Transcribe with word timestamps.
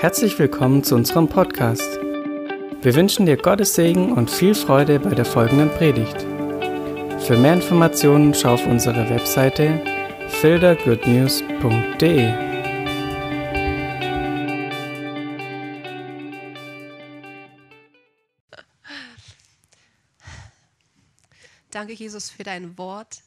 Herzlich 0.00 0.38
willkommen 0.38 0.84
zu 0.84 0.94
unserem 0.94 1.26
Podcast. 1.28 1.98
Wir 2.82 2.94
wünschen 2.94 3.26
dir 3.26 3.36
Gottes 3.36 3.74
Segen 3.74 4.12
und 4.12 4.30
viel 4.30 4.54
Freude 4.54 5.00
bei 5.00 5.12
der 5.12 5.24
folgenden 5.24 5.70
Predigt. 5.70 6.20
Für 7.26 7.36
mehr 7.36 7.54
Informationen 7.54 8.32
schau 8.32 8.54
auf 8.54 8.64
unsere 8.64 9.10
Webseite 9.10 9.82
fildergoodnews.de. 10.40 12.32
Danke, 21.72 21.94
Jesus, 21.94 22.30
für 22.30 22.44
dein 22.44 22.78
Wort. 22.78 23.24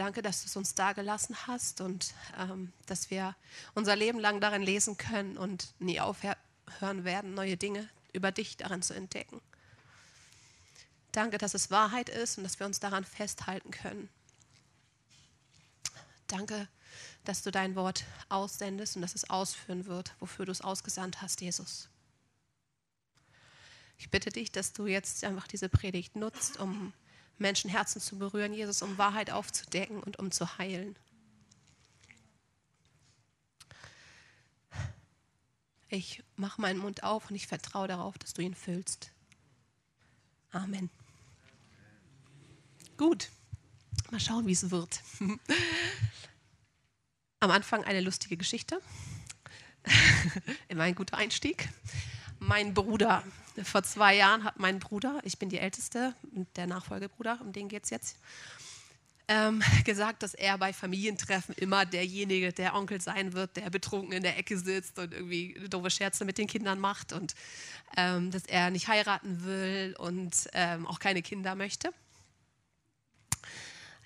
Danke, 0.00 0.22
dass 0.22 0.40
du 0.40 0.46
es 0.46 0.56
uns 0.56 0.74
da 0.74 0.94
gelassen 0.94 1.36
hast 1.46 1.82
und 1.82 2.14
ähm, 2.38 2.72
dass 2.86 3.10
wir 3.10 3.36
unser 3.74 3.96
Leben 3.96 4.18
lang 4.18 4.40
darin 4.40 4.62
lesen 4.62 4.96
können 4.96 5.36
und 5.36 5.74
nie 5.78 6.00
aufhören 6.00 7.04
werden, 7.04 7.34
neue 7.34 7.58
Dinge 7.58 7.86
über 8.14 8.32
dich 8.32 8.56
darin 8.56 8.80
zu 8.80 8.94
entdecken. 8.94 9.42
Danke, 11.12 11.36
dass 11.36 11.52
es 11.52 11.70
Wahrheit 11.70 12.08
ist 12.08 12.38
und 12.38 12.44
dass 12.44 12.58
wir 12.58 12.64
uns 12.64 12.80
daran 12.80 13.04
festhalten 13.04 13.72
können. 13.72 14.08
Danke, 16.28 16.66
dass 17.26 17.42
du 17.42 17.50
dein 17.50 17.74
Wort 17.74 18.06
aussendest 18.30 18.96
und 18.96 19.02
dass 19.02 19.14
es 19.14 19.28
ausführen 19.28 19.84
wird, 19.84 20.14
wofür 20.18 20.46
du 20.46 20.52
es 20.52 20.62
ausgesandt 20.62 21.20
hast, 21.20 21.42
Jesus. 21.42 21.90
Ich 23.98 24.08
bitte 24.08 24.30
dich, 24.30 24.50
dass 24.50 24.72
du 24.72 24.86
jetzt 24.86 25.24
einfach 25.24 25.46
diese 25.46 25.68
Predigt 25.68 26.16
nutzt, 26.16 26.58
um 26.58 26.94
Menschenherzen 27.40 28.00
zu 28.00 28.18
berühren, 28.18 28.52
Jesus, 28.52 28.82
um 28.82 28.98
Wahrheit 28.98 29.30
aufzudecken 29.30 30.02
und 30.02 30.18
um 30.18 30.30
zu 30.30 30.58
heilen. 30.58 30.96
Ich 35.88 36.22
mache 36.36 36.60
meinen 36.60 36.78
Mund 36.78 37.02
auf 37.02 37.30
und 37.30 37.36
ich 37.36 37.48
vertraue 37.48 37.88
darauf, 37.88 38.16
dass 38.16 38.32
du 38.32 38.42
ihn 38.42 38.54
füllst. 38.54 39.10
Amen. 40.52 40.88
Gut, 42.96 43.30
mal 44.10 44.20
schauen, 44.20 44.46
wie 44.46 44.52
es 44.52 44.70
wird. 44.70 45.00
Am 47.40 47.50
Anfang 47.50 47.82
eine 47.84 48.00
lustige 48.00 48.36
Geschichte. 48.36 48.80
Immer 50.68 50.84
ein 50.84 50.94
guter 50.94 51.16
Einstieg. 51.16 51.68
Mein 52.38 52.74
Bruder 52.74 53.24
vor 53.64 53.82
zwei 53.82 54.16
Jahren 54.16 54.44
hat 54.44 54.58
mein 54.58 54.78
Bruder, 54.78 55.20
ich 55.24 55.38
bin 55.38 55.48
die 55.48 55.58
Älteste, 55.58 56.14
der 56.56 56.66
Nachfolgebruder, 56.66 57.38
um 57.40 57.52
den 57.52 57.68
geht 57.68 57.84
es 57.84 57.90
jetzt, 57.90 58.16
ähm, 59.28 59.62
gesagt, 59.84 60.22
dass 60.22 60.34
er 60.34 60.58
bei 60.58 60.72
Familientreffen 60.72 61.54
immer 61.54 61.86
derjenige, 61.86 62.52
der 62.52 62.74
Onkel 62.74 63.00
sein 63.00 63.32
wird, 63.32 63.56
der 63.56 63.70
betrunken 63.70 64.12
in 64.12 64.22
der 64.22 64.36
Ecke 64.36 64.58
sitzt 64.58 64.98
und 64.98 65.14
irgendwie 65.14 65.54
doofe 65.68 65.90
Scherze 65.90 66.24
mit 66.24 66.36
den 66.36 66.48
Kindern 66.48 66.80
macht 66.80 67.12
und 67.12 67.34
ähm, 67.96 68.30
dass 68.30 68.44
er 68.46 68.70
nicht 68.70 68.88
heiraten 68.88 69.44
will 69.44 69.94
und 69.98 70.48
ähm, 70.52 70.86
auch 70.86 70.98
keine 70.98 71.22
Kinder 71.22 71.54
möchte. 71.54 71.92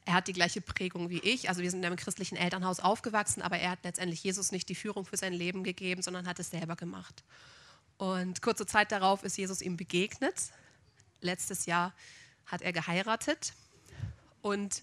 Er 0.06 0.12
hat 0.12 0.28
die 0.28 0.34
gleiche 0.34 0.60
Prägung 0.60 1.08
wie 1.08 1.20
ich. 1.20 1.48
Also 1.48 1.62
wir 1.62 1.70
sind 1.70 1.80
in 1.80 1.86
einem 1.86 1.96
christlichen 1.96 2.36
Elternhaus 2.36 2.78
aufgewachsen, 2.78 3.40
aber 3.40 3.58
er 3.58 3.70
hat 3.70 3.78
letztendlich 3.84 4.22
Jesus 4.22 4.52
nicht 4.52 4.68
die 4.68 4.74
Führung 4.74 5.06
für 5.06 5.16
sein 5.16 5.32
Leben 5.32 5.64
gegeben, 5.64 6.02
sondern 6.02 6.26
hat 6.26 6.38
es 6.38 6.50
selber 6.50 6.76
gemacht. 6.76 7.24
Und 7.98 8.42
kurze 8.42 8.66
Zeit 8.66 8.92
darauf 8.92 9.22
ist 9.22 9.36
Jesus 9.36 9.62
ihm 9.62 9.76
begegnet. 9.76 10.52
Letztes 11.20 11.66
Jahr 11.66 11.94
hat 12.46 12.62
er 12.62 12.72
geheiratet 12.72 13.54
und 14.42 14.82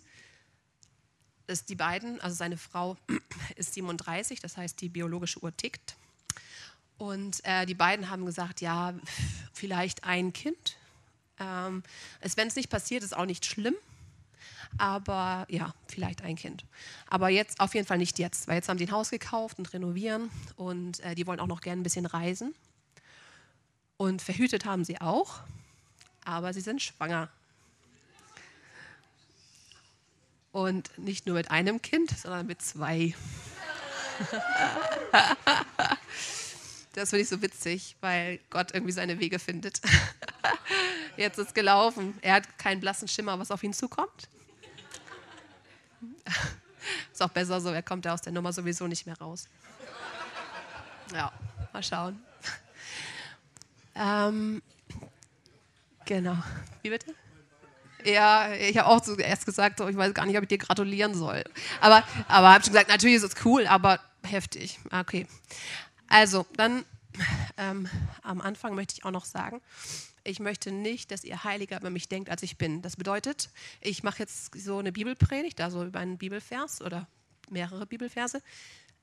ist 1.48 1.70
die 1.70 1.76
beiden, 1.76 2.20
also 2.22 2.36
seine 2.36 2.58
Frau 2.58 2.98
ist 3.56 3.73
37, 3.73 4.40
das 4.40 4.58
heißt 4.58 4.80
die 4.81 4.90
biologische 4.90 5.44
Uhr 5.44 5.56
tickt. 5.56 5.95
Und 6.98 7.44
äh, 7.45 7.66
die 7.66 7.73
beiden 7.73 8.09
haben 8.09 8.26
gesagt, 8.26 8.62
ja, 8.62 8.94
vielleicht 9.53 10.03
ein 10.03 10.34
Kind. 10.34 10.78
Ähm, 11.40 11.84
Wenn 12.36 12.47
es 12.47 12.56
nicht 12.56 12.69
passiert, 12.69 13.03
ist 13.03 13.16
auch 13.16 13.25
nicht 13.25 13.46
schlimm. 13.46 13.75
Aber 14.78 15.46
ja, 15.50 15.74
vielleicht 15.88 16.22
ein 16.22 16.36
Kind. 16.36 16.63
Aber 17.07 17.30
jetzt 17.30 17.59
auf 17.59 17.75
jeden 17.75 17.86
Fall 17.86 17.97
nicht 17.97 18.19
jetzt, 18.19 18.47
weil 18.47 18.56
jetzt 18.56 18.69
haben 18.69 18.78
sie 18.78 18.86
ein 18.86 18.91
Haus 18.91 19.09
gekauft 19.09 19.59
und 19.59 19.74
renovieren 19.74 20.30
und 20.56 21.00
äh, 21.02 21.13
die 21.13 21.28
wollen 21.28 21.40
auch 21.40 21.47
noch 21.47 21.62
gerne 21.62 21.81
ein 21.81 21.84
bisschen 21.84 22.06
reisen. 22.06 22.56
Und 24.01 24.23
verhütet 24.23 24.66
haben 24.66 24.84
sie 24.84 25.00
auch, 25.00 25.41
aber 26.25 26.56
sie 26.56 26.62
sind 26.62 26.81
schwanger. 26.81 27.29
Und 30.51 30.97
nicht 30.97 31.28
nur 31.28 31.35
mit 31.35 31.51
einem 31.51 31.84
Kind, 31.84 32.09
sondern 32.09 32.47
mit 32.47 32.63
zwei. 32.63 33.13
Das 36.94 37.12
finde 37.12 37.22
ich 37.22 37.29
so 37.29 37.44
witzig, 37.44 37.95
weil 38.01 38.39
Gott 38.50 38.73
irgendwie 38.73 38.91
seine 38.91 39.19
Wege 39.19 39.38
findet. 39.38 39.81
Jetzt 41.16 41.38
ist 41.38 41.53
gelaufen. 41.53 42.18
Er 42.22 42.33
hat 42.33 42.57
keinen 42.57 42.81
blassen 42.81 43.07
Schimmer, 43.07 43.38
was 43.38 43.51
auf 43.51 43.62
ihn 43.62 43.72
zukommt. 43.72 44.28
Ist 47.13 47.22
auch 47.22 47.29
besser 47.29 47.62
so, 47.62 47.69
er 47.69 47.83
kommt 47.83 48.06
ja 48.06 48.16
aus 48.16 48.22
der 48.22 48.33
Nummer 48.33 48.51
sowieso 48.51 48.88
nicht 48.88 49.06
mehr 49.06 49.19
raus. 49.19 49.47
Ja, 51.13 51.31
mal 51.72 51.83
schauen. 51.83 52.19
Ähm, 54.01 54.63
genau. 56.06 56.38
Wie 56.81 56.89
bitte? 56.89 57.13
Ja, 58.03 58.51
ich 58.53 58.78
habe 58.79 58.89
auch 58.89 59.01
zuerst 59.01 59.45
gesagt, 59.45 59.78
so, 59.78 59.88
ich 59.88 59.95
weiß 59.95 60.16
gar 60.16 60.25
nicht, 60.25 60.35
ob 60.38 60.44
ich 60.44 60.50
dir 60.50 60.57
gratulieren 60.57 61.13
soll. 61.13 61.44
Aber, 61.79 62.03
aber 62.28 62.51
habe 62.51 62.63
schon 62.63 62.73
gesagt, 62.73 62.89
natürlich 62.89 63.17
ist 63.17 63.23
es 63.23 63.45
cool, 63.45 63.67
aber 63.67 64.00
heftig. 64.23 64.79
Okay. 64.91 65.28
Also, 66.07 66.47
dann 66.57 66.84
ähm, 67.57 67.88
am 68.23 68.41
Anfang 68.41 68.73
möchte 68.73 68.95
ich 68.95 69.06
auch 69.06 69.12
noch 69.12 69.25
sagen, 69.25 69.62
ich 70.23 70.39
möchte 70.39 70.72
nicht, 70.72 71.12
dass 71.12 71.23
ihr 71.23 71.44
heiliger 71.44 71.79
über 71.79 71.91
mich 71.91 72.09
denkt, 72.09 72.29
als 72.29 72.41
ich 72.41 72.57
bin. 72.57 72.81
Das 72.81 72.95
bedeutet, 72.95 73.50
ich 73.81 74.01
mache 74.01 74.19
jetzt 74.19 74.56
so 74.59 74.79
eine 74.79 74.91
Bibelpredigt, 74.91 75.62
also 75.62 75.83
über 75.83 76.00
einen 76.00 76.18
Bibelvers 76.18 76.81
oder 76.81 77.07
mehrere 77.50 77.85
Bibelverse. 77.85 78.41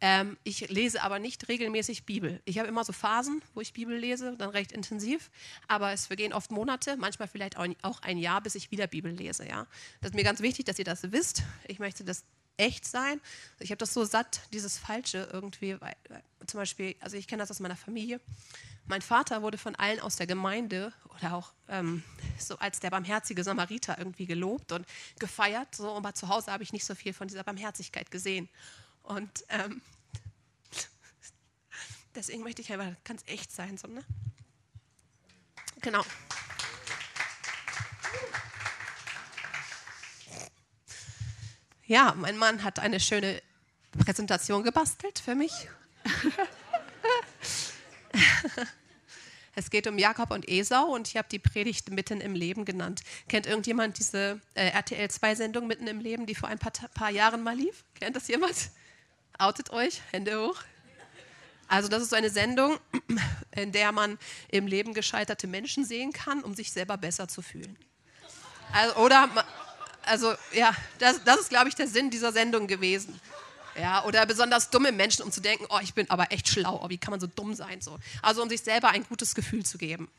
Ähm, 0.00 0.36
ich 0.44 0.69
lese 0.69 1.03
aber 1.03 1.19
nicht 1.19 1.48
regelmäßig 1.48 2.04
Bibel. 2.04 2.41
Ich 2.44 2.59
habe 2.59 2.69
immer 2.69 2.84
so 2.84 2.92
Phasen, 2.92 3.42
wo 3.54 3.60
ich 3.60 3.72
Bibel 3.72 3.97
lese, 3.97 4.36
dann 4.36 4.50
recht 4.50 4.70
intensiv. 4.70 5.31
Aber 5.66 5.92
es 5.92 6.06
vergehen 6.06 6.32
oft 6.32 6.50
Monate, 6.53 6.97
manchmal 6.97 7.26
vielleicht 7.26 7.56
auch 7.56 8.03
ein 8.03 8.19
Jahr, 8.19 8.41
bis 8.41 8.54
ich 8.54 8.70
wieder 8.70 8.86
Bibel 8.86 9.12
lese. 9.12 9.48
Ja? 9.48 9.66
Das 10.00 10.10
ist 10.10 10.14
mir 10.14 10.25
ganz 10.25 10.41
wichtig, 10.41 10.66
dass 10.66 10.78
ihr 10.78 10.84
das 10.84 11.10
wisst. 11.10 11.42
Ich 11.66 11.81
möchte 11.81 12.04
das 12.04 12.25
echt 12.59 12.84
sein. 12.84 13.20
Ich 13.59 13.70
habe 13.70 13.78
das 13.78 13.94
so 13.94 14.04
satt, 14.04 14.41
dieses 14.53 14.78
Falsche 14.78 15.28
irgendwie. 15.32 15.81
Weil, 15.81 15.97
zum 16.47 16.59
Beispiel, 16.59 16.94
also 17.00 17.16
ich 17.16 17.26
kenne 17.26 17.41
das 17.41 17.50
aus 17.50 17.60
meiner 17.60 17.76
Familie. 17.76 18.20
Mein 18.86 19.03
Vater 19.03 19.42
wurde 19.42 19.59
von 19.59 19.75
allen 19.75 20.00
aus 20.00 20.16
der 20.16 20.26
Gemeinde 20.26 20.92
oder 21.19 21.34
auch 21.34 21.53
ähm, 21.69 22.03
so 22.38 22.56
als 22.59 22.80
der 22.80 22.91
barmherzige 22.91 23.44
Samariter 23.44 23.98
irgendwie 23.98 24.26
gelobt 24.26 24.72
und 24.72 24.86
gefeiert. 25.19 25.75
So, 25.75 25.94
aber 25.94 26.15
zu 26.15 26.28
Hause 26.28 26.53
habe 26.53 26.62
ich 26.62 26.72
nicht 26.72 26.84
so 26.84 26.94
viel 26.94 27.12
von 27.12 27.28
dieser 27.28 27.44
Barmherzigkeit 27.44 28.10
gesehen. 28.10 28.48
Und 29.09 29.45
ähm, 29.49 29.81
deswegen 32.15 32.43
möchte 32.43 32.61
ich 32.61 32.71
einfach 32.71 32.93
ganz 33.05 33.23
echt 33.27 33.51
sein. 33.51 33.79
So, 33.79 33.89
ne? 33.89 34.05
Genau. 35.81 36.05
Ja, 41.87 42.15
mein 42.19 42.37
Mann 42.37 42.63
hat 42.65 42.79
eine 42.81 43.01
schöne 43.01 43.43
Präsentation 43.99 44.63
gebastelt 44.63 45.19
für 45.19 45.35
mich. 45.35 45.53
Es 49.55 49.71
geht 49.71 49.89
um 49.89 49.99
Jakob 49.99 50.31
und 50.31 50.49
Esau 50.49 50.85
und 50.95 51.09
ich 51.09 51.17
habe 51.17 51.27
die 51.29 51.41
Predigt 51.41 51.91
mitten 51.91 52.21
im 52.21 52.37
Leben 52.37 52.65
genannt. 52.65 53.03
Kennt 53.27 53.45
irgendjemand 53.45 53.99
diese 53.99 54.41
äh, 54.55 54.69
RTL 54.69 55.09
2-Sendung 55.09 55.67
mitten 55.67 55.89
im 55.89 55.99
Leben, 55.99 56.27
die 56.27 56.37
vor 56.37 56.49
ein 56.49 56.61
paar, 56.61 56.71
paar 56.95 57.11
Jahren 57.11 57.43
mal 57.43 57.57
lief? 57.57 57.83
Kennt 57.99 58.15
das 58.15 58.29
jemand? 58.29 58.71
Outet 59.39 59.71
euch, 59.71 60.03
Hände 60.11 60.41
hoch. 60.41 60.63
Also 61.69 61.89
das 61.89 62.03
ist 62.03 62.11
so 62.11 62.17
eine 62.17 62.31
Sendung, 62.31 62.79
in 63.55 63.73
der 63.73 63.93
man 63.93 64.19
im 64.49 64.67
Leben 64.67 64.95
gescheiterte 64.95 65.47
Menschen 65.47 65.85
sehen 65.85 66.13
kann, 66.13 66.43
um 66.43 66.55
sich 66.55 66.73
selber 66.73 66.97
besser 66.97 67.29
zu 67.29 67.43
fühlen. 67.43 67.77
Also, 68.73 68.97
oder, 68.97 69.29
also 70.03 70.35
ja, 70.53 70.75
das, 70.99 71.23
das 71.25 71.41
ist, 71.41 71.51
glaube 71.51 71.69
ich, 71.69 71.75
der 71.75 71.87
Sinn 71.87 72.11
dieser 72.11 72.33
Sendung 72.33 72.67
gewesen. 72.67 73.21
Ja, 73.79 74.05
oder 74.05 74.27
besonders 74.27 74.71
dumme 74.71 74.91
Menschen, 74.91 75.23
um 75.23 75.31
zu 75.31 75.41
denken, 75.41 75.67
oh, 75.69 75.79
ich 75.81 75.95
bin 75.95 76.11
aber 76.11 76.33
echt 76.33 76.49
schlau, 76.49 76.81
oh, 76.83 76.89
wie 76.89 76.99
kann 76.99 77.13
man 77.13 77.21
so 77.21 77.29
dumm 77.29 77.55
sein? 77.55 77.81
So. 77.81 77.97
Also 78.23 78.43
um 78.43 78.49
sich 78.49 78.63
selber 78.63 78.89
ein 78.89 79.05
gutes 79.05 79.37
Gefühl 79.37 79.65
zu 79.65 79.79
geben. 79.79 80.11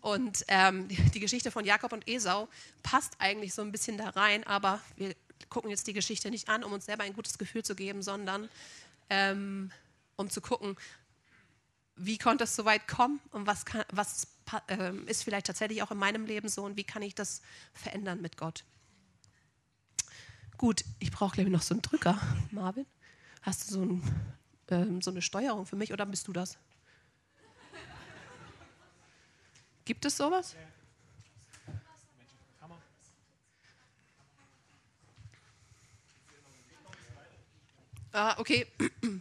Und 0.00 0.44
ähm, 0.48 0.88
die 0.88 1.20
Geschichte 1.20 1.52
von 1.52 1.64
Jakob 1.64 1.92
und 1.92 2.08
Esau 2.08 2.48
passt 2.82 3.12
eigentlich 3.18 3.54
so 3.54 3.62
ein 3.62 3.70
bisschen 3.70 3.96
da 3.96 4.08
rein, 4.08 4.44
aber 4.44 4.80
wir 4.96 5.14
gucken 5.48 5.70
jetzt 5.70 5.86
die 5.86 5.92
Geschichte 5.92 6.30
nicht 6.30 6.48
an, 6.48 6.64
um 6.64 6.72
uns 6.72 6.86
selber 6.86 7.04
ein 7.04 7.14
gutes 7.14 7.38
Gefühl 7.38 7.64
zu 7.64 7.74
geben, 7.74 8.02
sondern 8.02 8.48
ähm, 9.08 9.70
um 10.16 10.28
zu 10.30 10.40
gucken, 10.40 10.76
wie 11.96 12.18
konnte 12.18 12.44
es 12.44 12.56
so 12.56 12.64
weit 12.64 12.88
kommen 12.88 13.20
und 13.30 13.46
was, 13.46 13.64
kann, 13.64 13.84
was 13.92 14.28
äh, 14.68 14.94
ist 15.06 15.22
vielleicht 15.22 15.46
tatsächlich 15.46 15.82
auch 15.82 15.90
in 15.90 15.98
meinem 15.98 16.26
Leben 16.26 16.48
so 16.48 16.64
und 16.64 16.76
wie 16.76 16.84
kann 16.84 17.02
ich 17.02 17.14
das 17.14 17.42
verändern 17.72 18.20
mit 18.20 18.36
Gott. 18.36 18.64
Gut, 20.56 20.84
ich 20.98 21.10
brauche, 21.10 21.34
glaube 21.34 21.48
ich, 21.48 21.52
noch 21.52 21.62
so 21.62 21.74
einen 21.74 21.82
Drücker. 21.82 22.18
Marvin, 22.50 22.86
hast 23.42 23.70
du 23.70 23.74
so, 23.74 23.82
ein, 23.82 24.02
ähm, 24.68 25.02
so 25.02 25.10
eine 25.10 25.22
Steuerung 25.22 25.66
für 25.66 25.76
mich 25.76 25.92
oder 25.92 26.06
bist 26.06 26.28
du 26.28 26.32
das? 26.32 26.58
Gibt 29.84 30.04
es 30.04 30.16
sowas? 30.16 30.52
Ja. 30.52 30.60
Ah, 38.12 38.38
okay. 38.38 38.66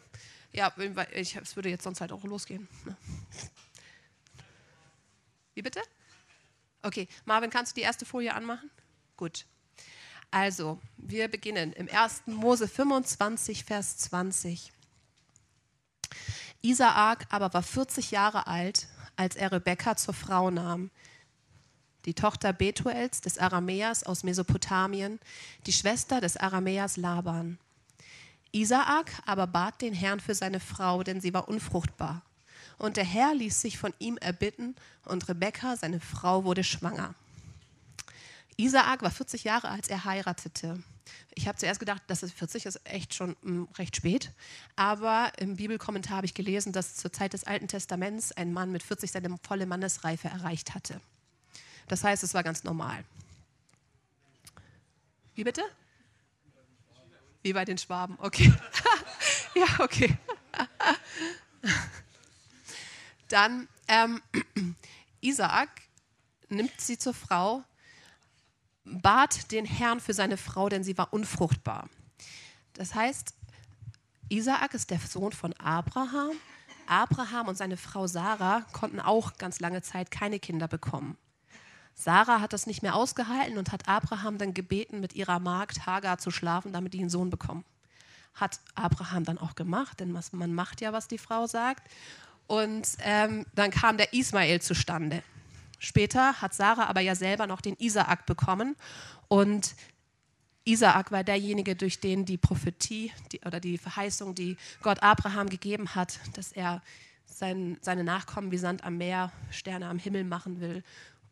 Ja, 0.51 0.73
ich, 1.13 1.35
es 1.35 1.55
würde 1.55 1.69
jetzt 1.69 1.83
sonst 1.83 2.01
halt 2.01 2.11
auch 2.11 2.23
losgehen. 2.23 2.67
Wie 5.53 5.61
bitte? 5.61 5.79
Okay, 6.81 7.07
Marvin, 7.25 7.51
kannst 7.51 7.73
du 7.73 7.75
die 7.75 7.83
erste 7.83 8.03
Folie 8.03 8.33
anmachen? 8.33 8.71
Gut. 9.15 9.45
Also, 10.31 10.79
wir 10.97 11.27
beginnen 11.27 11.71
im 11.73 11.87
1. 11.87 12.23
Mose 12.25 12.67
25, 12.67 13.63
Vers 13.63 13.97
20. 13.97 14.71
Isaak 16.61 17.27
aber 17.29 17.53
war 17.53 17.63
40 17.63 18.11
Jahre 18.11 18.47
alt, 18.47 18.87
als 19.15 19.35
er 19.35 19.51
Rebekka 19.51 19.97
zur 19.97 20.13
Frau 20.13 20.49
nahm, 20.49 20.89
die 22.05 22.13
Tochter 22.13 22.53
Betuels 22.53 23.21
des 23.21 23.37
Aramäers 23.37 24.03
aus 24.03 24.23
Mesopotamien, 24.23 25.19
die 25.65 25.73
Schwester 25.73 26.21
des 26.21 26.37
Aramäers 26.37 26.97
Laban. 26.97 27.59
Isaak 28.51 29.11
aber 29.25 29.47
bat 29.47 29.81
den 29.81 29.93
Herrn 29.93 30.19
für 30.19 30.35
seine 30.35 30.59
Frau, 30.59 31.03
denn 31.03 31.21
sie 31.21 31.33
war 31.33 31.47
unfruchtbar. 31.47 32.21
Und 32.77 32.97
der 32.97 33.03
Herr 33.03 33.33
ließ 33.35 33.61
sich 33.61 33.77
von 33.77 33.93
ihm 33.99 34.17
erbitten, 34.17 34.75
und 35.05 35.27
Rebekka, 35.27 35.75
seine 35.75 35.99
Frau, 35.99 36.43
wurde 36.43 36.63
schwanger. 36.63 37.13
Isaak 38.57 39.01
war 39.01 39.11
40 39.11 39.43
Jahre, 39.43 39.69
als 39.69 39.87
er 39.87 40.05
heiratete. 40.05 40.81
Ich 41.33 41.47
habe 41.47 41.57
zuerst 41.57 41.79
gedacht, 41.79 42.01
dass 42.07 42.23
es 42.23 42.31
40 42.33 42.65
ist 42.65 42.81
echt 42.83 43.13
schon 43.13 43.29
mh, 43.29 43.35
hm, 43.43 43.67
recht 43.77 43.95
spät. 43.95 44.31
Aber 44.75 45.31
im 45.37 45.55
Bibelkommentar 45.55 46.17
habe 46.17 46.25
ich 46.25 46.33
gelesen, 46.33 46.73
dass 46.73 46.95
zur 46.95 47.13
Zeit 47.13 47.33
des 47.33 47.45
Alten 47.45 47.67
Testaments 47.67 48.31
ein 48.33 48.53
Mann 48.53 48.71
mit 48.71 48.83
40 48.83 49.11
seine 49.11 49.35
volle 49.43 49.65
Mannesreife 49.65 50.27
erreicht 50.27 50.75
hatte. 50.75 50.99
Das 51.87 52.03
heißt, 52.03 52.23
es 52.23 52.33
war 52.33 52.43
ganz 52.43 52.63
normal. 52.63 53.03
Wie 55.35 55.43
bitte? 55.43 55.63
Wie 57.41 57.53
bei 57.53 57.65
den 57.65 57.77
Schwaben, 57.77 58.17
okay. 58.19 58.53
ja, 59.55 59.65
okay. 59.79 60.17
Dann 63.29 63.67
ähm, 63.87 64.21
Isaak 65.21 65.69
nimmt 66.49 66.79
sie 66.81 66.97
zur 66.97 67.13
Frau, 67.13 67.63
bat 68.83 69.51
den 69.51 69.65
Herrn 69.65 69.99
für 69.99 70.13
seine 70.13 70.37
Frau, 70.37 70.69
denn 70.69 70.83
sie 70.83 70.97
war 70.97 71.13
unfruchtbar. 71.13 71.89
Das 72.73 72.95
heißt, 72.95 73.33
Isaak 74.29 74.73
ist 74.73 74.89
der 74.89 74.99
Sohn 74.99 75.31
von 75.31 75.53
Abraham. 75.53 76.31
Abraham 76.87 77.49
und 77.49 77.55
seine 77.55 77.77
Frau 77.77 78.07
Sarah 78.07 78.61
konnten 78.71 78.99
auch 78.99 79.37
ganz 79.37 79.59
lange 79.59 79.81
Zeit 79.81 80.11
keine 80.11 80.39
Kinder 80.39 80.67
bekommen. 80.67 81.17
Sarah 81.99 82.39
hat 82.39 82.53
das 82.53 82.65
nicht 82.65 82.81
mehr 82.81 82.95
ausgehalten 82.95 83.57
und 83.57 83.73
hat 83.73 83.89
Abraham 83.89 84.37
dann 84.37 84.53
gebeten, 84.53 85.01
mit 85.01 85.15
ihrer 85.15 85.39
Magd 85.39 85.85
Hagar 85.85 86.17
zu 86.17 86.31
schlafen, 86.31 86.71
damit 86.71 86.93
die 86.93 87.01
einen 87.01 87.09
Sohn 87.09 87.29
bekommen. 87.29 87.65
Hat 88.33 88.61
Abraham 88.73 89.25
dann 89.25 89.37
auch 89.37 89.53
gemacht, 89.53 89.99
denn 89.99 90.17
man 90.31 90.53
macht 90.53 90.79
ja, 90.79 90.93
was 90.93 91.09
die 91.09 91.17
Frau 91.17 91.45
sagt. 91.45 91.91
Und 92.47 92.87
ähm, 93.01 93.45
dann 93.53 93.69
kam 93.69 93.97
der 93.97 94.13
Ismael 94.13 94.61
zustande. 94.61 95.23
Später 95.77 96.41
hat 96.41 96.53
Sarah 96.53 96.85
aber 96.85 97.01
ja 97.01 97.15
selber 97.15 97.47
noch 97.47 97.59
den 97.59 97.75
Isaak 97.75 98.25
bekommen. 98.25 98.77
Und 99.27 99.75
Isaak 100.63 101.11
war 101.11 101.25
derjenige, 101.25 101.75
durch 101.75 101.99
den 101.99 102.23
die 102.23 102.37
Prophetie 102.37 103.11
die, 103.33 103.41
oder 103.41 103.59
die 103.59 103.77
Verheißung, 103.77 104.35
die 104.35 104.55
Gott 104.81 105.03
Abraham 105.03 105.49
gegeben 105.49 105.95
hat, 105.95 106.17
dass 106.31 106.53
er 106.53 106.81
sein, 107.25 107.77
seine 107.81 108.05
Nachkommen 108.05 108.53
wie 108.53 108.57
Sand 108.57 108.85
am 108.85 108.97
Meer, 108.97 109.33
Sterne 109.51 109.87
am 109.87 109.99
Himmel 109.99 110.23
machen 110.23 110.61
will 110.61 110.81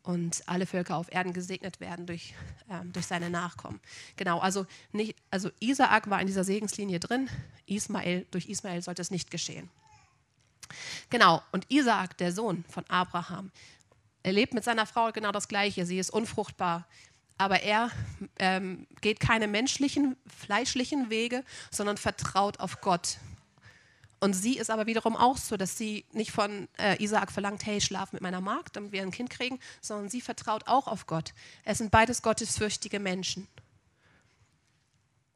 und 0.08 0.42
alle 0.46 0.64
Völker 0.64 0.96
auf 0.96 1.12
Erden 1.12 1.34
gesegnet 1.34 1.80
werden 1.80 2.06
durch, 2.06 2.32
ähm, 2.70 2.94
durch 2.94 3.04
seine 3.04 3.28
Nachkommen. 3.28 3.78
Genau, 4.16 4.38
also, 4.38 4.64
nicht, 4.90 5.14
also 5.30 5.50
Isaak 5.60 6.08
war 6.08 6.18
in 6.18 6.26
dieser 6.26 6.44
Segenslinie 6.44 6.98
drin, 6.98 7.28
Ismael, 7.66 8.24
durch 8.30 8.48
Ismael 8.48 8.80
sollte 8.80 9.02
es 9.02 9.10
nicht 9.10 9.30
geschehen. 9.30 9.68
Genau, 11.10 11.42
und 11.52 11.70
Isaak, 11.70 12.16
der 12.16 12.32
Sohn 12.32 12.64
von 12.70 12.86
Abraham, 12.88 13.52
er 14.22 14.32
lebt 14.32 14.54
mit 14.54 14.64
seiner 14.64 14.86
Frau 14.86 15.12
genau 15.12 15.30
das 15.30 15.46
Gleiche. 15.46 15.84
Sie 15.84 15.98
ist 15.98 16.08
unfruchtbar, 16.08 16.86
aber 17.36 17.62
er 17.62 17.90
ähm, 18.38 18.86
geht 19.02 19.20
keine 19.20 19.46
menschlichen, 19.46 20.16
fleischlichen 20.26 21.10
Wege, 21.10 21.44
sondern 21.70 21.98
vertraut 21.98 22.60
auf 22.60 22.80
Gott. 22.80 23.18
Und 24.20 24.32
sie 24.32 24.58
ist 24.58 24.70
aber 24.70 24.86
wiederum 24.86 25.16
auch 25.16 25.36
so, 25.36 25.56
dass 25.56 25.78
sie 25.78 26.04
nicht 26.12 26.32
von 26.32 26.68
äh, 26.78 27.02
Isaak 27.02 27.30
verlangt, 27.30 27.64
hey, 27.64 27.80
schlaf 27.80 28.12
mit 28.12 28.20
meiner 28.20 28.40
Magd, 28.40 28.74
damit 28.74 28.92
wir 28.92 29.02
ein 29.02 29.12
Kind 29.12 29.30
kriegen, 29.30 29.60
sondern 29.80 30.08
sie 30.08 30.20
vertraut 30.20 30.66
auch 30.66 30.88
auf 30.88 31.06
Gott. 31.06 31.34
Es 31.64 31.78
sind 31.78 31.90
beides 31.90 32.22
gottesfürchtige 32.22 32.98
Menschen. 32.98 33.46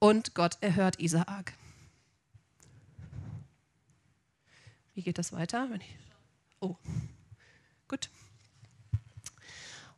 Und 0.00 0.34
Gott 0.34 0.58
erhört 0.60 0.98
Isaak. 0.98 1.54
Wie 4.94 5.02
geht 5.02 5.18
das 5.18 5.32
weiter? 5.32 5.68
Oh, 6.60 6.76
gut. 7.86 8.10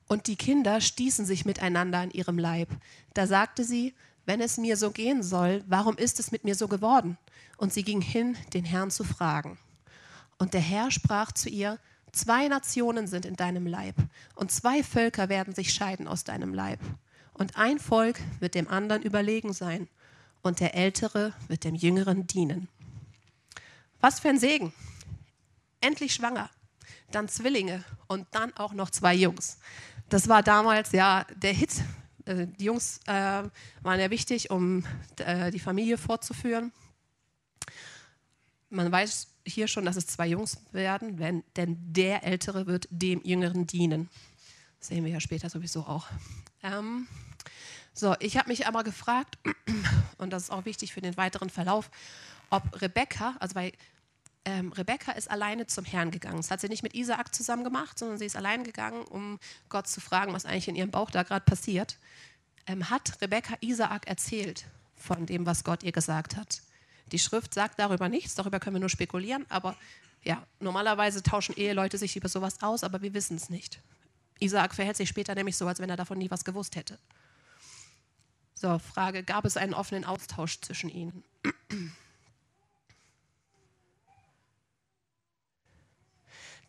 Und 0.06 0.26
die 0.26 0.36
Kinder 0.36 0.82
stießen 0.82 1.24
sich 1.24 1.46
miteinander 1.46 2.02
in 2.02 2.10
ihrem 2.10 2.38
Leib. 2.38 2.68
Da 3.14 3.26
sagte 3.26 3.64
sie, 3.64 3.94
wenn 4.26 4.42
es 4.42 4.58
mir 4.58 4.76
so 4.76 4.90
gehen 4.90 5.22
soll, 5.22 5.64
warum 5.66 5.96
ist 5.96 6.20
es 6.20 6.30
mit 6.32 6.44
mir 6.44 6.54
so 6.54 6.68
geworden? 6.68 7.16
Und 7.56 7.72
sie 7.72 7.84
ging 7.84 8.00
hin, 8.00 8.36
den 8.52 8.64
Herrn 8.64 8.90
zu 8.90 9.04
fragen. 9.04 9.58
Und 10.38 10.54
der 10.54 10.60
Herr 10.60 10.90
sprach 10.90 11.32
zu 11.32 11.48
ihr, 11.48 11.78
zwei 12.12 12.48
Nationen 12.48 13.06
sind 13.06 13.26
in 13.26 13.36
deinem 13.36 13.66
Leib, 13.66 13.94
und 14.34 14.50
zwei 14.50 14.82
Völker 14.82 15.28
werden 15.28 15.54
sich 15.54 15.72
scheiden 15.72 16.08
aus 16.08 16.24
deinem 16.24 16.52
Leib. 16.52 16.80
Und 17.32 17.56
ein 17.56 17.78
Volk 17.78 18.20
wird 18.40 18.54
dem 18.54 18.68
anderen 18.68 19.02
überlegen 19.02 19.52
sein, 19.52 19.88
und 20.42 20.60
der 20.60 20.74
Ältere 20.74 21.32
wird 21.48 21.64
dem 21.64 21.74
Jüngeren 21.74 22.26
dienen. 22.26 22.68
Was 24.00 24.20
für 24.20 24.28
ein 24.28 24.38
Segen. 24.38 24.74
Endlich 25.80 26.14
schwanger, 26.14 26.50
dann 27.10 27.28
Zwillinge 27.28 27.84
und 28.08 28.26
dann 28.32 28.54
auch 28.56 28.72
noch 28.72 28.90
zwei 28.90 29.14
Jungs. 29.14 29.58
Das 30.08 30.28
war 30.28 30.42
damals 30.42 30.92
ja 30.92 31.24
der 31.36 31.52
Hit 31.52 31.82
äh, 32.26 32.46
die 32.46 32.64
Jungs 32.64 33.00
äh, 33.06 33.12
waren 33.82 34.00
ja 34.00 34.10
wichtig, 34.10 34.50
um 34.50 34.84
äh, 35.18 35.50
die 35.50 35.58
Familie 35.58 35.98
fortzuführen. 35.98 36.72
Man 38.74 38.90
weiß 38.90 39.28
hier 39.46 39.68
schon, 39.68 39.84
dass 39.84 39.96
es 39.96 40.06
zwei 40.06 40.26
Jungs 40.26 40.58
werden, 40.72 41.18
wenn, 41.18 41.44
denn 41.56 41.76
der 41.92 42.24
Ältere 42.24 42.66
wird 42.66 42.88
dem 42.90 43.22
Jüngeren 43.22 43.66
dienen. 43.66 44.08
Das 44.80 44.88
sehen 44.88 45.04
wir 45.04 45.12
ja 45.12 45.20
später 45.20 45.48
sowieso 45.48 45.82
auch. 45.82 46.06
Ähm, 46.62 47.06
so, 47.92 48.16
ich 48.18 48.36
habe 48.36 48.48
mich 48.48 48.66
einmal 48.66 48.82
gefragt, 48.82 49.38
und 50.18 50.30
das 50.30 50.44
ist 50.44 50.50
auch 50.50 50.64
wichtig 50.64 50.92
für 50.92 51.00
den 51.00 51.16
weiteren 51.16 51.50
Verlauf, 51.50 51.88
ob 52.50 52.82
Rebecca, 52.82 53.36
also 53.38 53.54
weil 53.54 53.72
ähm, 54.44 54.72
Rebecca 54.72 55.12
ist 55.12 55.30
alleine 55.30 55.68
zum 55.68 55.84
Herrn 55.84 56.10
gegangen. 56.10 56.38
Das 56.38 56.50
hat 56.50 56.60
sie 56.60 56.68
nicht 56.68 56.82
mit 56.82 56.94
Isaak 56.94 57.32
zusammen 57.32 57.62
gemacht, 57.62 57.98
sondern 57.98 58.18
sie 58.18 58.26
ist 58.26 58.36
allein 58.36 58.64
gegangen, 58.64 59.02
um 59.04 59.38
Gott 59.68 59.86
zu 59.86 60.00
fragen, 60.00 60.32
was 60.32 60.46
eigentlich 60.46 60.68
in 60.68 60.74
ihrem 60.74 60.90
Bauch 60.90 61.10
da 61.10 61.22
gerade 61.22 61.44
passiert. 61.44 61.96
Ähm, 62.66 62.90
hat 62.90 63.20
Rebecca 63.20 63.54
Isaak 63.60 64.08
erzählt 64.08 64.66
von 64.96 65.26
dem, 65.26 65.46
was 65.46 65.62
Gott 65.62 65.84
ihr 65.84 65.92
gesagt 65.92 66.36
hat. 66.36 66.60
Die 67.12 67.18
Schrift 67.18 67.54
sagt 67.54 67.78
darüber 67.78 68.08
nichts, 68.08 68.34
darüber 68.34 68.60
können 68.60 68.76
wir 68.76 68.80
nur 68.80 68.88
spekulieren, 68.88 69.46
aber 69.48 69.76
ja, 70.22 70.46
normalerweise 70.58 71.22
tauschen 71.22 71.54
Eheleute 71.56 71.98
sich 71.98 72.16
über 72.16 72.28
sowas 72.28 72.62
aus, 72.62 72.82
aber 72.82 73.02
wir 73.02 73.14
wissen 73.14 73.36
es 73.36 73.50
nicht. 73.50 73.80
Isaak 74.40 74.74
verhält 74.74 74.96
sich 74.96 75.08
später 75.08 75.34
nämlich 75.34 75.56
so, 75.56 75.66
als 75.66 75.80
wenn 75.80 75.90
er 75.90 75.96
davon 75.96 76.18
nie 76.18 76.30
was 76.30 76.44
gewusst 76.44 76.76
hätte. 76.76 76.98
So, 78.54 78.78
Frage, 78.78 79.22
gab 79.22 79.44
es 79.44 79.56
einen 79.56 79.74
offenen 79.74 80.04
Austausch 80.04 80.60
zwischen 80.60 80.88
ihnen? 80.88 81.24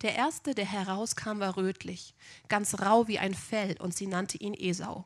Der 0.01 0.13
erste, 0.13 0.53
der 0.53 0.65
herauskam, 0.65 1.39
war 1.39 1.55
rötlich, 1.55 2.13
ganz 2.49 2.79
rau 2.81 3.07
wie 3.07 3.17
ein 3.17 3.33
Fell, 3.33 3.77
und 3.79 3.95
sie 3.95 4.07
nannte 4.07 4.37
ihn 4.37 4.53
Esau. 4.53 5.05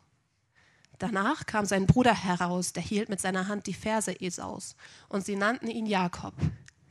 Danach 1.00 1.46
kam 1.46 1.66
sein 1.66 1.88
Bruder 1.88 2.14
heraus, 2.14 2.74
der 2.74 2.84
hielt 2.84 3.08
mit 3.08 3.22
seiner 3.22 3.48
Hand 3.48 3.68
die 3.68 3.74
Ferse 3.74 4.20
Esaus, 4.20 4.76
und 5.08 5.26
sie 5.26 5.38
nannten 5.38 5.70
ihn 5.70 5.86
Jakob. 5.86 6.34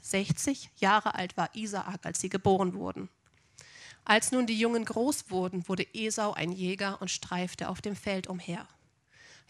60 0.01 0.71
Jahre 0.79 1.15
alt 1.15 1.37
war 1.37 1.55
Isaak, 1.55 2.07
als 2.07 2.21
sie 2.21 2.31
geboren 2.31 2.75
wurden. 2.75 3.11
Als 4.07 4.33
nun 4.33 4.47
die 4.47 4.59
Jungen 4.59 4.87
groß 4.87 5.31
wurden, 5.31 5.69
wurde 5.69 5.87
Esau 5.93 6.33
ein 6.33 6.51
Jäger 6.51 7.03
und 7.03 7.11
streifte 7.11 7.69
auf 7.69 7.83
dem 7.83 7.95
Feld 7.95 8.27
umher. 8.27 8.67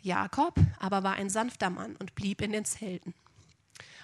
Jakob 0.03 0.55
aber 0.81 1.05
war 1.05 1.15
ein 1.15 1.31
sanfter 1.31 1.71
Mann 1.71 1.95
und 1.95 2.17
blieb 2.17 2.43
in 2.43 2.51
den 2.51 2.65
Zelten. 2.65 3.15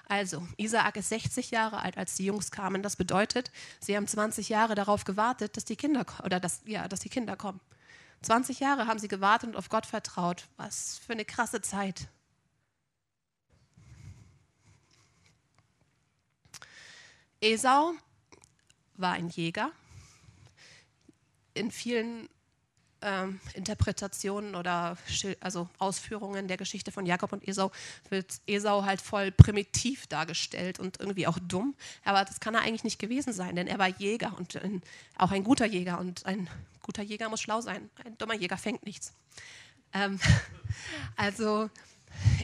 Also, 0.06 0.46
Isaak 0.56 0.96
ist 0.96 1.08
60 1.08 1.50
Jahre 1.50 1.80
alt, 1.80 1.96
als 1.96 2.14
die 2.14 2.26
Jungs 2.26 2.52
kamen. 2.52 2.82
Das 2.82 2.94
bedeutet, 2.94 3.50
sie 3.80 3.96
haben 3.96 4.06
20 4.06 4.48
Jahre 4.48 4.76
darauf 4.76 5.04
gewartet, 5.04 5.56
dass 5.56 5.64
die 5.64 5.76
Kinder 5.76 6.04
oder 6.22 6.38
dass, 6.38 6.60
ja, 6.66 6.86
dass 6.86 7.00
die 7.00 7.08
Kinder 7.08 7.36
kommen. 7.36 7.60
20 8.24 8.60
Jahre 8.60 8.86
haben 8.86 8.98
sie 8.98 9.08
gewartet 9.08 9.50
und 9.50 9.56
auf 9.56 9.68
Gott 9.68 9.86
vertraut. 9.86 10.48
Was 10.56 10.98
für 10.98 11.12
eine 11.12 11.24
krasse 11.24 11.60
Zeit. 11.60 12.08
Esau 17.40 17.92
war 18.94 19.12
ein 19.12 19.28
Jäger. 19.28 19.70
in 21.54 21.70
vielen 21.70 22.28
ähm, 23.04 23.38
Interpretationen 23.52 24.54
oder 24.54 24.96
also 25.40 25.68
Ausführungen 25.78 26.48
der 26.48 26.56
Geschichte 26.56 26.90
von 26.90 27.04
Jakob 27.04 27.32
und 27.32 27.46
Esau 27.46 27.70
wird 28.08 28.40
Esau 28.46 28.84
halt 28.84 29.00
voll 29.00 29.30
primitiv 29.30 30.06
dargestellt 30.06 30.80
und 30.80 30.98
irgendwie 30.98 31.26
auch 31.26 31.38
dumm. 31.38 31.74
Aber 32.04 32.24
das 32.24 32.40
kann 32.40 32.54
er 32.54 32.62
eigentlich 32.62 32.84
nicht 32.84 32.98
gewesen 32.98 33.32
sein, 33.32 33.54
denn 33.56 33.66
er 33.66 33.78
war 33.78 33.88
Jäger 33.88 34.34
und 34.38 34.56
ein, 34.56 34.82
auch 35.18 35.30
ein 35.30 35.44
guter 35.44 35.66
Jäger. 35.66 36.00
Und 36.00 36.24
ein 36.24 36.48
guter 36.82 37.02
Jäger 37.02 37.28
muss 37.28 37.42
schlau 37.42 37.60
sein. 37.60 37.90
Ein 38.04 38.16
dummer 38.18 38.34
Jäger 38.34 38.56
fängt 38.56 38.84
nichts. 38.86 39.12
Ähm, 39.92 40.18
also 41.16 41.68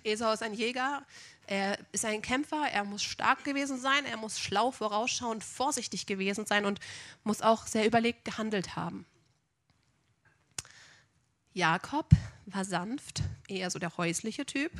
Esau 0.04 0.32
ist 0.32 0.42
ein 0.42 0.54
Jäger, 0.54 1.02
er 1.46 1.78
ist 1.90 2.04
ein 2.04 2.22
Kämpfer, 2.22 2.68
er 2.70 2.84
muss 2.84 3.02
stark 3.02 3.44
gewesen 3.44 3.80
sein, 3.80 4.04
er 4.04 4.18
muss 4.18 4.38
schlau 4.38 4.70
vorausschauend, 4.70 5.42
vorsichtig 5.42 6.06
gewesen 6.06 6.46
sein 6.46 6.66
und 6.66 6.80
muss 7.24 7.42
auch 7.42 7.66
sehr 7.66 7.86
überlegt 7.86 8.24
gehandelt 8.24 8.76
haben. 8.76 9.06
Jakob 11.52 12.10
war 12.46 12.64
sanft, 12.64 13.22
eher 13.48 13.70
so 13.70 13.78
der 13.78 13.96
häusliche 13.96 14.46
Typ. 14.46 14.72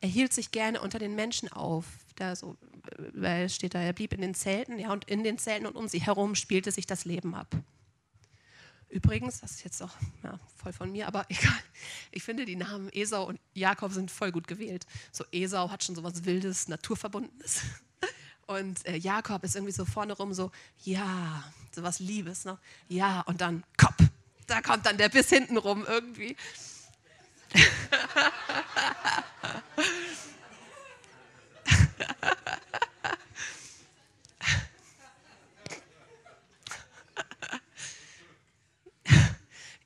Er 0.00 0.08
hielt 0.08 0.32
sich 0.32 0.50
gerne 0.50 0.80
unter 0.80 0.98
den 0.98 1.14
Menschen 1.14 1.50
auf. 1.50 1.86
Da 2.16 2.34
so, 2.34 2.56
weil 3.12 3.48
steht 3.48 3.74
da, 3.74 3.80
er 3.80 3.92
blieb 3.92 4.12
in 4.12 4.20
den 4.20 4.34
Zelten, 4.34 4.78
ja, 4.78 4.92
und 4.92 5.04
in 5.04 5.22
den 5.22 5.38
Zelten 5.38 5.66
und 5.66 5.76
um 5.76 5.88
sie 5.88 6.00
herum 6.00 6.34
spielte 6.34 6.72
sich 6.72 6.86
das 6.86 7.04
Leben 7.04 7.34
ab. 7.34 7.54
Übrigens, 8.88 9.40
das 9.40 9.52
ist 9.52 9.64
jetzt 9.64 9.82
auch 9.82 9.94
ja, 10.22 10.38
voll 10.56 10.72
von 10.72 10.92
mir, 10.92 11.06
aber 11.08 11.26
egal. 11.28 11.58
Ich 12.12 12.22
finde, 12.22 12.44
die 12.44 12.56
Namen 12.56 12.88
Esau 12.92 13.24
und 13.24 13.40
Jakob 13.52 13.92
sind 13.92 14.10
voll 14.10 14.32
gut 14.32 14.46
gewählt. 14.46 14.86
So 15.12 15.24
Esau 15.32 15.70
hat 15.70 15.84
schon 15.84 15.94
so 15.94 16.02
was 16.02 16.24
Wildes, 16.24 16.68
Naturverbundenes. 16.68 17.62
Und 18.46 18.86
äh, 18.86 18.96
Jakob 18.96 19.42
ist 19.42 19.56
irgendwie 19.56 19.72
so 19.72 19.84
vorne 19.84 20.12
rum 20.12 20.32
so, 20.32 20.52
ja, 20.84 21.42
so 21.74 21.82
was 21.82 21.98
Liebes, 21.98 22.44
ne? 22.44 22.56
Ja, 22.88 23.22
und 23.22 23.40
dann 23.40 23.64
Kopf 23.76 24.05
da 24.46 24.60
kommt 24.62 24.86
dann 24.86 24.96
der 24.96 25.08
Biss 25.08 25.28
hinten 25.28 25.56
rum 25.56 25.84
irgendwie. 25.86 26.36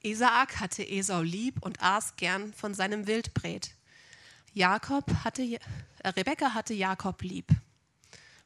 Isaak 0.03 0.61
hatte 0.61 0.83
Esau 0.83 1.21
lieb 1.21 1.63
und 1.63 1.83
aß 1.83 2.17
gern 2.17 2.55
von 2.55 2.73
seinem 2.75 3.07
Wildbret. 3.07 3.75
Jakob 4.55 5.05
hatte, 5.25 5.43
äh, 5.43 5.59
Rebekka 6.05 6.55
hatte 6.55 6.75
Jakob 6.75 7.23
lieb. 7.23 7.47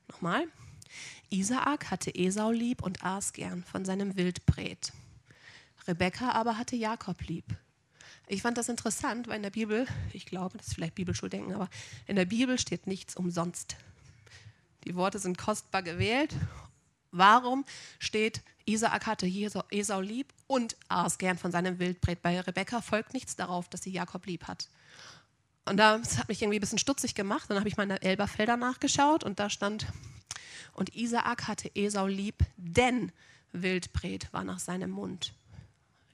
Nochmal. 0.09 0.47
Isaak 1.31 1.91
hatte 1.91 2.15
Esau 2.15 2.51
lieb 2.51 2.83
und 2.83 3.05
aß 3.05 3.33
gern 3.33 3.63
von 3.65 3.85
seinem 3.85 4.17
Wildbret. 4.17 4.93
Rebekka 5.87 6.31
aber 6.31 6.59
hatte 6.59 6.77
Jakob 6.77 7.21
lieb. 7.23 7.45
Ich 8.27 8.43
fand 8.43 8.57
das 8.57 8.69
interessant, 8.69 9.29
weil 9.29 9.37
in 9.37 9.43
der 9.43 9.51
Bibel, 9.51 9.87
ich 10.13 10.25
glaube, 10.25 10.57
das 10.57 10.69
ist 10.69 10.75
vielleicht 10.75 10.95
Bibelschuldenken, 10.95 11.55
aber 11.55 11.69
in 12.07 12.17
der 12.17 12.25
Bibel 12.25 12.59
steht 12.59 12.87
nichts 12.87 13.17
umsonst. 13.17 13.77
Die 14.85 14.95
Worte 14.95 15.19
sind 15.19 15.37
kostbar 15.37 15.83
gewählt. 15.83 16.35
Warum 17.11 17.65
steht, 17.99 18.43
Isaak 18.65 19.07
hatte 19.07 19.27
Esau 19.27 20.01
lieb 20.01 20.33
und 20.47 20.77
aß 20.89 21.19
gern 21.19 21.37
von 21.39 21.53
seinem 21.53 21.79
Wildbret? 21.79 22.23
Bei 22.23 22.41
Rebekka 22.41 22.81
folgt 22.81 23.13
nichts 23.13 23.37
darauf, 23.37 23.69
dass 23.69 23.83
sie 23.83 23.93
Jakob 23.93 24.27
lieb 24.27 24.45
hat. 24.45 24.69
Und 25.67 25.77
das 25.77 26.19
hat 26.19 26.29
mich 26.29 26.43
irgendwie 26.43 26.59
ein 26.59 26.61
bisschen 26.61 26.79
stutzig 26.79 27.15
gemacht. 27.15 27.49
Dann 27.49 27.59
habe 27.59 27.69
ich 27.69 27.77
mal 27.77 27.85
in 27.85 27.91
der 27.91 28.03
Elberfelder 28.03 28.57
nachgeschaut 28.57 29.23
und 29.23 29.39
da 29.39 29.51
stand, 29.51 29.87
und 30.73 30.95
Isaak 30.97 31.47
hatte 31.47 31.71
Esau 31.75 32.07
lieb, 32.07 32.37
denn 32.57 33.13
Wildbret 33.53 34.33
war 34.33 34.45
nach 34.45 34.59
seinem 34.59 34.91
Mund 34.91 35.35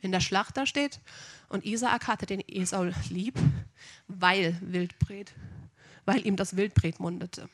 in 0.00 0.12
der 0.12 0.20
Schlachter 0.20 0.66
steht. 0.66 1.00
Und 1.48 1.64
Isaak 1.64 2.06
hatte 2.06 2.26
den 2.26 2.40
Esau 2.46 2.84
lieb, 3.10 3.38
weil 4.08 4.56
Wildbret, 4.60 5.32
weil 6.04 6.26
ihm 6.26 6.36
das 6.36 6.56
Wildbret 6.56 7.00
mundete. 7.00 7.48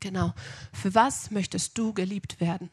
Genau. 0.00 0.34
Für 0.72 0.94
was 0.94 1.30
möchtest 1.30 1.78
du 1.78 1.92
geliebt 1.92 2.40
werden? 2.40 2.70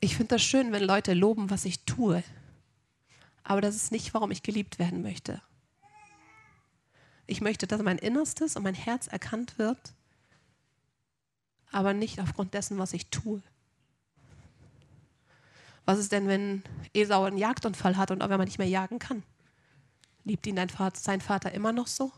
Ich 0.00 0.16
finde 0.16 0.36
das 0.36 0.42
schön, 0.42 0.72
wenn 0.72 0.84
Leute 0.84 1.12
loben, 1.12 1.50
was 1.50 1.64
ich 1.64 1.84
tue. 1.84 2.22
Aber 3.42 3.60
das 3.60 3.74
ist 3.74 3.92
nicht, 3.92 4.14
warum 4.14 4.30
ich 4.30 4.42
geliebt 4.42 4.78
werden 4.78 5.02
möchte. 5.02 5.42
Ich 7.30 7.42
möchte, 7.42 7.66
dass 7.66 7.82
mein 7.82 7.98
Innerstes 7.98 8.56
und 8.56 8.62
mein 8.62 8.74
Herz 8.74 9.06
erkannt 9.06 9.58
wird, 9.58 9.92
aber 11.70 11.92
nicht 11.92 12.20
aufgrund 12.20 12.54
dessen, 12.54 12.78
was 12.78 12.94
ich 12.94 13.08
tue. 13.08 13.42
Was 15.84 15.98
ist 15.98 16.10
denn, 16.10 16.26
wenn 16.26 16.62
Esau 16.94 17.24
einen 17.24 17.36
Jagdunfall 17.36 17.98
hat 17.98 18.10
und 18.10 18.22
auf 18.22 18.30
einmal 18.30 18.46
nicht 18.46 18.58
mehr 18.58 18.66
jagen 18.66 18.98
kann? 18.98 19.22
Liebt 20.24 20.46
ihn 20.46 20.56
Vater, 20.70 20.98
sein 20.98 21.20
Vater 21.20 21.52
immer 21.52 21.70
noch 21.70 21.86
so? 21.86 22.12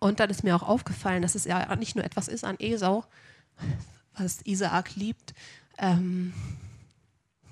Und 0.00 0.18
dann 0.18 0.30
ist 0.30 0.42
mir 0.42 0.56
auch 0.56 0.64
aufgefallen, 0.64 1.22
dass 1.22 1.36
es 1.36 1.44
ja 1.44 1.76
nicht 1.76 1.94
nur 1.94 2.04
etwas 2.04 2.26
ist 2.26 2.44
an 2.44 2.56
Esau, 2.58 3.04
was 4.16 4.42
Isaak 4.42 4.96
liebt, 4.96 5.32
ähm, 5.78 6.32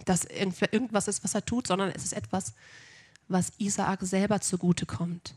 dass 0.05 0.25
irgendwas 0.25 1.09
ist, 1.09 1.25
was 1.25 1.35
er 1.35 1.45
tut, 1.45 1.67
sondern 1.67 1.91
es 1.91 2.05
ist 2.05 2.13
etwas, 2.13 2.55
was 3.29 3.53
Isaak 3.59 4.03
selber 4.03 4.41
zugute 4.41 4.87
kommt. 4.87 5.35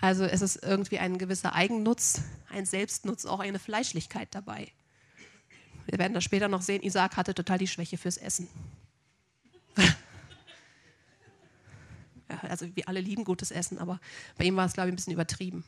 Also 0.00 0.24
es 0.24 0.42
ist 0.42 0.62
irgendwie 0.62 0.98
ein 0.98 1.18
gewisser 1.18 1.54
Eigennutz, 1.54 2.22
ein 2.50 2.66
Selbstnutz, 2.66 3.26
auch 3.26 3.40
eine 3.40 3.58
Fleischlichkeit 3.58 4.34
dabei. 4.34 4.72
Wir 5.86 5.98
werden 5.98 6.14
das 6.14 6.24
später 6.24 6.48
noch 6.48 6.62
sehen, 6.62 6.82
Isaak 6.82 7.16
hatte 7.16 7.34
total 7.34 7.58
die 7.58 7.68
Schwäche 7.68 7.98
fürs 7.98 8.16
Essen. 8.16 8.48
ja, 9.76 9.94
also 12.42 12.66
wir 12.74 12.88
alle 12.88 13.00
lieben 13.00 13.24
gutes 13.24 13.50
Essen, 13.50 13.78
aber 13.78 14.00
bei 14.36 14.44
ihm 14.44 14.56
war 14.56 14.66
es, 14.66 14.72
glaube 14.72 14.88
ich, 14.88 14.92
ein 14.92 14.96
bisschen 14.96 15.12
übertrieben. 15.12 15.64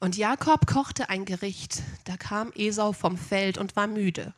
Und 0.00 0.16
Jakob 0.16 0.66
kochte 0.66 1.10
ein 1.10 1.26
Gericht. 1.26 1.82
Da 2.04 2.16
kam 2.16 2.52
Esau 2.54 2.92
vom 2.92 3.18
Feld 3.18 3.58
und 3.58 3.76
war 3.76 3.86
müde. 3.86 4.32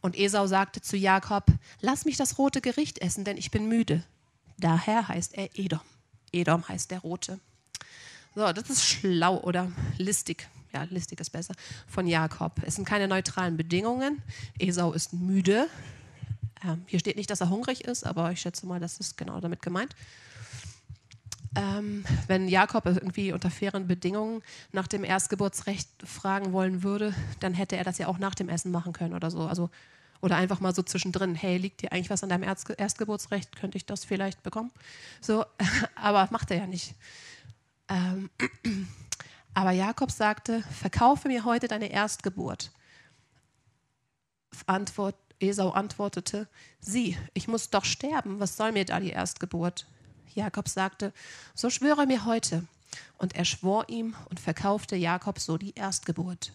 Und 0.00 0.18
Esau 0.18 0.46
sagte 0.46 0.80
zu 0.80 0.96
Jakob, 0.96 1.44
lass 1.80 2.06
mich 2.06 2.16
das 2.16 2.38
rote 2.38 2.62
Gericht 2.62 2.98
essen, 2.98 3.24
denn 3.24 3.36
ich 3.36 3.50
bin 3.50 3.68
müde. 3.68 4.02
Daher 4.58 5.08
heißt 5.08 5.34
er 5.34 5.50
Edom. 5.58 5.80
Edom 6.32 6.66
heißt 6.66 6.90
der 6.90 7.00
rote. 7.00 7.38
So, 8.34 8.50
das 8.50 8.70
ist 8.70 8.84
schlau 8.84 9.38
oder 9.40 9.70
listig. 9.98 10.48
Ja, 10.72 10.84
listig 10.84 11.20
ist 11.20 11.30
besser. 11.30 11.54
Von 11.86 12.06
Jakob. 12.06 12.52
Es 12.64 12.76
sind 12.76 12.86
keine 12.86 13.06
neutralen 13.06 13.58
Bedingungen. 13.58 14.22
Esau 14.58 14.92
ist 14.92 15.12
müde. 15.12 15.68
Ähm, 16.64 16.82
hier 16.86 16.98
steht 16.98 17.16
nicht, 17.16 17.28
dass 17.28 17.42
er 17.42 17.50
hungrig 17.50 17.84
ist, 17.84 18.06
aber 18.06 18.32
ich 18.32 18.40
schätze 18.40 18.64
mal, 18.66 18.80
das 18.80 18.98
ist 18.98 19.18
genau 19.18 19.38
damit 19.40 19.60
gemeint 19.60 19.94
ähm, 21.54 22.04
wenn 22.28 22.48
Jakob 22.48 22.86
irgendwie 22.86 23.32
unter 23.32 23.50
fairen 23.50 23.86
Bedingungen 23.86 24.42
nach 24.72 24.86
dem 24.86 25.04
Erstgeburtsrecht 25.04 25.88
fragen 26.04 26.52
wollen 26.52 26.82
würde, 26.82 27.14
dann 27.40 27.54
hätte 27.54 27.76
er 27.76 27.84
das 27.84 27.98
ja 27.98 28.08
auch 28.08 28.18
nach 28.18 28.34
dem 28.34 28.48
Essen 28.48 28.72
machen 28.72 28.92
können 28.92 29.14
oder 29.14 29.30
so. 29.30 29.40
Also, 29.42 29.70
oder 30.20 30.36
einfach 30.36 30.60
mal 30.60 30.74
so 30.74 30.82
zwischendrin, 30.82 31.34
hey, 31.34 31.58
liegt 31.58 31.82
dir 31.82 31.92
eigentlich 31.92 32.10
was 32.10 32.22
an 32.22 32.28
deinem 32.28 32.44
Erstgeburtsrecht? 32.44 33.56
Könnte 33.56 33.76
ich 33.76 33.84
das 33.84 34.04
vielleicht 34.04 34.42
bekommen? 34.42 34.70
So, 35.20 35.44
aber 35.94 36.28
macht 36.30 36.50
er 36.50 36.58
ja 36.58 36.66
nicht. 36.66 36.94
Ähm, 37.88 38.30
aber 39.54 39.72
Jakob 39.72 40.10
sagte, 40.10 40.62
verkaufe 40.70 41.28
mir 41.28 41.44
heute 41.44 41.68
deine 41.68 41.90
Erstgeburt. 41.90 42.70
Antwort, 44.66 45.16
Esau 45.40 45.70
antwortete, 45.70 46.46
sieh, 46.80 47.18
ich 47.34 47.48
muss 47.48 47.70
doch 47.70 47.84
sterben, 47.84 48.38
was 48.38 48.56
soll 48.56 48.72
mir 48.72 48.84
da 48.84 49.00
die 49.00 49.10
Erstgeburt? 49.10 49.86
Jakob 50.34 50.68
sagte, 50.68 51.12
so 51.54 51.70
schwöre 51.70 52.06
mir 52.06 52.24
heute. 52.24 52.64
Und 53.18 53.34
er 53.34 53.44
schwor 53.44 53.88
ihm 53.88 54.14
und 54.28 54.38
verkaufte 54.38 54.96
Jakob 54.96 55.38
so 55.38 55.56
die 55.56 55.74
Erstgeburt. 55.74 56.52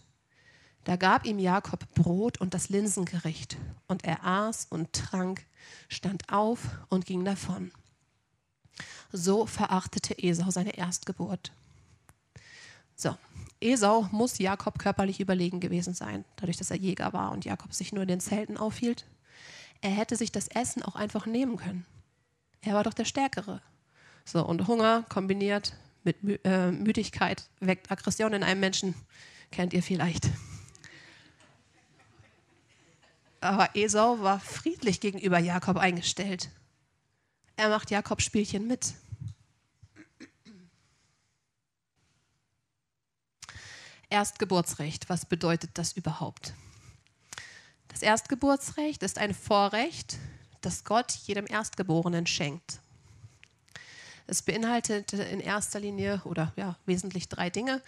Da 0.84 0.96
gab 0.96 1.26
ihm 1.26 1.40
Jakob 1.40 1.86
Brot 1.96 2.40
und 2.40 2.54
das 2.54 2.70
Linsengericht, 2.70 3.58
und 3.88 4.06
er 4.06 4.24
aß 4.24 4.68
und 4.70 4.94
trank, 4.94 5.46
stand 5.90 6.32
auf 6.32 6.60
und 6.88 7.06
ging 7.06 7.26
davon. 7.26 7.72
So 9.12 9.46
verachtete 9.46 10.18
Esau 10.18 10.50
seine 10.50 10.78
Erstgeburt. 10.78 11.52
So, 12.96 13.18
Esau 13.60 14.08
muss 14.12 14.38
Jakob 14.38 14.80
körperlich 14.80 15.20
überlegen 15.20 15.60
gewesen 15.60 15.94
sein, 15.94 16.24
dadurch, 16.38 16.58
dass 16.58 16.72
er 16.72 16.78
Jäger 16.78 17.12
war 17.12 17.32
und 17.32 17.44
Jakob 17.44 17.74
sich 17.74 17.92
nur 17.92 18.04
in 18.04 18.10
den 18.10 18.22
Zelten 18.22 18.56
aufhielt. 18.56 19.06
Er 19.82 19.92
hätte 19.92 20.16
sich 20.16 20.32
das 20.32 20.48
Essen 20.48 20.84
auch 20.84 20.96
einfach 20.96 21.26
nehmen 21.26 21.58
können. 21.58 21.86
Er 22.62 22.74
war 22.74 22.84
doch 22.84 22.94
der 22.94 23.06
Stärkere. 23.06 23.62
So, 24.26 24.46
und 24.46 24.68
Hunger 24.68 25.06
kombiniert 25.10 25.74
mit 26.04 26.24
Mü 26.24 26.38
äh, 26.44 26.72
Müdigkeit 26.72 27.44
weckt 27.60 27.92
Aggression 27.92 28.34
in 28.34 28.44
einem 28.44 28.60
Menschen. 28.60 28.96
Kennt 29.52 29.74
ihr 29.74 29.84
vielleicht. 29.84 30.30
Aber 33.40 33.76
Esau 33.76 34.22
war 34.22 34.40
friedlich 34.40 35.00
gegenüber 35.00 35.40
Jakob 35.40 35.78
eingestellt. 35.78 36.50
Er 37.56 37.70
macht 37.70 37.92
Jakobs 37.92 38.24
Spielchen 38.24 38.68
mit. 38.68 38.94
Erstgeburtsrecht, 44.10 45.10
was 45.10 45.26
bedeutet 45.26 45.72
das 45.74 45.94
überhaupt? 45.94 46.54
Das 47.90 48.02
Erstgeburtsrecht 48.02 49.04
ist 49.04 49.18
ein 49.18 49.34
Vorrecht, 49.34 50.18
das 50.68 50.84
Gott 50.84 51.14
jedem 51.26 51.46
Erstgeborenen 51.48 52.28
schenkt. 52.28 52.82
Es 54.28 54.42
beinhaltet 54.42 55.14
in 55.14 55.40
erster 55.40 55.80
Linie 55.80 56.22
oder 56.26 56.52
ja, 56.58 56.76
wesentlich 56.86 57.30
drei 57.30 57.50
Dinge. 57.50 57.82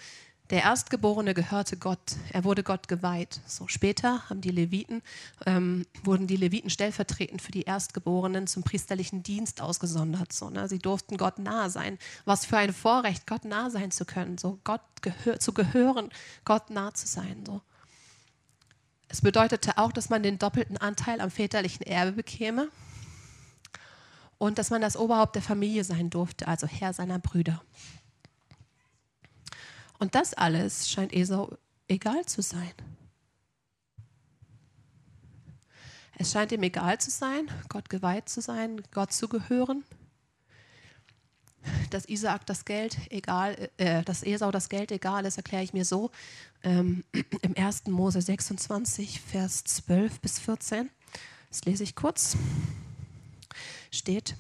Der 0.50 0.64
Erstgeborene 0.64 1.34
gehörte 1.34 1.76
Gott, 1.76 2.16
er 2.32 2.46
wurde 2.46 2.64
Gott 2.64 2.88
geweiht. 2.88 3.42
So 3.46 3.68
später 3.68 4.30
haben 4.30 4.40
die 4.40 4.50
Leviten, 4.50 5.02
ähm, 5.46 5.86
wurden 6.04 6.26
die 6.26 6.38
Leviten 6.38 6.70
stellvertretend 6.70 7.42
für 7.42 7.52
die 7.52 7.64
Erstgeborenen 7.64 8.48
zum 8.48 8.64
priesterlichen 8.64 9.24
Dienst 9.24 9.62
ausgesondert. 9.62 10.32
So, 10.32 10.50
ne? 10.50 10.70
Sie 10.70 10.80
durften 10.80 11.18
Gott 11.18 11.38
nahe 11.38 11.70
sein. 11.70 12.00
Was 12.24 12.46
für 12.46 12.58
ein 12.58 12.74
Vorrecht, 12.74 13.28
Gott 13.28 13.44
nahe 13.44 13.70
sein 13.72 13.92
zu 13.92 14.06
können, 14.06 14.38
so 14.38 14.58
Gott 14.64 14.82
gehör, 15.02 15.38
zu 15.42 15.54
gehören, 15.54 16.10
Gott 16.46 16.70
nah 16.70 16.94
zu 16.94 17.08
sein. 17.08 17.44
So. 17.46 17.62
Es 19.10 19.22
bedeutete 19.22 19.78
auch, 19.78 19.92
dass 19.92 20.10
man 20.10 20.22
den 20.22 20.38
doppelten 20.38 20.78
Anteil 20.78 21.20
am 21.20 21.32
väterlichen 21.32 21.84
Erbe 21.86 22.12
bekäme 22.14 22.70
und 24.38 24.60
dass 24.60 24.70
man 24.70 24.82
das 24.82 24.96
Oberhaupt 24.96 25.36
der 25.36 25.42
Familie 25.42 25.84
sein 25.84 26.12
durfte, 26.12 26.48
also 26.48 26.68
Herr 26.68 26.94
seiner 26.94 27.18
Brüder. 27.18 27.62
Und 29.98 30.14
das 30.16 30.36
alles 30.36 30.90
scheint 30.90 31.12
Esau 31.12 31.58
egal 31.88 32.24
zu 32.26 32.44
sein. 32.44 32.72
Es 36.16 36.32
scheint 36.32 36.52
ihm 36.52 36.64
egal 36.64 37.00
zu 37.00 37.10
sein, 37.10 37.50
Gott 37.68 37.90
geweiht 37.90 38.30
zu 38.30 38.42
sein, 38.42 38.82
Gott 38.92 39.12
zu 39.12 39.28
gehören. 39.28 39.84
Dass 41.90 42.08
Isaak 42.08 42.46
das 42.46 42.66
Geld 42.66 42.98
egal, 43.10 43.70
äh, 43.78 44.04
dass 44.04 44.24
Esau 44.24 44.52
das 44.52 44.70
Geld 44.70 44.92
egal 44.92 45.26
ist, 45.26 45.38
erkläre 45.38 45.64
ich 45.64 45.74
mir 45.74 45.86
so. 45.86 46.12
Ähm, 46.64 47.04
Im 47.42 47.58
1. 47.58 47.88
Mose 47.88 48.22
26, 48.22 49.22
Vers 49.22 49.64
12 49.64 50.20
bis 50.20 50.40
14. 50.40 50.90
Das 51.50 51.66
lese 51.66 51.84
ich 51.84 51.96
kurz. 51.96 52.38
Steht, 53.92 54.36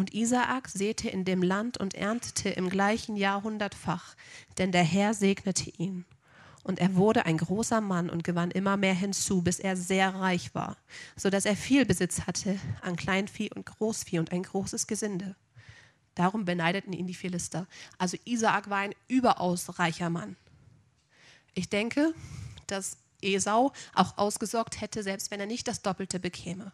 und 0.00 0.14
Isaak 0.14 0.68
säte 0.68 1.10
in 1.10 1.26
dem 1.26 1.42
Land 1.42 1.76
und 1.76 1.92
erntete 1.92 2.48
im 2.48 2.70
gleichen 2.70 3.16
Jahr 3.16 3.42
hundertfach, 3.42 4.14
denn 4.56 4.72
der 4.72 4.82
Herr 4.82 5.12
segnete 5.12 5.68
ihn. 5.76 6.06
Und 6.62 6.78
er 6.78 6.94
wurde 6.94 7.26
ein 7.26 7.36
großer 7.36 7.82
Mann 7.82 8.08
und 8.08 8.24
gewann 8.24 8.50
immer 8.50 8.78
mehr 8.78 8.94
hinzu, 8.94 9.42
bis 9.42 9.58
er 9.58 9.76
sehr 9.76 10.14
reich 10.14 10.54
war, 10.54 10.78
so 11.16 11.28
dass 11.28 11.44
er 11.44 11.54
viel 11.54 11.84
Besitz 11.84 12.22
hatte 12.26 12.58
an 12.80 12.96
Kleinvieh 12.96 13.50
und 13.54 13.66
Großvieh 13.66 14.18
und 14.18 14.32
ein 14.32 14.42
großes 14.42 14.86
Gesinde. 14.86 15.36
Darum 16.20 16.44
beneideten 16.44 16.92
ihn 16.92 17.06
die 17.06 17.14
Philister. 17.14 17.66
Also 17.96 18.18
Isaak 18.26 18.68
war 18.68 18.80
ein 18.80 18.94
überaus 19.08 19.78
reicher 19.78 20.10
Mann. 20.10 20.36
Ich 21.54 21.70
denke, 21.70 22.12
dass 22.66 22.98
Esau 23.22 23.72
auch 23.94 24.18
ausgesorgt 24.18 24.82
hätte, 24.82 25.02
selbst 25.02 25.30
wenn 25.30 25.40
er 25.40 25.46
nicht 25.46 25.66
das 25.66 25.80
Doppelte 25.80 26.20
bekäme. 26.20 26.72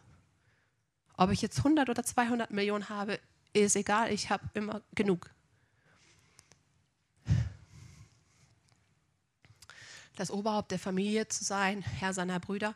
Ob 1.15 1.31
ich 1.31 1.41
jetzt 1.41 1.59
100 1.59 1.87
oder 1.87 2.03
200 2.03 2.51
Millionen 2.51 2.89
habe, 2.89 3.21
ist 3.53 3.77
egal, 3.77 4.11
ich 4.11 4.29
habe 4.29 4.43
immer 4.53 4.81
genug. 4.95 5.29
Das 10.17 10.29
Oberhaupt 10.29 10.71
der 10.71 10.79
Familie 10.79 11.29
zu 11.29 11.45
sein, 11.45 11.83
Herr 11.83 12.13
seiner 12.13 12.41
Brüder, 12.41 12.75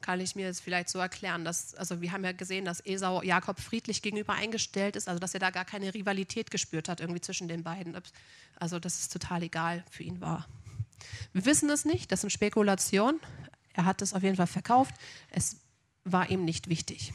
kann 0.00 0.20
ich 0.20 0.34
mir 0.34 0.46
jetzt 0.46 0.60
vielleicht 0.60 0.88
so 0.88 0.98
erklären, 0.98 1.44
dass, 1.44 1.74
also 1.74 2.00
wir 2.00 2.12
haben 2.12 2.24
ja 2.24 2.32
gesehen, 2.32 2.64
dass 2.64 2.80
Esau 2.84 3.22
Jakob 3.22 3.60
friedlich 3.60 4.02
gegenüber 4.02 4.34
eingestellt 4.34 4.96
ist, 4.96 5.08
also 5.08 5.18
dass 5.18 5.34
er 5.34 5.40
da 5.40 5.50
gar 5.50 5.64
keine 5.64 5.92
Rivalität 5.94 6.50
gespürt 6.50 6.88
hat 6.88 7.00
irgendwie 7.00 7.20
zwischen 7.20 7.48
den 7.48 7.62
beiden. 7.62 7.96
Also 8.58 8.78
dass 8.78 9.00
es 9.00 9.08
total 9.08 9.42
egal 9.42 9.84
für 9.90 10.02
ihn 10.02 10.20
war. 10.20 10.48
Wir 11.32 11.44
wissen 11.44 11.70
es 11.70 11.84
nicht, 11.84 12.12
das 12.12 12.22
sind 12.22 12.30
Spekulationen. 12.30 13.20
Er 13.72 13.84
hat 13.84 14.02
es 14.02 14.12
auf 14.14 14.22
jeden 14.22 14.36
Fall 14.36 14.46
verkauft. 14.46 14.94
Es 15.30 15.56
war 16.04 16.30
ihm 16.30 16.44
nicht 16.44 16.68
wichtig. 16.68 17.12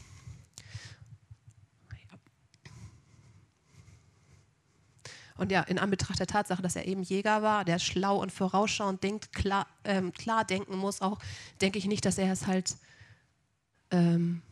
Und 5.36 5.52
ja, 5.52 5.62
in 5.62 5.78
Anbetracht 5.78 6.18
der 6.18 6.26
Tatsache, 6.26 6.62
dass 6.62 6.76
er 6.76 6.86
eben 6.86 7.02
Jäger 7.02 7.42
war, 7.42 7.64
der 7.64 7.78
schlau 7.78 8.20
und 8.20 8.32
vorausschauend 8.32 9.02
denkt, 9.02 9.32
klar, 9.32 9.66
ähm, 9.84 10.12
klar 10.12 10.44
denken 10.44 10.76
muss, 10.76 11.02
auch 11.02 11.18
denke 11.60 11.78
ich 11.78 11.86
nicht, 11.86 12.04
dass 12.04 12.18
er 12.18 12.32
es 12.32 12.46
halt 12.46 12.76
ähm, 13.90 14.42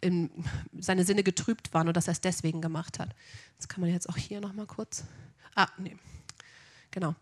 in, 0.00 0.30
seine 0.78 1.04
Sinne 1.04 1.22
getrübt 1.22 1.72
waren 1.74 1.88
und 1.88 1.96
dass 1.96 2.08
er 2.08 2.12
es 2.12 2.20
deswegen 2.20 2.60
gemacht 2.60 2.98
hat. 2.98 3.14
Das 3.56 3.68
kann 3.68 3.80
man 3.80 3.90
jetzt 3.90 4.08
auch 4.08 4.16
hier 4.16 4.40
nochmal 4.40 4.66
kurz. 4.66 5.04
Ah, 5.54 5.68
nee. 5.78 5.96
Genau. 6.90 7.14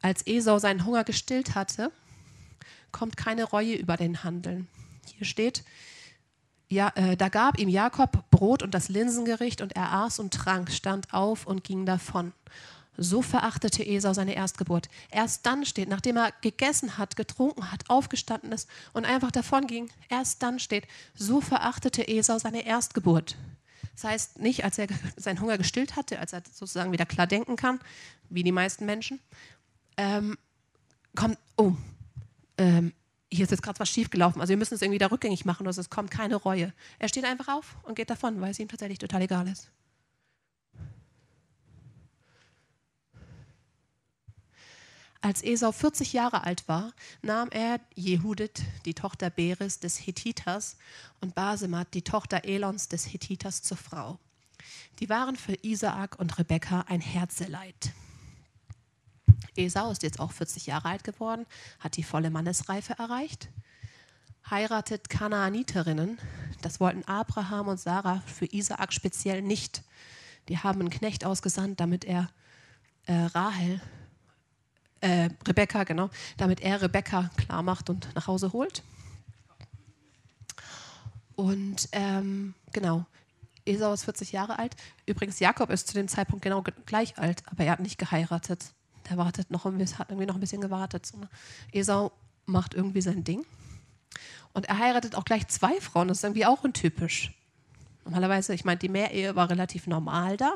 Als 0.00 0.26
Esau 0.26 0.58
seinen 0.58 0.84
Hunger 0.84 1.04
gestillt 1.04 1.54
hatte, 1.54 1.90
kommt 2.92 3.16
keine 3.16 3.44
Reue 3.44 3.74
über 3.74 3.96
den 3.96 4.22
Handeln. 4.24 4.68
Hier 5.06 5.26
steht, 5.26 5.64
ja, 6.68 6.92
äh, 6.96 7.16
da 7.16 7.28
gab 7.28 7.58
ihm 7.58 7.68
Jakob 7.68 8.30
Brot 8.30 8.62
und 8.62 8.74
das 8.74 8.88
Linsengericht 8.88 9.60
und 9.60 9.74
er 9.74 9.92
aß 9.92 10.18
und 10.18 10.34
trank, 10.34 10.70
stand 10.70 11.12
auf 11.14 11.46
und 11.46 11.64
ging 11.64 11.86
davon. 11.86 12.32
So 13.00 13.22
verachtete 13.22 13.86
Esau 13.86 14.12
seine 14.12 14.34
Erstgeburt. 14.34 14.88
Erst 15.10 15.46
dann 15.46 15.64
steht, 15.64 15.88
nachdem 15.88 16.16
er 16.16 16.32
gegessen 16.40 16.98
hat, 16.98 17.14
getrunken 17.14 17.70
hat, 17.70 17.88
aufgestanden 17.88 18.50
ist 18.50 18.68
und 18.92 19.04
einfach 19.04 19.30
davon 19.30 19.66
ging, 19.66 19.88
erst 20.08 20.42
dann 20.42 20.58
steht, 20.58 20.86
so 21.14 21.40
verachtete 21.40 22.06
Esau 22.08 22.38
seine 22.38 22.66
Erstgeburt. 22.66 23.36
Das 23.94 24.04
heißt 24.04 24.40
nicht, 24.40 24.64
als 24.64 24.78
er 24.78 24.88
seinen 25.16 25.40
Hunger 25.40 25.58
gestillt 25.58 25.96
hatte, 25.96 26.18
als 26.18 26.32
er 26.32 26.42
sozusagen 26.52 26.92
wieder 26.92 27.06
klar 27.06 27.26
denken 27.26 27.56
kann, 27.56 27.80
wie 28.30 28.42
die 28.42 28.52
meisten 28.52 28.84
Menschen, 28.84 29.20
ähm, 29.96 30.36
kommt, 31.14 31.38
oh, 31.56 31.72
ähm, 32.58 32.92
hier 33.30 33.44
ist 33.44 33.50
jetzt 33.50 33.62
gerade 33.62 33.78
was 33.78 33.88
schiefgelaufen, 33.88 34.40
also 34.40 34.50
wir 34.50 34.56
müssen 34.56 34.74
es 34.74 34.82
irgendwie 34.82 34.98
da 34.98 35.06
rückgängig 35.06 35.44
machen, 35.44 35.66
also 35.66 35.80
es 35.80 35.90
kommt 35.90 36.10
keine 36.10 36.36
Reue. 36.36 36.72
Er 36.98 37.08
steht 37.08 37.24
einfach 37.24 37.48
auf 37.48 37.76
und 37.82 37.94
geht 37.94 38.10
davon, 38.10 38.40
weil 38.40 38.50
es 38.50 38.58
ihm 38.58 38.68
tatsächlich 38.68 38.98
total 38.98 39.22
egal 39.22 39.48
ist. 39.48 39.70
Als 45.20 45.42
Esau 45.42 45.72
40 45.72 46.12
Jahre 46.12 46.44
alt 46.44 46.68
war, 46.68 46.92
nahm 47.22 47.50
er 47.50 47.80
Jehudit, 47.96 48.62
die 48.84 48.94
Tochter 48.94 49.30
Beres 49.30 49.80
des 49.80 50.06
Hethiters, 50.06 50.76
und 51.20 51.34
Basemat, 51.34 51.92
die 51.94 52.02
Tochter 52.02 52.44
Elons 52.44 52.88
des 52.88 53.12
Hethiters, 53.12 53.62
zur 53.62 53.76
Frau. 53.76 54.18
Die 55.00 55.08
waren 55.08 55.34
für 55.34 55.54
Isaak 55.62 56.18
und 56.20 56.38
Rebekka 56.38 56.84
ein 56.88 57.00
Herzeleid. 57.00 57.92
Esau 59.58 59.90
ist 59.90 60.02
jetzt 60.02 60.20
auch 60.20 60.32
40 60.32 60.66
Jahre 60.66 60.88
alt 60.88 61.04
geworden, 61.04 61.46
hat 61.80 61.96
die 61.96 62.02
volle 62.02 62.30
Mannesreife 62.30 62.94
erreicht, 62.98 63.48
heiratet 64.48 65.10
Kanaaniterinnen. 65.10 66.18
Das 66.62 66.80
wollten 66.80 67.04
Abraham 67.04 67.68
und 67.68 67.80
Sarah 67.80 68.22
für 68.26 68.46
Isaak 68.46 68.92
speziell 68.92 69.42
nicht. 69.42 69.82
Die 70.48 70.58
haben 70.58 70.80
einen 70.80 70.90
Knecht 70.90 71.24
ausgesandt, 71.24 71.80
damit 71.80 72.04
er 72.04 72.30
äh, 73.06 73.12
Rahel, 73.12 73.80
äh, 75.00 75.28
Rebekka, 75.46 75.84
genau, 75.84 76.10
damit 76.36 76.60
er 76.60 76.80
Rebekka 76.80 77.30
klar 77.36 77.62
macht 77.62 77.90
und 77.90 78.08
nach 78.14 78.26
Hause 78.26 78.52
holt. 78.52 78.82
Und 81.36 81.88
ähm, 81.92 82.54
genau, 82.72 83.04
Esau 83.64 83.92
ist 83.92 84.04
40 84.04 84.32
Jahre 84.32 84.58
alt. 84.58 84.74
Übrigens, 85.06 85.38
Jakob 85.38 85.70
ist 85.70 85.88
zu 85.88 85.94
dem 85.94 86.08
Zeitpunkt 86.08 86.42
genau 86.42 86.64
gleich 86.86 87.18
alt, 87.18 87.42
aber 87.46 87.64
er 87.64 87.72
hat 87.72 87.80
nicht 87.80 87.98
geheiratet 87.98 88.72
der 89.08 89.16
wartet 89.16 89.50
noch, 89.50 89.64
hat 89.64 90.10
irgendwie 90.10 90.26
noch 90.26 90.34
ein 90.34 90.40
bisschen 90.40 90.60
gewartet. 90.60 91.06
So, 91.06 91.18
ne? 91.18 91.28
Esau 91.72 92.12
macht 92.46 92.74
irgendwie 92.74 93.00
sein 93.00 93.24
Ding. 93.24 93.44
Und 94.52 94.66
er 94.66 94.78
heiratet 94.78 95.14
auch 95.14 95.24
gleich 95.24 95.46
zwei 95.48 95.80
Frauen. 95.80 96.08
Das 96.08 96.18
ist 96.18 96.24
irgendwie 96.24 96.46
auch 96.46 96.64
untypisch. 96.64 97.34
Normalerweise, 98.04 98.54
ich 98.54 98.64
meine, 98.64 98.78
die 98.78 98.88
Mehrehe 98.88 99.36
war 99.36 99.50
relativ 99.50 99.86
normal 99.86 100.36
da 100.36 100.54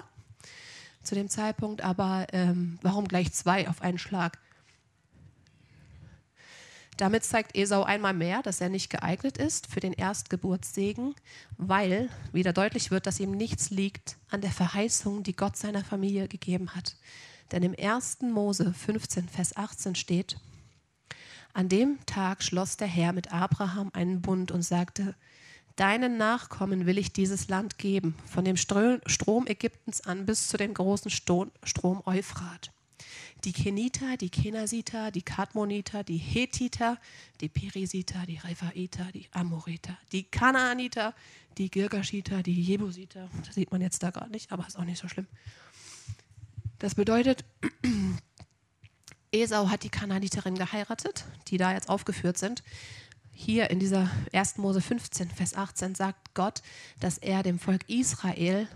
zu 1.02 1.14
dem 1.14 1.28
Zeitpunkt, 1.28 1.82
aber 1.82 2.26
ähm, 2.32 2.78
warum 2.82 3.08
gleich 3.08 3.32
zwei 3.32 3.68
auf 3.68 3.82
einen 3.82 3.98
Schlag? 3.98 4.38
Damit 6.96 7.24
zeigt 7.24 7.56
Esau 7.56 7.82
einmal 7.82 8.12
mehr, 8.12 8.42
dass 8.42 8.60
er 8.60 8.68
nicht 8.68 8.90
geeignet 8.90 9.38
ist 9.38 9.66
für 9.66 9.80
den 9.80 9.92
Erstgeburtssegen, 9.92 11.14
weil 11.56 12.08
wieder 12.32 12.52
deutlich 12.52 12.90
wird, 12.90 13.06
dass 13.06 13.18
ihm 13.18 13.32
nichts 13.32 13.70
liegt 13.70 14.16
an 14.30 14.40
der 14.40 14.52
Verheißung, 14.52 15.22
die 15.22 15.34
Gott 15.34 15.56
seiner 15.56 15.84
Familie 15.84 16.28
gegeben 16.28 16.74
hat. 16.74 16.96
Denn 17.52 17.62
im 17.62 17.74
1. 17.78 18.22
Mose 18.22 18.72
15, 18.72 19.28
Vers 19.28 19.56
18 19.56 19.94
steht, 19.94 20.36
an 21.54 21.68
dem 21.68 21.98
Tag 22.06 22.42
schloss 22.42 22.78
der 22.78 22.88
Herr 22.88 23.12
mit 23.12 23.32
Abraham 23.32 23.90
einen 23.92 24.22
Bund 24.22 24.50
und 24.50 24.62
sagte, 24.62 25.14
Deinen 25.76 26.18
Nachkommen 26.18 26.84
will 26.86 26.98
ich 26.98 27.12
dieses 27.12 27.48
Land 27.48 27.78
geben, 27.78 28.14
von 28.26 28.44
dem 28.44 28.56
Strom 28.56 29.46
Ägyptens 29.46 30.02
an 30.02 30.26
bis 30.26 30.48
zu 30.48 30.56
dem 30.56 30.74
großen 30.74 31.10
Strom 31.10 31.50
Euphrat. 32.04 32.72
die 33.44 33.52
Keniter, 33.52 34.16
die 34.16 34.30
Kenasiter, 34.30 35.10
die 35.10 35.22
Kadmoniter, 35.22 36.04
die 36.04 36.18
Hethiter, 36.18 36.98
die 37.40 37.48
Perisiter, 37.48 38.24
die 38.26 38.36
Rephaiter, 38.36 39.10
die 39.12 39.26
Amoriter, 39.32 39.98
die 40.12 40.24
Kanaaniter, 40.24 41.14
die 41.58 41.70
Girgashiter, 41.70 42.42
die 42.42 42.62
Jebusiter. 42.62 43.28
Das 43.44 43.54
sieht 43.56 43.72
man 43.72 43.80
jetzt 43.80 44.02
da 44.02 44.10
gerade 44.10 44.30
nicht, 44.30 44.52
aber 44.52 44.66
ist 44.66 44.78
auch 44.78 44.84
nicht 44.84 45.00
so 45.00 45.08
schlimm. 45.08 45.26
Das 46.83 46.97
bedeutet, 46.97 47.45
Esau 49.31 49.71
hat 49.71 49.85
die 49.85 49.88
Kanaaniterin 49.88 50.57
geheiratet, 50.57 51.25
die 51.47 51.57
da 51.57 51.73
jetzt 51.73 51.88
aufgeführt 51.88 52.38
sind. 52.38 52.64
Hier 53.33 53.71
in 53.71 53.79
dieser 53.79 54.11
1. 54.33 54.59
Mose 54.59 54.81
15, 54.81 55.31
Vers 55.31 55.55
18 55.55 55.95
sagt 55.95 56.35
Gott, 56.35 56.61
dass 56.99 57.18
er 57.18 57.45
dem 57.45 57.61
Volk 57.61 57.88
Israel 57.88 58.66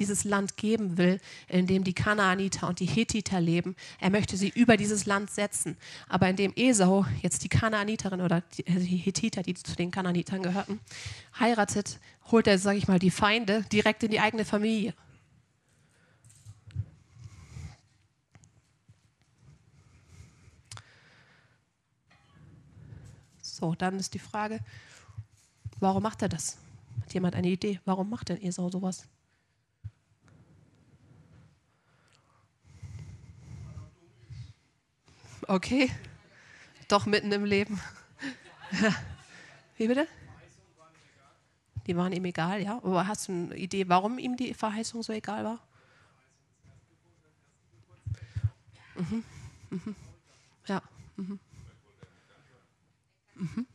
dieses 0.00 0.24
Land 0.24 0.56
geben 0.56 0.98
will, 0.98 1.20
in 1.46 1.68
dem 1.68 1.84
die 1.84 1.94
Kanaaniter 1.94 2.66
und 2.66 2.80
die 2.80 2.86
Hethiter 2.86 3.40
leben. 3.40 3.76
Er 4.00 4.10
möchte 4.10 4.36
sie 4.36 4.48
über 4.48 4.76
dieses 4.76 5.06
Land 5.06 5.30
setzen. 5.30 5.76
Aber 6.08 6.28
indem 6.28 6.52
Esau 6.56 7.06
jetzt 7.22 7.44
die 7.44 7.48
Kanaaniterin 7.48 8.22
oder 8.22 8.40
die, 8.40 8.64
die 8.64 8.96
Hethiter, 8.96 9.44
die 9.44 9.54
zu 9.54 9.76
den 9.76 9.92
Kanaanitern 9.92 10.42
gehörten, 10.42 10.80
heiratet, 11.38 12.00
holt 12.32 12.48
er, 12.48 12.58
sage 12.58 12.78
ich 12.78 12.88
mal, 12.88 12.98
die 12.98 13.12
Feinde 13.12 13.64
direkt 13.70 14.02
in 14.02 14.10
die 14.10 14.18
eigene 14.18 14.44
Familie. 14.44 14.94
So, 23.62 23.76
dann 23.76 23.96
ist 24.00 24.12
die 24.12 24.18
Frage, 24.18 24.58
warum 25.78 26.02
macht 26.02 26.20
er 26.20 26.28
das? 26.28 26.58
Hat 27.00 27.14
jemand 27.14 27.36
eine 27.36 27.46
Idee? 27.46 27.78
Warum 27.84 28.10
macht 28.10 28.28
denn 28.28 28.42
Esau 28.42 28.68
sowas? 28.70 29.06
Okay. 35.46 35.92
Doch 36.88 37.06
mitten 37.06 37.30
im 37.30 37.44
Leben. 37.44 37.78
Wie 39.76 39.86
bitte? 39.86 40.08
Die 41.86 41.96
waren 41.96 42.12
ihm 42.12 42.24
egal, 42.24 42.60
ja. 42.60 42.78
Aber 42.78 43.06
hast 43.06 43.28
du 43.28 43.32
eine 43.32 43.54
Idee, 43.54 43.88
warum 43.88 44.18
ihm 44.18 44.36
die 44.36 44.54
Verheißung 44.54 45.04
so 45.04 45.12
egal 45.12 45.44
war? 45.44 45.60
Mhm. 48.96 49.22
Mhm. 49.70 49.96
Ja. 50.66 50.82
Mhm. 51.16 51.38
Mhm. 53.42 53.66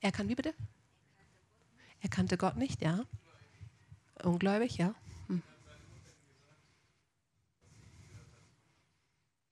Er 0.00 0.12
kann 0.12 0.28
wie 0.28 0.34
bitte? 0.34 0.54
Er 2.00 2.08
kannte 2.08 2.38
Gott 2.38 2.56
nicht, 2.56 2.80
ja. 2.80 3.04
Ungläubig, 4.22 4.78
ja. 4.78 4.94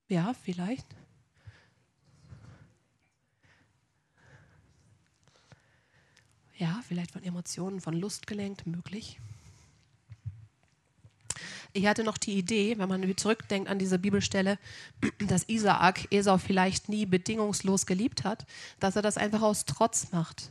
Ja, 0.08 0.32
vielleicht. 0.32 0.86
Ja, 6.56 6.80
vielleicht 6.82 7.10
von 7.10 7.22
Emotionen, 7.22 7.82
von 7.82 7.92
Lust 7.94 8.26
gelenkt, 8.26 8.66
möglich. 8.66 9.20
Ich 11.72 11.86
hatte 11.86 12.02
noch 12.02 12.16
die 12.18 12.38
Idee, 12.38 12.78
wenn 12.78 12.88
man 12.88 13.16
zurückdenkt 13.16 13.68
an 13.68 13.78
diese 13.78 13.98
Bibelstelle, 13.98 14.58
dass 15.28 15.48
Isaak 15.48 16.10
Esau 16.10 16.38
vielleicht 16.38 16.88
nie 16.88 17.06
bedingungslos 17.06 17.86
geliebt 17.86 18.24
hat, 18.24 18.46
dass 18.80 18.96
er 18.96 19.02
das 19.02 19.18
einfach 19.18 19.42
aus 19.42 19.64
Trotz 19.64 20.10
macht. 20.12 20.50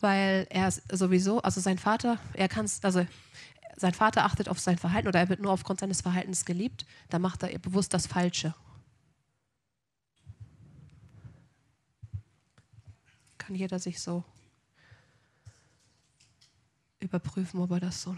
Weil 0.00 0.46
er 0.50 0.70
sowieso, 0.70 1.40
also 1.42 1.60
sein 1.60 1.78
Vater, 1.78 2.18
er 2.34 2.48
kann 2.48 2.64
es, 2.64 2.82
also 2.84 3.06
sein 3.76 3.94
Vater 3.94 4.24
achtet 4.24 4.48
auf 4.48 4.58
sein 4.58 4.78
Verhalten 4.78 5.08
oder 5.08 5.20
er 5.20 5.28
wird 5.28 5.40
nur 5.40 5.52
aufgrund 5.52 5.80
seines 5.80 6.02
Verhaltens 6.02 6.44
geliebt, 6.44 6.84
dann 7.08 7.22
macht 7.22 7.42
er 7.42 7.58
bewusst 7.58 7.94
das 7.94 8.06
Falsche. 8.06 8.54
Kann 13.38 13.54
jeder 13.54 13.78
sich 13.78 14.00
so 14.00 14.24
überprüfen, 17.00 17.60
ob 17.60 17.70
er 17.70 17.80
das 17.80 18.02
so 18.02 18.16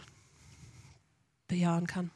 bejahen 1.53 1.87
kann. 1.87 2.11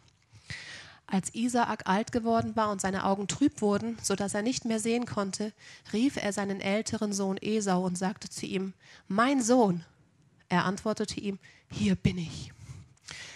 Als 1.06 1.34
Isaak 1.34 1.86
alt 1.86 2.10
geworden 2.10 2.56
war 2.56 2.70
und 2.70 2.80
seine 2.80 3.04
Augen 3.04 3.28
trüb 3.28 3.60
wurden, 3.60 3.98
sodass 4.02 4.32
er 4.32 4.40
nicht 4.40 4.64
mehr 4.64 4.80
sehen 4.80 5.04
konnte, 5.04 5.52
rief 5.92 6.16
er 6.16 6.32
seinen 6.32 6.60
älteren 6.60 7.12
Sohn 7.12 7.36
Esau 7.40 7.84
und 7.84 7.98
sagte 7.98 8.30
zu 8.30 8.46
ihm, 8.46 8.72
Mein 9.08 9.42
Sohn. 9.42 9.84
Er 10.48 10.64
antwortete 10.64 11.20
ihm, 11.20 11.38
Hier 11.70 11.96
bin 11.96 12.16
ich. 12.16 12.50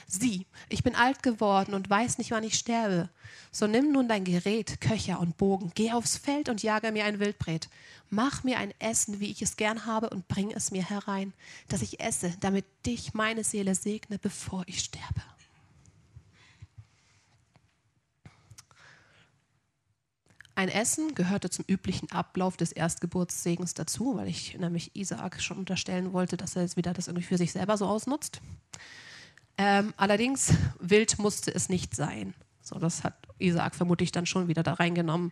Sieh, 0.08 0.46
ich 0.70 0.82
bin 0.82 0.96
alt 0.96 1.22
geworden 1.22 1.74
und 1.74 1.88
weiß 1.88 2.18
nicht, 2.18 2.32
wann 2.32 2.42
ich 2.42 2.54
sterbe. 2.54 3.10
So 3.52 3.68
nimm 3.68 3.92
nun 3.92 4.08
dein 4.08 4.24
Gerät, 4.24 4.80
Köcher 4.80 5.20
und 5.20 5.36
Bogen, 5.36 5.70
geh 5.74 5.92
aufs 5.92 6.16
Feld 6.16 6.48
und 6.48 6.62
jage 6.62 6.90
mir 6.90 7.04
ein 7.04 7.20
Wildbret. 7.20 7.68
Mach 8.08 8.42
mir 8.42 8.58
ein 8.58 8.72
Essen, 8.80 9.20
wie 9.20 9.30
ich 9.30 9.42
es 9.42 9.56
gern 9.56 9.86
habe, 9.86 10.10
und 10.10 10.26
bring 10.26 10.50
es 10.50 10.72
mir 10.72 10.82
herein, 10.82 11.32
dass 11.68 11.82
ich 11.82 12.00
esse, 12.00 12.34
damit 12.40 12.64
dich 12.86 13.14
meine 13.14 13.44
Seele 13.44 13.76
segne, 13.76 14.18
bevor 14.18 14.64
ich 14.66 14.80
sterbe. 14.80 15.22
Ein 20.60 20.68
Essen 20.68 21.14
gehörte 21.14 21.48
zum 21.48 21.64
üblichen 21.66 22.12
Ablauf 22.12 22.58
des 22.58 22.70
Erstgeburtssegens 22.70 23.72
dazu, 23.72 24.18
weil 24.18 24.28
ich 24.28 24.58
nämlich 24.58 24.94
Isaak 24.94 25.40
schon 25.40 25.56
unterstellen 25.56 26.12
wollte, 26.12 26.36
dass 26.36 26.54
er 26.54 26.60
jetzt 26.60 26.76
wieder 26.76 26.92
das 26.92 27.08
irgendwie 27.08 27.24
für 27.24 27.38
sich 27.38 27.52
selber 27.52 27.78
so 27.78 27.86
ausnutzt. 27.86 28.42
Ähm, 29.56 29.94
allerdings 29.96 30.52
wild 30.78 31.18
musste 31.18 31.50
es 31.54 31.70
nicht 31.70 31.96
sein. 31.96 32.34
So, 32.60 32.78
das 32.78 33.04
hat 33.04 33.14
Isaac 33.38 33.74
vermutlich 33.74 34.12
dann 34.12 34.26
schon 34.26 34.48
wieder 34.48 34.62
da 34.62 34.74
reingenommen. 34.74 35.30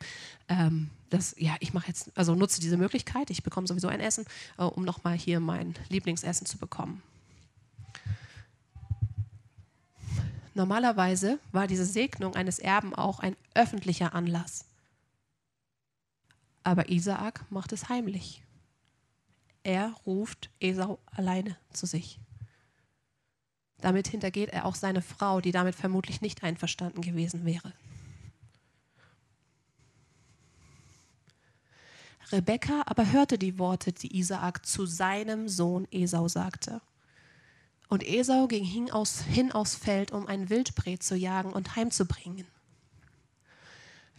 Ähm, 0.49 0.89
dass, 1.11 1.35
ja, 1.37 1.57
ich 1.61 1.75
mache 1.75 1.89
jetzt, 1.89 2.11
also 2.15 2.35
nutze 2.35 2.63
diese 2.63 2.79
Möglichkeit, 2.79 3.29
ich 3.29 3.43
bekomme 3.43 3.67
sowieso 3.67 3.89
ein 3.89 4.01
Essen, 4.01 4.25
äh, 4.57 4.63
um 4.63 4.83
nochmal 4.83 5.19
hier 5.19 5.41
mein 5.41 5.75
Lieblingsessen 5.91 6.47
zu 6.47 6.57
bekommen. 6.57 7.03
Normalerweise 10.55 11.39
war 11.53 11.67
diese 11.67 11.85
Segnung 11.85 12.35
eines 12.35 12.59
Erben 12.59 12.95
auch 12.95 13.19
ein 13.21 13.37
öffentlicher 13.53 14.15
Anlass. 14.15 14.65
Aber 16.63 16.89
Isaak 16.91 17.51
macht 17.51 17.73
es 17.73 17.89
heimlich. 17.89 18.43
Er 19.63 19.95
ruft 20.07 20.51
Esau 20.61 20.99
alleine 21.07 21.57
zu 21.73 21.87
sich. 21.87 22.21
Damit 23.81 24.09
hintergeht 24.09 24.51
er 24.51 24.65
auch 24.65 24.75
seine 24.75 25.03
Frau, 25.03 25.41
die 25.41 25.53
damit 25.53 25.75
vermutlich 25.75 26.21
nicht 26.21 26.43
einverstanden 26.43 27.01
gewesen 27.01 27.45
wäre. 27.45 27.73
Rebekka 32.31 32.83
aber 32.87 33.11
hörte 33.11 33.39
die 33.39 33.59
Worte, 33.59 33.93
die 33.93 34.19
Isaak 34.19 34.67
zu 34.67 34.85
seinem 34.85 35.49
Sohn 35.49 35.87
Esau 35.91 36.29
sagte. 36.29 36.83
Und 37.89 38.07
Esau 38.07 38.49
ging 38.49 38.65
hin, 38.65 38.91
aus, 38.91 39.23
hin 39.23 39.51
aufs 39.51 39.75
Feld, 39.75 40.13
um 40.13 40.27
ein 40.27 40.51
Wildbret 40.51 41.03
zu 41.03 41.17
jagen 41.17 41.53
und 41.53 41.75
heimzubringen. 41.75 42.47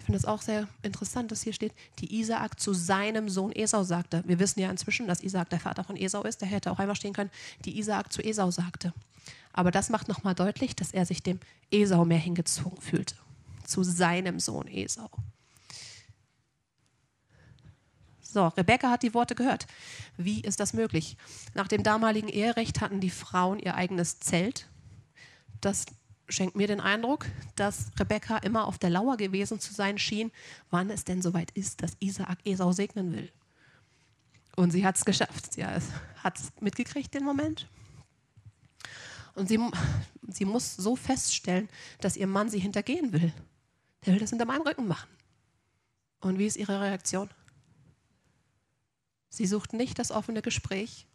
Finde 0.09 0.17
es 0.17 0.25
auch 0.25 0.41
sehr 0.41 0.67
interessant, 0.81 1.31
dass 1.31 1.43
hier 1.43 1.53
steht, 1.53 1.71
die 1.99 2.19
Isaak 2.19 2.59
zu 2.59 2.73
seinem 2.73 3.29
Sohn 3.29 3.51
Esau 3.51 3.83
sagte. 3.83 4.23
Wir 4.25 4.39
wissen 4.39 4.59
ja 4.59 4.71
inzwischen, 4.71 5.05
dass 5.05 5.21
Isaak 5.21 5.51
der 5.51 5.59
Vater 5.59 5.83
von 5.83 5.95
Esau 5.95 6.23
ist. 6.23 6.41
Der 6.41 6.47
hätte 6.47 6.71
auch 6.71 6.79
einfach 6.79 6.95
stehen 6.95 7.13
können, 7.13 7.29
die 7.63 7.77
Isaak 7.77 8.11
zu 8.11 8.23
Esau 8.23 8.49
sagte. 8.49 8.91
Aber 9.53 9.69
das 9.69 9.91
macht 9.91 10.07
nochmal 10.07 10.33
deutlich, 10.33 10.75
dass 10.75 10.93
er 10.93 11.05
sich 11.05 11.21
dem 11.21 11.39
Esau 11.69 12.05
mehr 12.05 12.17
hingezogen 12.17 12.81
fühlte. 12.81 13.13
Zu 13.67 13.83
seinem 13.83 14.39
Sohn 14.39 14.67
Esau. 14.67 15.11
So, 18.23 18.47
Rebecca 18.47 18.89
hat 18.89 19.03
die 19.03 19.13
Worte 19.13 19.35
gehört. 19.35 19.67
Wie 20.17 20.41
ist 20.41 20.59
das 20.59 20.73
möglich? 20.73 21.17
Nach 21.53 21.67
dem 21.67 21.83
damaligen 21.83 22.29
Eherecht 22.29 22.81
hatten 22.81 22.99
die 22.99 23.11
Frauen 23.11 23.59
ihr 23.59 23.75
eigenes 23.75 24.19
Zelt. 24.19 24.67
Das 25.61 25.85
schenkt 26.29 26.55
mir 26.55 26.67
den 26.67 26.79
Eindruck, 26.79 27.25
dass 27.55 27.91
Rebecca 27.99 28.37
immer 28.37 28.67
auf 28.67 28.77
der 28.77 28.89
Lauer 28.89 29.17
gewesen 29.17 29.59
zu 29.59 29.73
sein 29.73 29.97
schien, 29.97 30.31
wann 30.69 30.89
es 30.89 31.03
denn 31.03 31.21
soweit 31.21 31.51
ist, 31.51 31.83
dass 31.83 31.97
Isaak 31.99 32.39
Esau 32.45 32.71
segnen 32.71 33.11
will. 33.11 33.31
Und 34.55 34.71
sie 34.71 34.85
hat 34.85 34.97
es 34.97 35.05
geschafft. 35.05 35.53
Sie 35.53 35.65
hat 35.65 36.37
es 36.37 36.51
mitgekriegt, 36.59 37.13
den 37.13 37.23
Moment. 37.23 37.67
Und 39.35 39.47
sie, 39.47 39.59
sie 40.27 40.45
muss 40.45 40.75
so 40.75 40.95
feststellen, 40.95 41.69
dass 42.01 42.17
ihr 42.17 42.27
Mann 42.27 42.49
sie 42.49 42.59
hintergehen 42.59 43.13
will. 43.13 43.33
Der 44.05 44.13
will 44.13 44.19
das 44.19 44.31
hinter 44.31 44.45
meinem 44.45 44.63
Rücken 44.63 44.87
machen. 44.87 45.09
Und 46.21 46.37
wie 46.37 46.45
ist 46.45 46.57
ihre 46.57 46.81
Reaktion? 46.81 47.29
Sie 49.29 49.45
sucht 49.45 49.73
nicht 49.73 49.99
das 49.99 50.11
offene 50.11 50.41
Gespräch, 50.41 51.07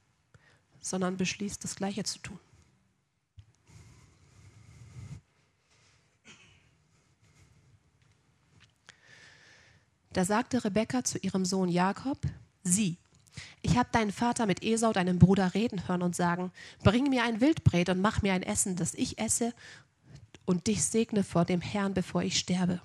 sondern 0.80 1.16
beschließt, 1.16 1.62
das 1.62 1.76
Gleiche 1.76 2.04
zu 2.04 2.20
tun. 2.20 2.40
Da 10.14 10.24
sagte 10.24 10.64
Rebekka 10.64 11.02
zu 11.02 11.18
ihrem 11.18 11.44
Sohn 11.44 11.68
Jakob, 11.68 12.18
sieh, 12.62 12.96
ich 13.62 13.76
habe 13.76 13.88
deinen 13.90 14.12
Vater 14.12 14.46
mit 14.46 14.62
Esau, 14.62 14.92
deinem 14.92 15.18
Bruder, 15.18 15.54
reden 15.54 15.88
hören 15.88 16.02
und 16.02 16.14
sagen, 16.14 16.52
bring 16.84 17.10
mir 17.10 17.24
ein 17.24 17.40
Wildbret 17.40 17.88
und 17.88 18.00
mach 18.00 18.22
mir 18.22 18.32
ein 18.32 18.44
Essen, 18.44 18.76
das 18.76 18.94
ich 18.94 19.18
esse 19.18 19.52
und 20.44 20.68
dich 20.68 20.84
segne 20.84 21.24
vor 21.24 21.44
dem 21.44 21.60
Herrn, 21.60 21.94
bevor 21.94 22.22
ich 22.22 22.38
sterbe. 22.38 22.80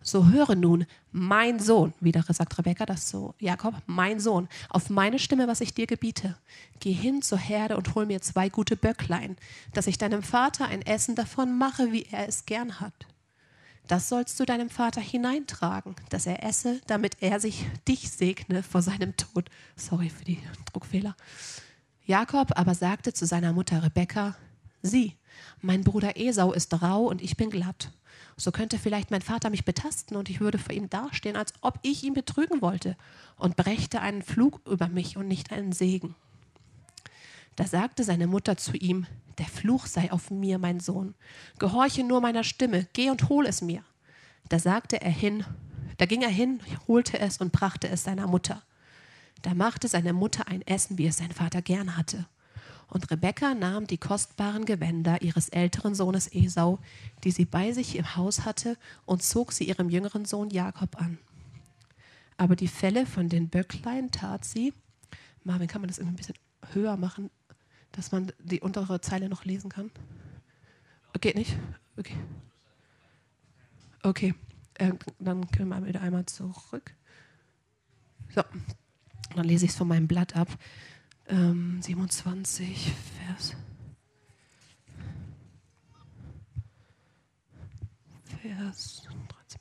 So 0.00 0.28
höre 0.28 0.54
nun, 0.54 0.86
mein 1.12 1.60
Sohn, 1.60 1.92
wieder 2.00 2.22
sagt 2.26 2.56
Rebekka 2.56 2.86
das 2.86 3.10
so, 3.10 3.34
Jakob, 3.38 3.74
mein 3.84 4.18
Sohn, 4.18 4.48
auf 4.70 4.88
meine 4.88 5.18
Stimme, 5.18 5.46
was 5.46 5.60
ich 5.60 5.74
dir 5.74 5.86
gebiete. 5.86 6.38
Geh 6.80 6.92
hin 6.92 7.20
zur 7.20 7.38
Herde 7.38 7.76
und 7.76 7.94
hol 7.94 8.06
mir 8.06 8.22
zwei 8.22 8.48
gute 8.48 8.76
Böcklein, 8.76 9.36
dass 9.74 9.86
ich 9.86 9.98
deinem 9.98 10.22
Vater 10.22 10.68
ein 10.68 10.80
Essen 10.80 11.16
davon 11.16 11.58
mache, 11.58 11.92
wie 11.92 12.06
er 12.10 12.26
es 12.26 12.46
gern 12.46 12.80
hat. 12.80 12.94
Das 13.86 14.08
sollst 14.08 14.40
du 14.40 14.46
deinem 14.46 14.70
Vater 14.70 15.00
hineintragen, 15.00 15.94
dass 16.08 16.26
er 16.26 16.42
esse, 16.42 16.80
damit 16.86 17.16
er 17.20 17.38
sich 17.40 17.66
dich 17.88 18.10
segne 18.10 18.62
vor 18.62 18.82
seinem 18.82 19.16
Tod. 19.16 19.50
Sorry 19.76 20.08
für 20.08 20.24
die 20.24 20.38
Druckfehler. 20.72 21.14
Jakob 22.06 22.58
aber 22.58 22.74
sagte 22.74 23.12
zu 23.12 23.26
seiner 23.26 23.52
Mutter 23.52 23.82
Rebekka, 23.82 24.36
sieh, 24.82 25.14
mein 25.60 25.84
Bruder 25.84 26.16
Esau 26.16 26.52
ist 26.52 26.82
rau 26.82 27.06
und 27.06 27.22
ich 27.22 27.36
bin 27.36 27.50
glatt. 27.50 27.90
So 28.36 28.52
könnte 28.52 28.78
vielleicht 28.78 29.10
mein 29.10 29.22
Vater 29.22 29.50
mich 29.50 29.64
betasten 29.64 30.16
und 30.16 30.28
ich 30.28 30.40
würde 30.40 30.58
vor 30.58 30.74
ihm 30.74 30.90
dastehen, 30.90 31.36
als 31.36 31.52
ob 31.60 31.78
ich 31.82 32.02
ihn 32.04 32.14
betrügen 32.14 32.62
wollte 32.62 32.96
und 33.36 33.56
brächte 33.56 34.00
einen 34.00 34.22
Flug 34.22 34.60
über 34.66 34.88
mich 34.88 35.16
und 35.16 35.28
nicht 35.28 35.52
einen 35.52 35.72
Segen. 35.72 36.14
Da 37.56 37.66
sagte 37.66 38.04
seine 38.04 38.26
Mutter 38.26 38.56
zu 38.56 38.72
ihm, 38.72 39.06
der 39.38 39.46
Fluch 39.46 39.86
sei 39.86 40.12
auf 40.12 40.30
mir, 40.30 40.58
mein 40.58 40.80
Sohn. 40.80 41.14
Gehorche 41.58 42.04
nur 42.04 42.20
meiner 42.20 42.44
Stimme, 42.44 42.86
geh 42.92 43.10
und 43.10 43.28
hol 43.28 43.46
es 43.46 43.62
mir. 43.62 43.82
Da 44.48 44.58
sagte 44.58 45.00
er 45.00 45.10
hin, 45.10 45.44
da 45.98 46.06
ging 46.06 46.22
er 46.22 46.28
hin, 46.28 46.60
holte 46.88 47.18
es 47.18 47.38
und 47.38 47.52
brachte 47.52 47.88
es 47.88 48.04
seiner 48.04 48.26
Mutter. 48.26 48.62
Da 49.42 49.54
machte 49.54 49.88
seine 49.88 50.12
Mutter 50.12 50.48
ein 50.48 50.62
Essen, 50.62 50.98
wie 50.98 51.06
es 51.06 51.18
sein 51.18 51.32
Vater 51.32 51.62
gern 51.62 51.96
hatte. 51.96 52.26
Und 52.88 53.10
Rebekka 53.10 53.54
nahm 53.54 53.86
die 53.86 53.98
kostbaren 53.98 54.64
Gewänder 54.66 55.22
ihres 55.22 55.48
älteren 55.48 55.94
Sohnes 55.94 56.32
Esau, 56.32 56.78
die 57.24 57.30
sie 57.30 57.44
bei 57.44 57.72
sich 57.72 57.96
im 57.96 58.16
Haus 58.16 58.44
hatte, 58.44 58.76
und 59.04 59.22
zog 59.22 59.52
sie 59.52 59.64
ihrem 59.64 59.88
jüngeren 59.88 60.24
Sohn 60.24 60.50
Jakob 60.50 61.00
an. 61.00 61.18
Aber 62.36 62.56
die 62.56 62.68
Felle 62.68 63.06
von 63.06 63.28
den 63.28 63.48
Böcklein 63.48 64.10
tat 64.10 64.44
sie. 64.44 64.74
Marvin, 65.44 65.68
kann 65.68 65.80
man 65.80 65.88
das 65.88 65.98
ein 65.98 66.16
bisschen 66.16 66.36
höher 66.72 66.96
machen, 66.96 67.30
dass 67.96 68.12
man 68.12 68.32
die 68.38 68.60
untere 68.60 69.00
Zeile 69.00 69.28
noch 69.28 69.44
lesen 69.44 69.70
kann? 69.70 69.90
Geht 71.20 71.36
nicht? 71.36 71.56
Okay. 71.96 72.16
Okay, 74.02 74.34
äh, 74.74 74.92
dann 75.18 75.50
können 75.50 75.70
wir 75.70 75.86
wieder 75.86 76.02
einmal 76.02 76.26
zurück. 76.26 76.94
So, 78.34 78.42
dann 79.34 79.46
lese 79.46 79.64
ich 79.64 79.70
es 79.70 79.76
von 79.78 79.88
meinem 79.88 80.06
Blatt 80.06 80.36
ab 80.36 80.48
ähm, 81.28 81.80
27, 81.80 82.92
Vers. 83.24 83.56
Vers 88.42 89.08
13, 89.48 89.60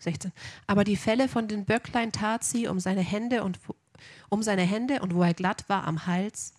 16. 0.00 0.32
Aber 0.66 0.84
die 0.84 0.96
Felle 0.96 1.28
von 1.28 1.48
den 1.48 1.64
Böcklein 1.64 2.12
tat 2.12 2.44
sie 2.44 2.66
um 2.66 2.80
seine 2.80 3.00
Hände 3.00 3.44
und 3.44 3.58
um 4.28 4.42
seine 4.42 4.62
Hände 4.62 5.00
und 5.00 5.14
wo 5.14 5.22
er 5.22 5.32
glatt 5.32 5.66
war 5.68 5.84
am 5.84 6.06
Hals, 6.06 6.52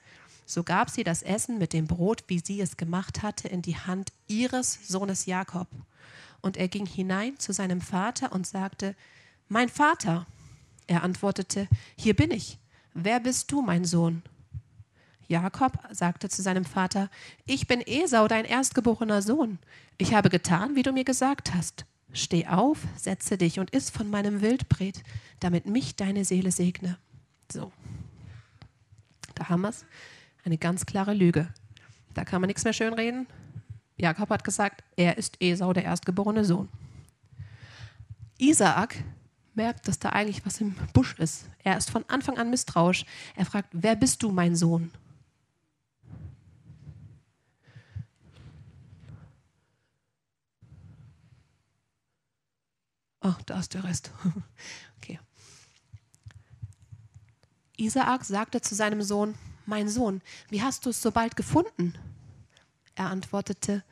so 0.50 0.64
gab 0.64 0.90
sie 0.90 1.04
das 1.04 1.22
Essen 1.22 1.60
mit 1.60 1.74
dem 1.74 1.86
Brot, 1.86 2.24
wie 2.26 2.40
sie 2.44 2.60
es 2.60 2.76
gemacht 2.76 3.22
hatte, 3.22 3.48
in 3.48 3.62
die 3.62 3.78
Hand 3.78 4.12
ihres 4.28 4.80
Sohnes 4.88 5.28
Jakob. 5.28 5.68
Und 6.42 6.58
er 6.58 6.68
ging 6.68 6.88
hinein 6.88 7.38
zu 7.38 7.54
seinem 7.54 7.82
Vater 7.82 8.32
und 8.32 8.48
sagte, 8.48 8.96
Mein 9.48 9.70
Vater. 9.70 10.26
Er 10.88 11.04
antwortete, 11.04 11.68
Hier 11.96 12.16
bin 12.16 12.32
ich. 12.32 12.58
Wer 12.96 13.20
bist 13.20 13.52
du, 13.52 13.62
mein 13.62 13.86
Sohn? 13.86 14.24
Jakob 15.28 15.78
sagte 15.92 16.30
zu 16.30 16.42
seinem 16.42 16.66
Vater, 16.66 17.12
Ich 17.46 17.68
bin 17.68 17.82
Esau, 17.86 18.28
dein 18.28 18.46
erstgeborener 18.46 19.22
Sohn. 19.22 19.60
Ich 20.00 20.16
habe 20.16 20.32
getan, 20.32 20.76
wie 20.76 20.82
du 20.82 20.92
mir 20.92 21.04
gesagt 21.04 21.54
hast. 21.54 21.86
Steh 22.12 22.48
auf, 22.48 22.80
setze 22.96 23.38
dich 23.38 23.60
und 23.60 23.70
iss 23.70 23.92
von 23.92 24.10
meinem 24.10 24.42
Wildbret, 24.42 25.04
damit 25.42 25.68
mich 25.68 25.96
deine 25.96 26.26
Seele 26.26 26.52
segne. 26.52 26.98
So. 27.52 27.72
Da 29.36 29.50
haben 29.50 29.62
wir 29.62 29.70
es. 29.70 29.86
Eine 30.44 30.58
ganz 30.58 30.86
klare 30.86 31.14
Lüge. 31.14 31.54
Da 32.14 32.26
kann 32.26 32.42
man 32.42 32.48
nichts 32.48 32.64
mehr 32.64 32.74
schönreden. 32.74 33.28
Jakob 33.98 34.30
hat 34.30 34.44
gesagt, 34.44 34.84
er 34.96 35.18
ist 35.18 35.42
Esau, 35.42 35.74
der 35.74 35.84
erstgeborene 35.84 36.46
Sohn. 36.46 36.70
Isaak 38.38 38.96
merkt, 39.54 39.88
dass 39.88 40.00
da 40.00 40.10
eigentlich 40.10 40.46
was 40.46 40.62
im 40.62 40.74
Busch 40.94 41.20
ist. 41.20 41.50
Er 41.64 41.78
ist 41.78 41.90
von 41.90 42.06
Anfang 42.08 42.38
an 42.38 42.50
misstrauisch. 42.50 43.06
Er 43.36 43.46
fragt, 43.46 43.70
wer 43.74 43.96
bist 43.96 44.24
du, 44.24 44.32
mein 44.32 44.56
Sohn? 44.56 44.92
Oh, 53.22 53.36
da 53.46 53.60
ist 53.60 53.74
der 53.74 53.84
Rest. 53.84 54.12
Okay. 55.02 55.18
Isaak 57.78 58.26
sagte 58.26 58.60
zu 58.60 58.76
seinem 58.76 59.02
Sohn, 59.02 59.34
mein 59.70 59.88
Sohn, 59.88 60.22
wie 60.50 60.62
hast 60.62 60.86
du 60.86 60.90
es 60.90 61.02
so 61.02 61.12
bald 61.12 61.36
gefunden? 61.36 61.94
Er 62.96 63.08
antwortete, 63.10 63.84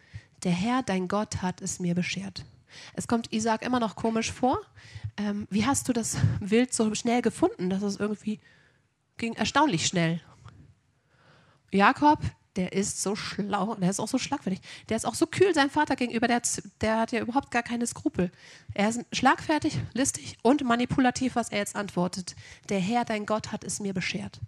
der 0.44 0.52
Herr, 0.52 0.84
dein 0.84 1.08
Gott, 1.08 1.42
hat 1.42 1.62
es 1.62 1.80
mir 1.80 1.96
beschert. 1.96 2.46
Es 2.94 3.08
kommt 3.08 3.32
Isaac 3.32 3.62
immer 3.62 3.80
noch 3.80 3.96
komisch 3.96 4.32
vor, 4.32 4.60
ähm, 5.16 5.48
wie 5.50 5.66
hast 5.66 5.88
du 5.88 5.94
das 5.94 6.18
Wild 6.40 6.74
so 6.74 6.94
schnell 6.94 7.22
gefunden? 7.22 7.70
Das 7.70 7.82
ist 7.82 8.00
irgendwie 8.00 8.40
ging 9.18 9.34
erstaunlich 9.34 9.88
schnell. 9.88 10.22
Jakob, 11.72 12.20
der 12.56 12.74
ist 12.74 13.02
so 13.02 13.16
schlau, 13.16 13.76
der 13.76 13.90
ist 13.90 14.00
auch 14.00 14.08
so 14.08 14.18
schlagfertig, 14.18 14.62
der 14.90 14.98
ist 14.98 15.06
auch 15.06 15.16
so 15.16 15.28
kühl 15.28 15.54
seinem 15.54 15.70
Vater 15.70 15.96
gegenüber, 15.96 16.28
der, 16.28 16.42
der 16.82 17.00
hat 17.00 17.12
ja 17.12 17.20
überhaupt 17.20 17.52
gar 17.52 17.64
keine 17.64 17.86
Skrupel. 17.86 18.32
Er 18.74 18.90
ist 18.90 19.02
schlagfertig, 19.12 19.78
listig 19.94 20.38
und 20.42 20.64
manipulativ, 20.64 21.36
was 21.36 21.50
er 21.50 21.60
jetzt 21.60 21.76
antwortet. 21.76 22.36
Der 22.70 22.80
Herr, 22.80 23.06
dein 23.06 23.26
Gott, 23.26 23.52
hat 23.52 23.64
es 23.64 23.80
mir 23.80 23.94
beschert. 23.94 24.40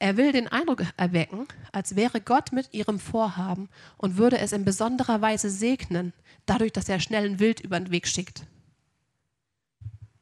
Er 0.00 0.16
will 0.16 0.30
den 0.30 0.46
Eindruck 0.46 0.84
erwecken, 0.96 1.46
als 1.72 1.96
wäre 1.96 2.20
Gott 2.20 2.52
mit 2.52 2.72
ihrem 2.72 3.00
Vorhaben 3.00 3.68
und 3.96 4.16
würde 4.16 4.38
es 4.38 4.52
in 4.52 4.64
besonderer 4.64 5.20
Weise 5.20 5.50
segnen, 5.50 6.12
dadurch, 6.46 6.72
dass 6.72 6.88
er 6.88 7.00
schnell 7.00 7.24
ein 7.24 7.40
Wild 7.40 7.60
über 7.60 7.80
den 7.80 7.90
Weg 7.90 8.06
schickt. 8.06 8.46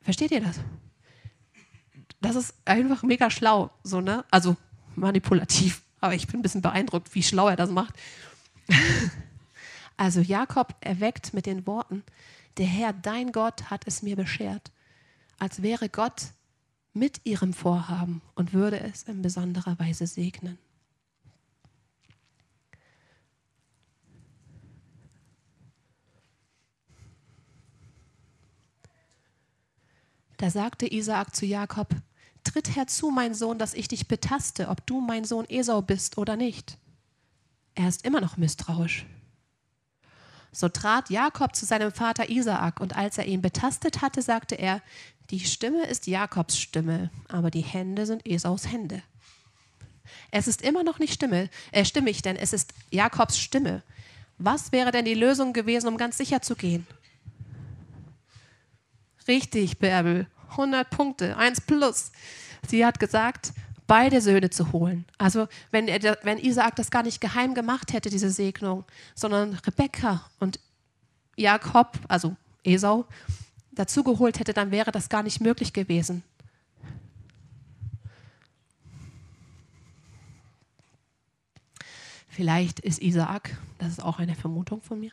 Versteht 0.01 0.31
ihr 0.31 0.41
das? 0.41 0.61
Das 2.21 2.37
ist 2.37 2.55
einfach 2.65 3.03
mega 3.03 3.31
schlau, 3.31 3.71
so, 3.83 4.01
ne? 4.01 4.25
Also 4.31 4.57
manipulativ, 4.95 5.83
aber 6.01 6.15
ich 6.15 6.27
bin 6.27 6.41
ein 6.41 6.43
bisschen 6.43 6.63
beeindruckt, 6.63 7.15
wie 7.15 7.23
schlau 7.23 7.49
er 7.49 7.57
das 7.57 7.71
macht. 7.71 7.95
also 9.99 10.21
Jakob 10.21 10.75
erweckt 10.81 11.35
mit 11.35 11.45
den 11.45 11.67
Worten, 11.67 12.03
der 12.57 12.67
Herr, 12.67 12.95
dein 12.95 13.33
Gott, 13.33 13.71
hat 13.71 13.87
es 13.87 14.03
mir 14.03 14.17
beschert, 14.17 14.71
als 15.39 15.61
wäre 15.61 15.91
Gott 15.91 16.23
mit 16.97 17.21
ihrem 17.25 17.53
Vorhaben 17.53 18.23
und 18.35 18.55
würde 18.55 18.81
es 18.81 19.03
in 19.03 19.21
besonderer 19.21 19.79
Weise 19.79 20.07
segnen. 20.07 20.59
Da 30.39 30.51
sagte 30.51 30.91
Isaak 30.93 31.35
zu 31.35 31.47
Jakob, 31.47 31.95
Tritt 32.45 32.77
herzu, 32.77 33.11
mein 33.11 33.35
Sohn, 33.35 33.59
dass 33.59 33.75
ich 33.75 33.89
dich 33.89 34.07
betaste, 34.07 34.69
ob 34.69 34.87
du 34.87 35.01
mein 35.01 35.25
Sohn 35.25 35.47
Esau 35.49 35.83
bist 35.83 36.17
oder 36.17 36.37
nicht. 36.37 36.79
Er 37.75 37.89
ist 37.89 38.07
immer 38.07 38.21
noch 38.21 38.37
misstrauisch. 38.37 39.05
So 40.57 40.71
trat 40.71 41.11
Jakob 41.11 41.55
zu 41.55 41.67
seinem 41.67 41.93
Vater 41.93 42.31
Isaak, 42.31 42.81
und 42.81 42.97
als 42.97 43.19
er 43.19 43.27
ihn 43.27 43.43
betastet 43.43 44.01
hatte, 44.01 44.23
sagte 44.23 44.55
er, 44.55 44.81
die 45.29 45.41
Stimme 45.41 45.85
ist 45.85 46.07
Jakobs 46.07 46.57
Stimme, 46.59 47.11
aber 47.29 47.51
die 47.51 47.61
Hände 47.61 48.07
sind 48.07 48.27
Esaus 48.27 48.73
Hände. 48.73 49.03
Es 50.31 50.49
ist 50.49 50.63
immer 50.63 50.83
noch 50.83 50.99
nicht 50.99 51.13
Stimme, 51.13 51.51
äh, 51.73 51.85
stimmig, 51.85 52.23
denn 52.23 52.37
es 52.37 52.55
ist 52.55 52.73
Jakobs 52.91 53.39
Stimme. 53.39 53.83
Was 54.39 54.73
wäre 54.73 54.93
denn 54.93 55.05
die 55.05 55.13
Lösung 55.13 55.53
gewesen, 55.53 55.89
um 55.89 55.99
ganz 55.99 56.17
sicher 56.17 56.41
zu 56.41 56.57
gehen? 56.57 56.87
Richtig, 59.29 59.79
Bärbel. 59.79 60.27
100 60.53 60.89
Punkte, 60.89 61.37
1 61.37 61.61
plus. 61.61 62.13
Sie 62.67 62.87
hat 62.87 62.99
gesagt, 62.99 63.53
beide 63.87 64.21
Söhne 64.21 64.51
zu 64.51 64.73
holen. 64.73 65.05
Also 65.19 65.49
wenn, 65.71 65.89
er, 65.89 66.19
wenn 66.23 66.39
Isaak 66.39 66.77
das 66.77 66.91
gar 66.91 67.03
nicht 67.03 67.21
geheim 67.21 67.55
gemacht 67.55 67.93
hätte, 67.93 68.11
diese 68.11 68.31
Segnung, 68.31 68.85
sondern 69.15 69.55
Rebekka 69.55 70.25
und 70.41 70.61
Jakob, 71.37 71.99
also 72.09 72.37
Esau, 72.65 73.07
dazugeholt 73.73 74.39
hätte, 74.41 74.53
dann 74.53 74.71
wäre 74.71 74.91
das 74.91 75.09
gar 75.09 75.23
nicht 75.23 75.41
möglich 75.41 75.73
gewesen. 75.73 76.23
Vielleicht 82.29 82.81
ist 82.81 83.01
Isaak, 83.01 83.57
das 83.79 83.93
ist 83.93 84.03
auch 84.03 84.19
eine 84.19 84.35
Vermutung 84.35 84.83
von 84.83 85.01
mir, 85.01 85.13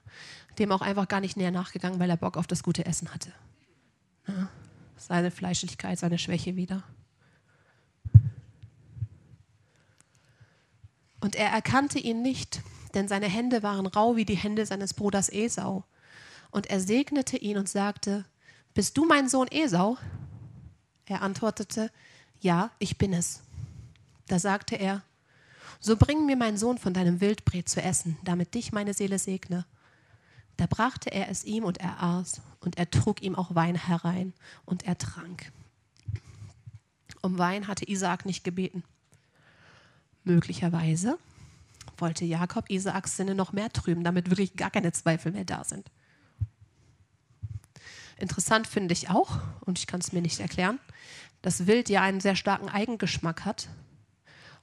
dem 0.59 0.73
auch 0.73 0.81
einfach 0.81 1.07
gar 1.07 1.21
nicht 1.21 1.37
näher 1.37 1.51
nachgegangen, 1.51 1.99
weil 1.99 2.09
er 2.09 2.17
Bock 2.17 2.35
auf 2.35 2.47
das 2.47 2.63
gute 2.63 2.85
Essen 2.85 3.13
hatte. 3.13 3.31
Ja, 4.27 4.49
seine 4.97 5.31
Fleischlichkeit, 5.31 5.99
seine 5.99 6.17
Schwäche 6.17 6.57
wieder. 6.57 6.83
Und 11.23 11.37
er 11.37 11.47
erkannte 11.47 11.99
ihn 11.99 12.21
nicht, 12.21 12.61
denn 12.93 13.07
seine 13.07 13.29
Hände 13.29 13.63
waren 13.63 13.85
rau 13.85 14.17
wie 14.17 14.25
die 14.25 14.35
Hände 14.35 14.65
seines 14.65 14.93
Bruders 14.93 15.29
Esau. 15.29 15.85
Und 16.51 16.67
er 16.67 16.81
segnete 16.81 17.37
ihn 17.37 17.57
und 17.57 17.69
sagte, 17.69 18.25
Bist 18.73 18.97
du 18.97 19.05
mein 19.05 19.29
Sohn 19.29 19.47
Esau? 19.49 19.97
Er 21.05 21.21
antwortete, 21.21 21.89
Ja, 22.41 22.71
ich 22.77 22.97
bin 22.97 23.13
es. 23.13 23.41
Da 24.27 24.37
sagte 24.37 24.75
er, 24.75 25.01
So 25.79 25.95
bring 25.95 26.25
mir 26.25 26.35
mein 26.35 26.57
Sohn 26.57 26.77
von 26.77 26.93
deinem 26.93 27.21
Wildbret 27.21 27.69
zu 27.69 27.81
essen, 27.81 28.17
damit 28.25 28.53
dich 28.53 28.73
meine 28.73 28.93
Seele 28.93 29.17
segne. 29.17 29.65
Da 30.57 30.65
brachte 30.65 31.09
er 31.09 31.29
es 31.29 31.45
ihm 31.45 31.63
und 31.63 31.77
er 31.77 32.03
aß, 32.03 32.41
und 32.59 32.77
er 32.77 32.91
trug 32.91 33.21
ihm 33.21 33.37
auch 33.37 33.55
Wein 33.55 33.75
herein, 33.75 34.33
und 34.65 34.83
er 34.83 34.97
trank. 34.97 35.53
Um 37.21 37.37
Wein 37.37 37.69
hatte 37.69 37.87
Isaak 37.89 38.25
nicht 38.25 38.43
gebeten. 38.43 38.83
Möglicherweise 40.23 41.17
wollte 41.97 42.25
Jakob 42.25 42.69
Isaaks 42.69 43.17
Sinne 43.17 43.35
noch 43.35 43.53
mehr 43.53 43.71
trüben, 43.71 44.03
damit 44.03 44.29
wirklich 44.29 44.55
gar 44.55 44.71
keine 44.71 44.91
Zweifel 44.91 45.31
mehr 45.31 45.45
da 45.45 45.63
sind. 45.63 45.89
Interessant 48.17 48.67
finde 48.67 48.93
ich 48.93 49.09
auch, 49.09 49.39
und 49.61 49.79
ich 49.79 49.87
kann 49.87 49.99
es 49.99 50.13
mir 50.13 50.21
nicht 50.21 50.39
erklären, 50.39 50.79
dass 51.41 51.67
Wild 51.67 51.89
ja 51.89 52.01
einen 52.01 52.21
sehr 52.21 52.35
starken 52.35 52.69
Eigengeschmack 52.69 53.43
hat 53.43 53.67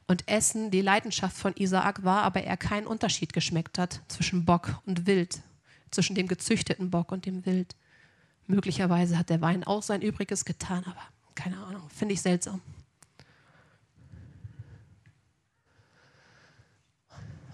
und 0.07 0.27
Essen 0.29 0.71
die 0.71 0.81
Leidenschaft 0.81 1.37
von 1.37 1.55
Isaak 1.57 2.05
war, 2.05 2.23
aber 2.23 2.43
er 2.43 2.57
keinen 2.57 2.87
Unterschied 2.87 3.33
geschmeckt 3.33 3.79
hat 3.79 4.01
zwischen 4.09 4.45
Bock 4.45 4.81
und 4.87 5.07
Wild, 5.07 5.41
zwischen 5.91 6.15
dem 6.15 6.27
gezüchteten 6.27 6.91
Bock 6.91 7.13
und 7.13 7.27
dem 7.27 7.45
Wild. 7.45 7.77
Möglicherweise 8.47 9.19
hat 9.19 9.31
der 9.31 9.41
Wein 9.41 9.63
auch 9.63 9.83
sein 9.83 10.03
Übriges 10.03 10.45
getan, 10.45 10.85
aber 10.85 11.03
keine 11.35 11.59
Ahnung, 11.59 11.89
finde 11.91 12.15
ich 12.15 12.23
seltsam. 12.23 12.61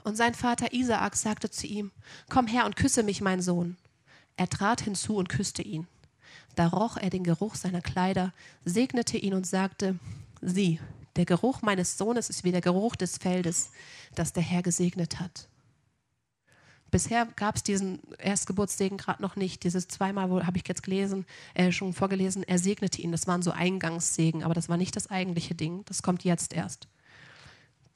Und 0.06 0.14
sein 0.14 0.34
Vater 0.34 0.72
Isaak 0.72 1.16
sagte 1.16 1.50
zu 1.50 1.66
ihm, 1.66 1.90
Komm 2.28 2.46
her 2.46 2.64
und 2.64 2.76
küsse 2.76 3.02
mich, 3.02 3.20
mein 3.20 3.42
Sohn. 3.42 3.76
Er 4.36 4.48
trat 4.48 4.80
hinzu 4.82 5.16
und 5.16 5.28
küsste 5.28 5.62
ihn. 5.62 5.88
Da 6.54 6.68
roch 6.68 6.96
er 6.96 7.10
den 7.10 7.24
Geruch 7.24 7.56
seiner 7.56 7.80
Kleider, 7.80 8.32
segnete 8.64 9.18
ihn 9.18 9.34
und 9.34 9.48
sagte, 9.48 9.98
Sieh, 10.40 10.78
der 11.16 11.24
Geruch 11.24 11.60
meines 11.62 11.98
Sohnes 11.98 12.30
ist 12.30 12.44
wie 12.44 12.52
der 12.52 12.60
Geruch 12.60 12.94
des 12.94 13.18
Feldes, 13.18 13.72
das 14.14 14.32
der 14.32 14.44
Herr 14.44 14.62
gesegnet 14.62 15.18
hat. 15.18 15.48
Bisher 16.92 17.26
gab 17.34 17.56
es 17.56 17.64
diesen 17.64 17.98
Erstgeburtssegen 18.18 18.98
gerade 18.98 19.20
noch 19.20 19.34
nicht. 19.34 19.64
Dieses 19.64 19.88
zweimal, 19.88 20.46
habe 20.46 20.56
ich 20.56 20.68
jetzt 20.68 20.84
gelesen, 20.84 21.26
äh, 21.54 21.72
schon 21.72 21.92
vorgelesen, 21.92 22.44
er 22.44 22.60
segnete 22.60 23.02
ihn. 23.02 23.10
Das 23.10 23.26
waren 23.26 23.42
so 23.42 23.50
Eingangssegen, 23.50 24.44
aber 24.44 24.54
das 24.54 24.68
war 24.68 24.76
nicht 24.76 24.94
das 24.94 25.10
eigentliche 25.10 25.56
Ding. 25.56 25.84
Das 25.86 26.04
kommt 26.04 26.22
jetzt 26.22 26.52
erst. 26.52 26.86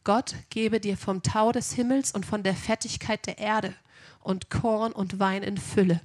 Gott 0.04 0.34
gebe 0.48 0.80
dir 0.80 0.96
vom 0.96 1.22
Tau 1.22 1.52
des 1.52 1.72
Himmels 1.72 2.12
und 2.12 2.24
von 2.24 2.42
der 2.42 2.54
Fettigkeit 2.54 3.26
der 3.26 3.38
Erde 3.38 3.74
und 4.20 4.50
Korn 4.50 4.92
und 4.92 5.18
Wein 5.18 5.42
in 5.42 5.58
Fülle. 5.58 6.00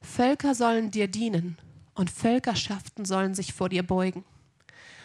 Völker 0.00 0.54
sollen 0.54 0.90
dir 0.90 1.08
dienen 1.08 1.58
und 1.94 2.10
Völkerschaften 2.10 3.04
sollen 3.04 3.34
sich 3.34 3.52
vor 3.52 3.68
dir 3.68 3.82
beugen. 3.82 4.24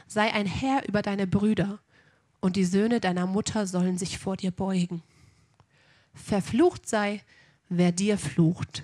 Sei 0.07 0.33
ein 0.33 0.45
Herr 0.47 0.87
über 0.87 1.01
deine 1.01 1.27
Brüder 1.27 1.79
und 2.39 2.55
die 2.55 2.65
Söhne 2.65 2.99
deiner 2.99 3.27
Mutter 3.27 3.67
sollen 3.67 3.97
sich 3.97 4.17
vor 4.17 4.37
dir 4.37 4.51
beugen. 4.51 5.03
Verflucht 6.13 6.87
sei, 6.87 7.21
wer 7.69 7.91
dir 7.91 8.17
flucht, 8.17 8.83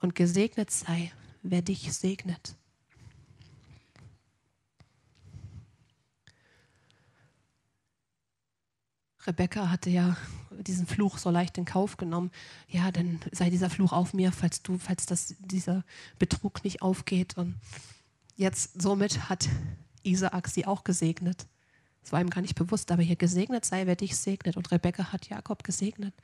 und 0.00 0.14
gesegnet 0.14 0.70
sei, 0.70 1.12
wer 1.42 1.62
dich 1.62 1.92
segnet. 1.92 2.54
Rebecca 9.26 9.70
hatte 9.70 9.90
ja 9.90 10.16
diesen 10.50 10.86
Fluch 10.86 11.18
so 11.18 11.30
leicht 11.30 11.58
in 11.58 11.64
Kauf 11.64 11.96
genommen. 11.96 12.30
Ja, 12.68 12.90
dann 12.92 13.20
sei 13.32 13.50
dieser 13.50 13.70
Fluch 13.70 13.92
auf 13.92 14.14
mir, 14.14 14.32
falls 14.32 14.62
du, 14.62 14.78
falls 14.78 15.06
das, 15.06 15.34
dieser 15.40 15.84
Betrug 16.18 16.62
nicht 16.64 16.82
aufgeht. 16.82 17.36
Und 17.36 17.56
jetzt 18.36 18.80
somit 18.80 19.28
hat 19.28 19.48
Isaak 20.02 20.48
sie 20.48 20.66
auch 20.66 20.84
gesegnet. 20.84 21.46
Das 22.02 22.12
war 22.12 22.20
ihm 22.20 22.30
gar 22.30 22.40
nicht 22.40 22.54
bewusst, 22.54 22.92
aber 22.92 23.02
hier 23.02 23.16
gesegnet 23.16 23.64
sei, 23.64 23.86
wer 23.86 23.96
dich 23.96 24.16
segnet. 24.16 24.56
Und 24.56 24.70
Rebecca 24.70 25.12
hat 25.12 25.28
Jakob 25.28 25.64
gesegnet. 25.64 26.14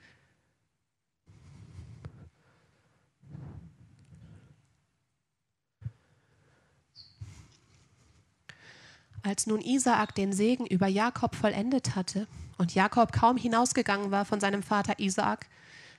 Als 9.25 9.47
nun 9.47 9.61
Isaak 9.61 10.15
den 10.15 10.33
Segen 10.33 10.67
über 10.67 10.89
Jakob 10.89 11.35
vollendet 11.37 11.95
hatte 11.95 12.27
und 12.59 12.75
Jakob 12.75 13.13
kaum 13.13 13.37
hinausgegangen 13.37 14.11
war 14.11 14.25
von 14.25 14.41
seinem 14.41 14.63
Vater 14.63 14.99
Isaak, 14.99 15.47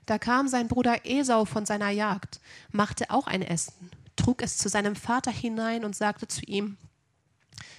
da 0.05 0.17
kam 0.17 0.47
sein 0.47 0.67
Bruder 0.67 1.05
Esau 1.05 1.45
von 1.45 1.65
seiner 1.65 1.89
Jagd, 1.89 2.41
machte 2.71 3.09
auch 3.09 3.27
ein 3.27 3.41
Essen, 3.41 3.89
trug 4.15 4.41
es 4.41 4.57
zu 4.57 4.69
seinem 4.69 4.95
Vater 4.95 5.31
hinein 5.31 5.85
und 5.85 5.95
sagte 5.95 6.27
zu 6.27 6.41
ihm, 6.41 6.77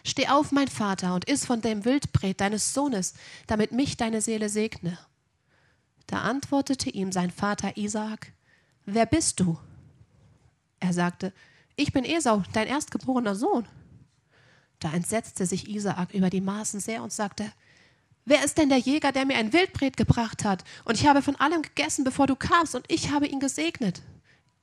Steh 0.07 0.29
auf, 0.29 0.53
mein 0.53 0.69
Vater, 0.69 1.15
und 1.15 1.25
iss 1.25 1.47
von 1.47 1.61
dem 1.61 1.85
Wildbret 1.85 2.41
deines 2.41 2.75
Sohnes, 2.75 3.15
damit 3.47 3.73
mich 3.73 3.97
deine 3.97 4.21
Seele 4.21 4.49
segne. 4.49 4.99
Da 6.07 6.21
antwortete 6.21 6.91
ihm 6.91 7.11
sein 7.11 7.31
Vater 7.31 7.77
Isaak, 7.77 8.33
Wer 8.85 9.07
bist 9.07 9.41
du? 9.41 9.59
Er 10.79 10.93
sagte, 10.93 11.33
Ich 11.77 11.93
bin 11.93 12.05
Esau, 12.05 12.43
dein 12.53 12.69
erstgeborener 12.69 13.35
Sohn. 13.35 13.67
Da 14.79 14.93
entsetzte 14.93 15.47
sich 15.47 15.69
Isaak 15.69 16.13
über 16.13 16.29
die 16.29 16.43
Maßen 16.43 16.81
sehr 16.81 17.03
und 17.03 17.13
sagte, 17.13 17.51
Wer 18.25 18.43
ist 18.45 18.57
denn 18.57 18.71
der 18.71 18.79
Jäger, 18.79 19.13
der 19.13 19.27
mir 19.27 19.37
ein 19.37 19.53
Wildbret 19.53 19.97
gebracht 19.97 20.45
hat? 20.45 20.65
Und 20.85 20.95
ich 20.95 21.07
habe 21.07 21.21
von 21.21 21.37
allem 21.37 21.63
gegessen, 21.63 22.05
bevor 22.05 22.27
du 22.27 22.37
kamst, 22.37 22.75
und 22.75 22.85
ich 22.91 23.11
habe 23.11 23.27
ihn 23.27 23.41
gesegnet. 23.41 24.03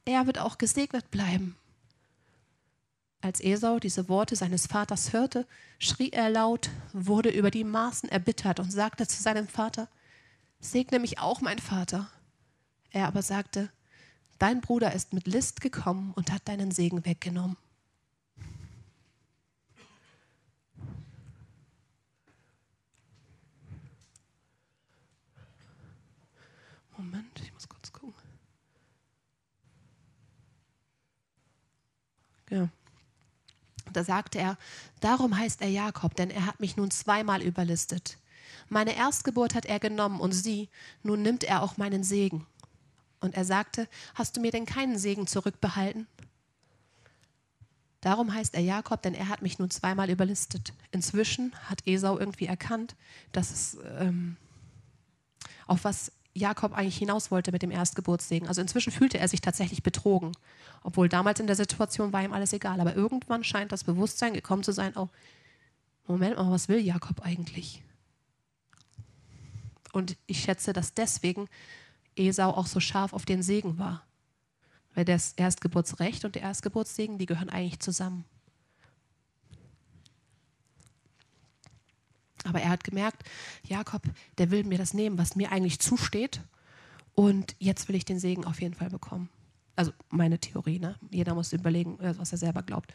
Er 0.06 0.26
wird 0.26 0.39
auch 0.39 0.58
gesegnet 0.58 1.12
bleiben. 1.12 1.56
Als 3.21 3.39
Esau 3.39 3.80
diese 3.80 4.10
Worte 4.10 4.36
seines 4.36 4.65
Vaters 4.65 5.13
hörte, 5.13 5.45
schrie 5.78 6.10
er 6.10 6.32
laut, 6.32 6.71
wurde 6.91 7.30
über 7.30 7.52
die 7.52 7.63
Maßen 7.63 8.10
erbittert 8.10 8.60
und 8.60 8.71
sagte 8.71 9.06
zu 9.06 9.21
seinem 9.21 9.47
Vater, 9.47 9.88
Segne 10.60 11.00
mich 11.00 11.19
auch, 11.19 11.41
mein 11.41 11.60
Vater. 11.60 12.10
Er 12.89 13.08
aber 13.08 13.21
sagte, 13.21 13.69
Dein 14.39 14.60
Bruder 14.60 14.93
ist 14.93 15.13
mit 15.13 15.28
List 15.28 15.62
gekommen 15.62 16.13
und 16.15 16.32
hat 16.32 16.47
deinen 16.47 16.71
Segen 16.71 17.06
weggenommen. 17.06 17.58
Moment, 27.02 27.40
ich 27.42 27.52
muss 27.54 27.68
kurz 27.68 27.92
gucken. 27.92 28.14
Ja. 32.52 32.70
Da 33.92 34.04
sagte 34.04 34.38
er, 34.38 34.58
darum 35.00 35.36
heißt 35.36 35.62
er 35.62 35.70
Jakob, 35.70 36.16
denn 36.16 36.30
er 36.30 36.46
hat 36.46 36.60
mich 36.60 36.78
nun 36.78 36.92
zweimal 36.92 37.42
überlistet. 37.42 38.18
Meine 38.70 38.96
Erstgeburt 38.96 39.56
hat 39.56 39.66
er 39.66 39.80
genommen 39.80 40.20
und 40.20 40.32
sie, 40.32 40.70
nun 41.02 41.24
nimmt 41.24 41.44
er 41.44 41.64
auch 41.64 41.78
meinen 41.78 42.04
Segen. 42.04 42.46
Und 43.20 43.34
er 43.34 43.46
sagte, 43.46 43.88
hast 44.14 44.38
du 44.38 44.42
mir 44.42 44.52
denn 44.52 44.68
keinen 44.68 45.00
Segen 45.00 45.26
zurückbehalten? 45.26 46.06
Darum 48.02 48.34
heißt 48.34 48.54
er 48.54 48.62
Jakob, 48.62 49.02
denn 49.02 49.16
er 49.16 49.28
hat 49.28 49.42
mich 49.42 49.58
nun 49.58 49.72
zweimal 49.72 50.10
überlistet. 50.12 50.74
Inzwischen 50.92 51.54
hat 51.68 51.88
Esau 51.88 52.20
irgendwie 52.20 52.46
erkannt, 52.46 52.96
dass 53.32 53.52
es 53.52 53.78
ähm, 54.00 54.38
auf 55.68 55.84
was 55.84 56.12
Jakob 56.34 56.74
eigentlich 56.74 56.98
hinaus 56.98 57.32
wollte 57.32 57.52
mit 57.52 57.62
dem 57.62 57.72
Erstgeburtssegen. 57.72 58.48
Also 58.48 58.62
inzwischen 58.62 58.91
fühlte 58.91 59.20
er 59.20 59.28
sich 59.28 59.41
tatsächlich 59.41 59.84
betrogen, 59.84 60.32
obwohl 60.84 61.10
damals 61.10 61.39
in 61.39 61.48
der 61.48 61.56
Situation 61.56 62.13
war 62.13 62.24
ihm 62.24 62.34
alles 62.34 62.54
egal. 62.54 62.80
Aber 62.80 62.96
irgendwann 62.96 63.44
scheint 63.44 63.72
das 63.72 63.84
Bewusstsein 63.84 64.34
gekommen 64.34 64.63
zu 64.63 64.72
sein, 64.72 64.94
oh, 64.96 65.10
Moment 66.08 66.38
mal, 66.38 66.52
was 66.52 66.67
will 66.67 66.80
Jakob 66.80 67.22
eigentlich? 67.22 67.84
Und 69.93 70.18
ich 70.26 70.41
schätze, 70.41 70.74
dass 70.74 70.93
deswegen 70.93 71.47
Esau 72.16 72.51
auch 72.51 72.68
so 72.68 72.80
scharf 72.80 73.14
auf 73.14 73.26
den 73.26 73.43
Segen 73.43 73.78
war. 73.78 74.05
Weil 74.93 75.05
das 75.05 75.34
Erstgeburtsrecht 75.34 76.26
und 76.26 76.36
der 76.36 76.41
Erstgeburtssegen, 76.41 77.18
die 77.18 77.26
gehören 77.26 77.49
eigentlich 77.49 77.80
zusammen. 77.80 78.26
Aber 82.44 82.62
er 82.62 82.70
hat 82.70 82.84
gemerkt, 82.84 83.24
Jakob, 83.64 84.02
der 84.38 84.52
will 84.52 84.64
mir 84.64 84.78
das 84.78 84.94
nehmen, 84.94 85.18
was 85.18 85.36
mir 85.36 85.52
eigentlich 85.52 85.80
zusteht. 85.80 86.42
Und 87.14 87.56
jetzt 87.60 87.88
will 87.88 87.96
ich 87.96 88.06
den 88.06 88.20
Segen 88.20 88.46
auf 88.46 88.62
jeden 88.62 88.74
Fall 88.74 88.89
bekommen. 88.89 89.30
Also 89.76 89.92
meine 90.10 90.39
Theorie, 90.39 90.80
ne? 90.80 90.96
Jeder 91.12 91.34
muss 91.34 91.54
überlegen, 91.54 92.00
äh, 92.00 92.18
was 92.18 92.32
er 92.32 92.38
selber 92.38 92.64
glaubt. 92.64 92.94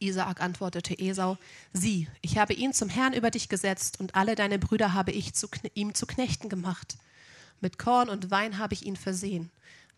Isaak 0.00 0.40
antwortete 0.40 0.98
Esau, 0.98 1.36
sieh, 1.72 2.08
ich 2.22 2.38
habe 2.38 2.54
ihn 2.54 2.72
zum 2.72 2.88
Herrn 2.88 3.12
über 3.12 3.30
dich 3.30 3.48
gesetzt 3.48 4.00
und 4.00 4.14
alle 4.14 4.34
deine 4.34 4.58
Brüder 4.58 4.94
habe 4.94 5.12
ich 5.12 5.34
zu, 5.34 5.46
ihm 5.74 5.94
zu 5.94 6.06
Knechten 6.06 6.48
gemacht. 6.48 6.96
Mit 7.60 7.78
Korn 7.78 8.08
und 8.08 8.30
Wein 8.30 8.56
habe 8.58 8.72
ich 8.72 8.86
ihn 8.86 8.96
versehen. 8.96 9.50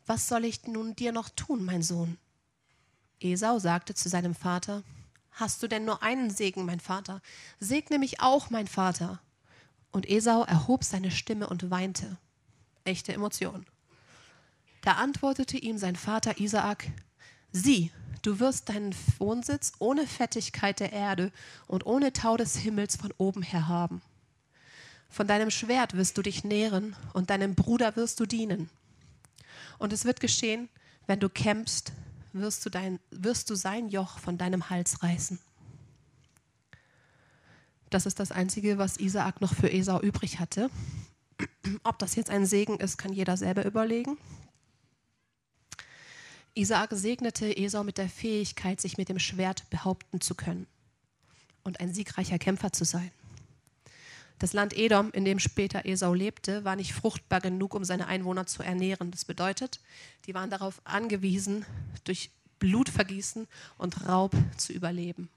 Was 0.06 0.28
soll 0.28 0.44
ich 0.44 0.66
nun 0.66 0.96
dir 0.96 1.12
noch 1.12 1.28
tun, 1.28 1.64
mein 1.64 1.82
Sohn? 1.82 2.18
Esau 3.20 3.60
sagte 3.60 3.94
zu 3.94 4.08
seinem 4.08 4.34
Vater, 4.34 4.82
Hast 5.32 5.62
du 5.62 5.68
denn 5.68 5.84
nur 5.84 6.02
einen 6.02 6.30
Segen, 6.30 6.64
mein 6.64 6.80
Vater? 6.80 7.22
Segne 7.58 7.98
mich 7.98 8.20
auch, 8.20 8.50
mein 8.50 8.66
Vater. 8.66 9.20
Und 9.90 10.08
Esau 10.08 10.44
erhob 10.44 10.84
seine 10.84 11.10
Stimme 11.10 11.48
und 11.48 11.70
weinte. 11.70 12.18
Echte 12.84 13.12
Emotion. 13.12 13.66
Da 14.82 14.92
antwortete 14.92 15.56
ihm 15.56 15.78
sein 15.78 15.96
Vater 15.96 16.40
Isaak, 16.40 16.88
sieh, 17.52 17.92
du 18.22 18.40
wirst 18.40 18.68
deinen 18.68 18.94
Wohnsitz 19.18 19.72
ohne 19.78 20.06
Fettigkeit 20.06 20.80
der 20.80 20.92
Erde 20.92 21.32
und 21.66 21.86
ohne 21.86 22.12
Tau 22.12 22.36
des 22.36 22.56
Himmels 22.56 22.96
von 22.96 23.12
oben 23.16 23.42
her 23.42 23.68
haben. 23.68 24.02
Von 25.08 25.28
deinem 25.28 25.50
Schwert 25.50 25.94
wirst 25.94 26.18
du 26.18 26.22
dich 26.22 26.42
nähren 26.42 26.96
und 27.12 27.30
deinem 27.30 27.54
Bruder 27.54 27.96
wirst 27.96 28.18
du 28.18 28.26
dienen. 28.26 28.70
Und 29.78 29.92
es 29.92 30.04
wird 30.04 30.20
geschehen, 30.20 30.68
wenn 31.06 31.20
du 31.20 31.28
kämpfst, 31.28 31.92
wirst 32.32 32.64
du, 32.64 32.70
dein, 32.70 32.98
wirst 33.10 33.50
du 33.50 33.54
sein 33.54 33.88
Joch 33.88 34.18
von 34.18 34.38
deinem 34.38 34.70
Hals 34.70 35.02
reißen. 35.02 35.38
Das 37.90 38.06
ist 38.06 38.20
das 38.20 38.32
Einzige, 38.32 38.78
was 38.78 38.96
Isaak 38.96 39.40
noch 39.40 39.54
für 39.54 39.70
Esau 39.70 40.00
übrig 40.00 40.38
hatte. 40.38 40.70
Ob 41.82 41.98
das 41.98 42.14
jetzt 42.14 42.30
ein 42.30 42.46
Segen 42.46 42.78
ist, 42.78 42.96
kann 42.96 43.12
jeder 43.12 43.36
selber 43.36 43.64
überlegen. 43.66 44.16
Isaak 46.54 46.90
segnete 46.92 47.56
Esau 47.56 47.84
mit 47.84 47.98
der 47.98 48.08
Fähigkeit, 48.08 48.80
sich 48.80 48.98
mit 48.98 49.08
dem 49.08 49.18
Schwert 49.18 49.68
behaupten 49.70 50.20
zu 50.20 50.34
können 50.34 50.66
und 51.64 51.80
ein 51.80 51.92
siegreicher 51.92 52.38
Kämpfer 52.38 52.72
zu 52.72 52.84
sein. 52.84 53.10
Das 54.42 54.54
Land 54.54 54.76
Edom, 54.76 55.12
in 55.12 55.24
dem 55.24 55.38
später 55.38 55.86
Esau 55.86 56.14
lebte, 56.14 56.64
war 56.64 56.74
nicht 56.74 56.94
fruchtbar 56.94 57.40
genug, 57.40 57.76
um 57.76 57.84
seine 57.84 58.08
Einwohner 58.08 58.44
zu 58.44 58.64
ernähren. 58.64 59.12
Das 59.12 59.24
bedeutet, 59.24 59.78
die 60.26 60.34
waren 60.34 60.50
darauf 60.50 60.80
angewiesen, 60.82 61.64
durch 62.02 62.32
Blutvergießen 62.58 63.46
und 63.78 64.08
Raub 64.08 64.34
zu 64.56 64.72
überleben. 64.72 65.28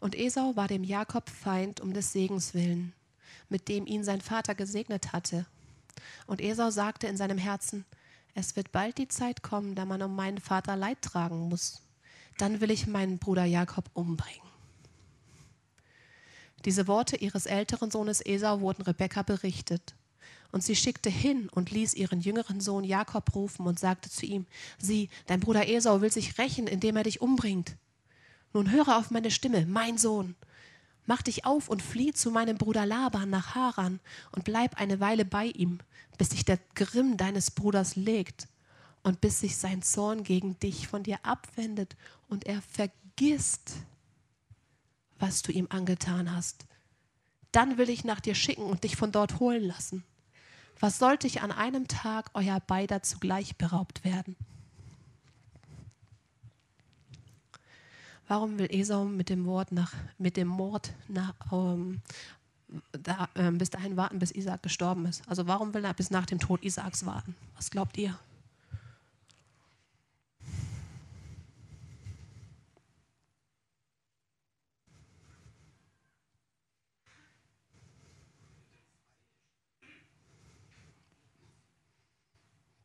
Und 0.00 0.14
Esau 0.14 0.54
war 0.54 0.68
dem 0.68 0.84
Jakob 0.84 1.30
Feind 1.30 1.80
um 1.80 1.94
des 1.94 2.12
Segens 2.12 2.52
willen, 2.52 2.92
mit 3.48 3.68
dem 3.68 3.86
ihn 3.86 4.04
sein 4.04 4.20
Vater 4.20 4.54
gesegnet 4.54 5.12
hatte. 5.12 5.46
Und 6.26 6.40
Esau 6.40 6.70
sagte 6.70 7.06
in 7.06 7.16
seinem 7.16 7.38
Herzen, 7.38 7.84
es 8.34 8.56
wird 8.56 8.72
bald 8.72 8.98
die 8.98 9.08
Zeit 9.08 9.42
kommen, 9.42 9.74
da 9.74 9.84
man 9.84 10.02
um 10.02 10.16
meinen 10.16 10.38
Vater 10.38 10.76
Leid 10.76 11.02
tragen 11.02 11.48
muss. 11.48 11.82
Dann 12.38 12.60
will 12.60 12.70
ich 12.70 12.86
meinen 12.86 13.18
Bruder 13.18 13.44
Jakob 13.44 13.88
umbringen. 13.94 14.42
Diese 16.64 16.88
Worte 16.88 17.16
ihres 17.16 17.46
älteren 17.46 17.90
Sohnes 17.90 18.24
Esau 18.24 18.60
wurden 18.60 18.82
Rebekka 18.82 19.22
berichtet. 19.22 19.94
Und 20.50 20.62
sie 20.62 20.76
schickte 20.76 21.10
hin 21.10 21.48
und 21.50 21.70
ließ 21.70 21.94
ihren 21.94 22.20
jüngeren 22.20 22.60
Sohn 22.60 22.84
Jakob 22.84 23.34
rufen 23.34 23.66
und 23.66 23.78
sagte 23.78 24.08
zu 24.08 24.24
ihm, 24.24 24.46
sieh, 24.78 25.10
dein 25.26 25.40
Bruder 25.40 25.68
Esau 25.68 26.00
will 26.00 26.12
sich 26.12 26.38
rächen, 26.38 26.66
indem 26.66 26.96
er 26.96 27.02
dich 27.02 27.20
umbringt. 27.20 27.76
Nun 28.52 28.70
höre 28.70 28.96
auf 28.96 29.10
meine 29.10 29.30
Stimme, 29.30 29.66
mein 29.66 29.98
Sohn. 29.98 30.36
Mach 31.06 31.22
dich 31.22 31.44
auf 31.44 31.68
und 31.68 31.82
flieh 31.82 32.12
zu 32.12 32.30
meinem 32.30 32.56
Bruder 32.56 32.86
Laban 32.86 33.28
nach 33.30 33.54
Haran 33.54 34.00
und 34.32 34.44
bleib 34.44 34.80
eine 34.80 35.00
Weile 35.00 35.24
bei 35.24 35.46
ihm, 35.46 35.80
bis 36.16 36.30
sich 36.30 36.44
der 36.44 36.58
Grimm 36.74 37.16
deines 37.16 37.50
Bruders 37.50 37.96
legt 37.96 38.48
und 39.02 39.20
bis 39.20 39.40
sich 39.40 39.56
sein 39.56 39.82
Zorn 39.82 40.24
gegen 40.24 40.58
dich 40.60 40.88
von 40.88 41.02
dir 41.02 41.18
abwendet 41.22 41.96
und 42.28 42.46
er 42.46 42.62
vergisst, 42.62 43.74
was 45.18 45.42
du 45.42 45.52
ihm 45.52 45.66
angetan 45.70 46.34
hast. 46.34 46.64
Dann 47.52 47.78
will 47.78 47.90
ich 47.90 48.04
nach 48.04 48.20
dir 48.20 48.34
schicken 48.34 48.64
und 48.64 48.82
dich 48.84 48.96
von 48.96 49.12
dort 49.12 49.38
holen 49.38 49.62
lassen. 49.62 50.04
Was 50.80 50.98
sollte 50.98 51.26
ich 51.26 51.42
an 51.42 51.52
einem 51.52 51.86
Tag 51.86 52.30
euer 52.34 52.60
beider 52.60 53.02
zugleich 53.02 53.56
beraubt 53.56 54.04
werden? 54.04 54.36
Warum 58.26 58.58
will 58.58 58.68
Esau 58.70 59.04
mit 59.04 59.28
dem, 59.28 59.44
Wort 59.44 59.70
nach, 59.70 59.92
mit 60.18 60.36
dem 60.36 60.48
Mord 60.48 60.94
nach, 61.08 61.34
ähm, 61.52 62.00
da, 62.92 63.28
äh, 63.34 63.50
bis 63.50 63.70
dahin 63.70 63.96
warten, 63.96 64.18
bis 64.18 64.32
Isaac 64.32 64.62
gestorben 64.62 65.04
ist? 65.06 65.22
Also 65.28 65.46
warum 65.46 65.74
will 65.74 65.84
er 65.84 65.94
bis 65.94 66.10
nach 66.10 66.26
dem 66.26 66.38
Tod 66.38 66.64
Isaaks 66.64 67.04
warten? 67.04 67.34
Was 67.54 67.70
glaubt 67.70 67.98
ihr? 67.98 68.18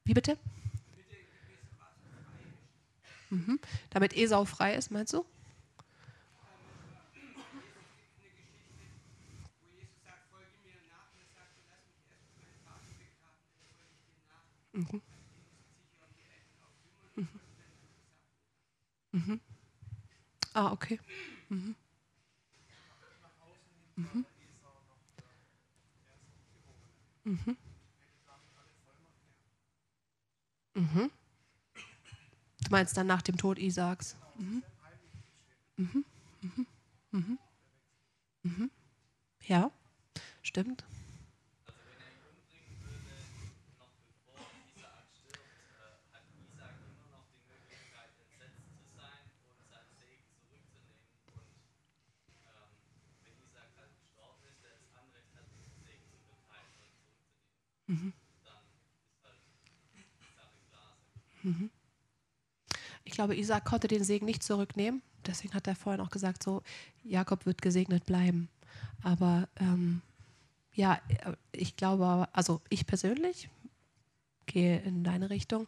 Wie 0.03 0.13
bitte? 0.13 0.37
Mhm. 3.29 3.59
Damit 3.91 4.15
Esau 4.15 4.45
frei 4.45 4.75
ist, 4.75 4.91
meinst 4.91 5.13
du? 5.13 5.25
Mhm. 14.73 14.99
Mhm. 17.17 17.39
Mhm. 19.13 19.39
Ah, 20.53 20.71
okay. 20.71 20.99
Mhm. 21.49 21.75
Mhm. 23.97 24.25
Mhm. 27.25 27.55
Mhm. 30.75 31.09
Du 32.69 32.75
meinst 32.75 32.95
dann 32.97 33.07
nach 33.07 33.23
dem 33.23 33.35
Tod 33.35 33.57
Isaaks? 33.57 34.15
Mhm. 34.37 34.61
Mhm. 35.77 36.05
Mhm. 36.41 36.67
Mhm. 37.11 37.37
Mhm. 38.43 38.69
Ja, 39.47 39.71
stimmt. 40.43 40.83
Mhm. 57.87 58.13
Mhm. 61.43 61.69
Ich 63.19 63.21
glaube, 63.21 63.35
Isaac 63.35 63.65
konnte 63.65 63.89
den 63.89 64.05
Segen 64.05 64.25
nicht 64.25 64.41
zurücknehmen. 64.43 65.01
Deswegen 65.27 65.53
hat 65.53 65.67
er 65.67 65.75
vorhin 65.75 65.99
auch 65.99 66.09
gesagt, 66.09 66.41
so, 66.41 66.63
Jakob 67.03 67.45
wird 67.45 67.61
gesegnet 67.61 68.05
bleiben. 68.05 68.47
Aber 69.03 69.49
ähm, 69.59 70.01
ja, 70.73 71.01
ich 71.51 71.75
glaube, 71.75 72.29
also 72.31 72.61
ich 72.69 72.87
persönlich 72.87 73.49
gehe 74.45 74.79
in 74.83 75.03
deine 75.03 75.29
Richtung, 75.29 75.67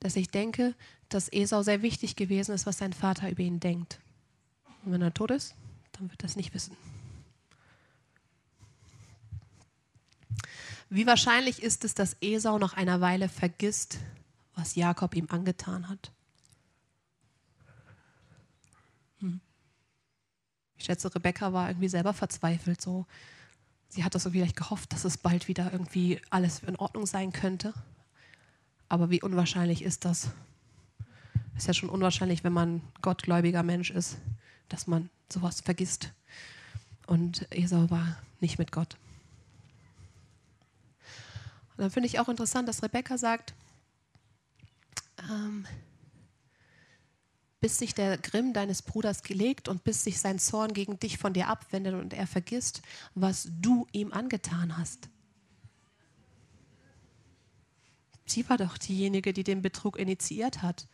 dass 0.00 0.16
ich 0.16 0.30
denke, 0.30 0.74
dass 1.10 1.30
Esau 1.30 1.62
sehr 1.62 1.82
wichtig 1.82 2.16
gewesen 2.16 2.54
ist, 2.54 2.64
was 2.64 2.78
sein 2.78 2.94
Vater 2.94 3.30
über 3.30 3.42
ihn 3.42 3.60
denkt. 3.60 4.00
Und 4.82 4.92
wenn 4.92 5.02
er 5.02 5.12
tot 5.12 5.30
ist, 5.30 5.54
dann 5.92 6.08
wird 6.08 6.22
er 6.22 6.30
es 6.30 6.36
nicht 6.36 6.54
wissen. 6.54 6.74
Wie 10.88 11.06
wahrscheinlich 11.06 11.62
ist 11.62 11.84
es, 11.84 11.92
dass 11.92 12.16
Esau 12.22 12.58
nach 12.58 12.78
einer 12.78 13.02
Weile 13.02 13.28
vergisst, 13.28 13.98
was 14.54 14.74
Jakob 14.74 15.14
ihm 15.14 15.26
angetan 15.28 15.90
hat? 15.90 16.12
Ich 20.78 20.84
schätze, 20.84 21.14
Rebecca 21.14 21.52
war 21.52 21.68
irgendwie 21.68 21.88
selber 21.88 22.14
verzweifelt. 22.14 22.80
So. 22.80 23.06
Sie 23.88 24.04
hat 24.04 24.14
das 24.14 24.22
so 24.22 24.30
vielleicht 24.30 24.56
gehofft, 24.56 24.92
dass 24.92 25.04
es 25.04 25.16
bald 25.16 25.48
wieder 25.48 25.72
irgendwie 25.72 26.20
alles 26.30 26.62
in 26.62 26.76
Ordnung 26.76 27.06
sein 27.06 27.32
könnte. 27.32 27.74
Aber 28.88 29.10
wie 29.10 29.22
unwahrscheinlich 29.22 29.82
ist 29.82 30.04
das? 30.04 30.30
Ist 31.56 31.66
ja 31.66 31.74
schon 31.74 31.88
unwahrscheinlich, 31.88 32.44
wenn 32.44 32.52
man 32.52 32.80
gottgläubiger 33.02 33.62
Mensch 33.62 33.90
ist, 33.90 34.16
dass 34.68 34.86
man 34.86 35.10
sowas 35.30 35.60
vergisst. 35.60 36.12
Und 37.06 37.46
Esau 37.50 37.90
war 37.90 38.16
nicht 38.40 38.58
mit 38.58 38.70
Gott. 38.70 38.96
Und 41.76 41.82
dann 41.82 41.90
finde 41.90 42.06
ich 42.06 42.20
auch 42.20 42.28
interessant, 42.28 42.68
dass 42.68 42.82
Rebecca 42.82 43.18
sagt, 43.18 43.54
ähm, 45.28 45.66
bis 47.60 47.78
sich 47.78 47.94
der 47.94 48.18
Grimm 48.18 48.52
deines 48.52 48.82
Bruders 48.82 49.22
gelegt 49.22 49.68
und 49.68 49.84
bis 49.84 50.04
sich 50.04 50.20
sein 50.20 50.38
Zorn 50.38 50.72
gegen 50.72 50.98
dich 50.98 51.18
von 51.18 51.32
dir 51.32 51.48
abwendet 51.48 51.94
und 51.94 52.12
er 52.12 52.26
vergisst, 52.26 52.82
was 53.14 53.48
du 53.60 53.86
ihm 53.92 54.12
angetan 54.12 54.78
hast. 54.78 55.08
Sie 58.26 58.48
war 58.48 58.58
doch 58.58 58.78
diejenige, 58.78 59.32
die 59.32 59.44
den 59.44 59.62
Betrug 59.62 59.98
initiiert 59.98 60.62
hat. 60.62 60.86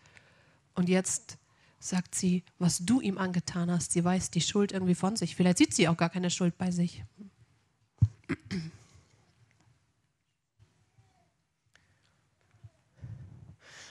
Und 0.75 0.89
jetzt 0.89 1.37
sagt 1.81 2.15
sie, 2.15 2.45
was 2.59 2.79
du 2.79 3.01
ihm 3.01 3.19
angetan 3.19 3.71
hast. 3.71 3.93
Sie 3.93 4.05
weiß 4.05 4.31
die 4.31 4.41
Schuld 4.41 4.73
irgendwie 4.73 4.95
von 4.95 5.17
sich. 5.17 5.37
Vielleicht 5.37 5.59
sieht 5.59 5.75
sie 5.75 5.89
auch 5.89 5.97
gar 5.97 6.11
keine 6.11 6.31
Schuld 6.31 6.57
bei 6.57 6.71
sich. 6.71 7.05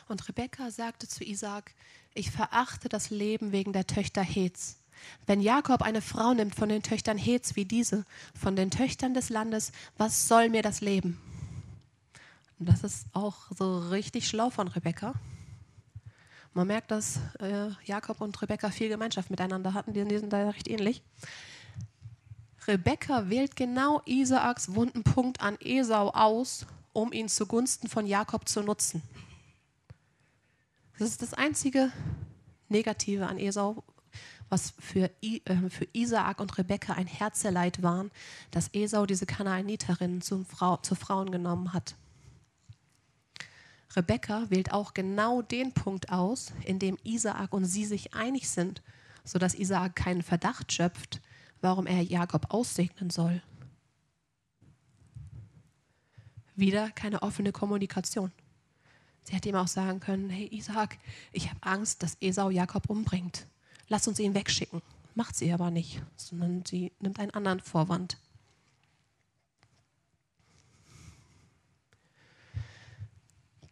Und 0.07 0.27
Rebekka 0.27 0.71
sagte 0.71 1.07
zu 1.07 1.23
Isaak, 1.23 1.73
ich 2.13 2.31
verachte 2.31 2.89
das 2.89 3.09
Leben 3.09 3.51
wegen 3.51 3.73
der 3.73 3.87
Töchter 3.87 4.21
Heths. 4.21 4.77
Wenn 5.25 5.41
Jakob 5.41 5.81
eine 5.81 6.01
Frau 6.01 6.33
nimmt 6.33 6.55
von 6.55 6.69
den 6.69 6.83
Töchtern 6.83 7.17
Heths 7.17 7.55
wie 7.55 7.65
diese, 7.65 8.05
von 8.39 8.55
den 8.55 8.71
Töchtern 8.71 9.13
des 9.13 9.29
Landes, 9.29 9.71
was 9.97 10.27
soll 10.27 10.49
mir 10.49 10.61
das 10.61 10.81
Leben? 10.81 11.19
Und 12.59 12.69
das 12.69 12.83
ist 12.83 13.07
auch 13.13 13.35
so 13.57 13.79
richtig 13.89 14.27
schlau 14.27 14.49
von 14.49 14.67
Rebekka. 14.67 15.13
Man 16.53 16.67
merkt, 16.67 16.91
dass 16.91 17.17
äh, 17.39 17.69
Jakob 17.83 18.21
und 18.21 18.39
Rebekka 18.41 18.69
viel 18.69 18.89
Gemeinschaft 18.89 19.31
miteinander 19.31 19.73
hatten, 19.73 19.93
die 19.93 20.17
sind 20.17 20.31
da 20.31 20.49
recht 20.49 20.67
ähnlich. 20.67 21.01
Rebekka 22.67 23.29
wählt 23.29 23.55
genau 23.55 24.01
Isaaks 24.05 24.73
wunden 24.75 25.03
Punkt 25.03 25.41
an 25.41 25.57
Esau 25.59 26.09
aus, 26.09 26.65
um 26.93 27.11
ihn 27.11 27.27
zugunsten 27.27 27.89
von 27.89 28.05
Jakob 28.05 28.47
zu 28.47 28.61
nutzen. 28.61 29.01
Das 31.03 31.11
ist 31.11 31.21
das 31.21 31.33
einzige 31.33 31.91
Negative 32.69 33.27
an 33.27 33.37
Esau, 33.37 33.83
was 34.47 34.73
für, 34.79 35.11
I, 35.21 35.41
äh, 35.43 35.69
für 35.69 35.85
Isaak 35.91 36.39
und 36.39 36.57
Rebekka 36.57 36.93
ein 36.93 37.07
Herzeleid 37.07 37.83
war, 37.83 38.05
dass 38.51 38.69
Esau 38.73 39.05
diese 39.05 39.25
Kanaaniterinnen 39.25 40.21
zum 40.21 40.45
Frau, 40.45 40.77
zu 40.77 40.95
Frauen 40.95 41.29
genommen 41.29 41.73
hat. 41.73 41.95
Rebekka 43.93 44.49
wählt 44.49 44.71
auch 44.71 44.93
genau 44.93 45.41
den 45.41 45.73
Punkt 45.73 46.09
aus, 46.09 46.53
in 46.63 46.79
dem 46.79 46.97
Isaak 47.03 47.51
und 47.51 47.65
sie 47.65 47.83
sich 47.83 48.13
einig 48.13 48.47
sind, 48.47 48.81
sodass 49.25 49.55
Isaak 49.55 49.97
keinen 49.97 50.21
Verdacht 50.21 50.71
schöpft, 50.71 51.19
warum 51.59 51.85
er 51.85 52.01
Jakob 52.01 52.53
aussegnen 52.53 53.09
soll. 53.09 53.43
Wieder 56.55 56.91
keine 56.91 57.23
offene 57.23 57.51
Kommunikation. 57.51 58.31
Sie 59.23 59.35
hätte 59.35 59.49
ihm 59.49 59.55
auch 59.55 59.67
sagen 59.67 59.99
können, 59.99 60.29
hey 60.29 60.47
Isaac, 60.51 60.97
ich 61.31 61.49
habe 61.49 61.59
Angst, 61.61 62.03
dass 62.03 62.17
Esau 62.21 62.49
Jakob 62.49 62.89
umbringt. 62.89 63.47
Lass 63.87 64.07
uns 64.07 64.19
ihn 64.19 64.33
wegschicken. 64.33 64.81
Macht 65.15 65.35
sie 65.35 65.51
aber 65.53 65.71
nicht, 65.71 66.01
sondern 66.15 66.65
sie 66.65 66.91
nimmt 66.99 67.19
einen 67.19 67.31
anderen 67.31 67.59
Vorwand. 67.59 68.17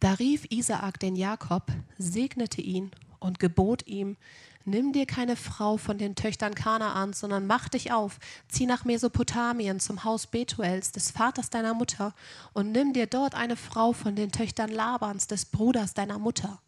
Da 0.00 0.14
rief 0.14 0.46
Isaak 0.50 0.98
den 0.98 1.14
Jakob, 1.14 1.70
segnete 1.98 2.60
ihn 2.60 2.90
und 3.20 3.38
gebot 3.38 3.86
ihm, 3.86 4.16
Nimm 4.64 4.92
dir 4.92 5.06
keine 5.06 5.36
Frau 5.36 5.76
von 5.76 5.98
den 5.98 6.14
Töchtern 6.14 6.54
Kanaans, 6.54 7.20
sondern 7.20 7.46
mach 7.46 7.68
dich 7.68 7.92
auf, 7.92 8.18
zieh 8.48 8.66
nach 8.66 8.84
Mesopotamien 8.84 9.80
zum 9.80 10.04
Haus 10.04 10.26
Betuels, 10.26 10.92
des 10.92 11.10
Vaters 11.10 11.50
deiner 11.50 11.74
Mutter, 11.74 12.14
und 12.52 12.72
nimm 12.72 12.92
dir 12.92 13.06
dort 13.06 13.34
eine 13.34 13.56
Frau 13.56 13.92
von 13.92 14.14
den 14.14 14.30
Töchtern 14.30 14.70
Labans, 14.70 15.26
des 15.26 15.46
Bruders 15.46 15.94
deiner 15.94 16.18
Mutter. 16.18 16.60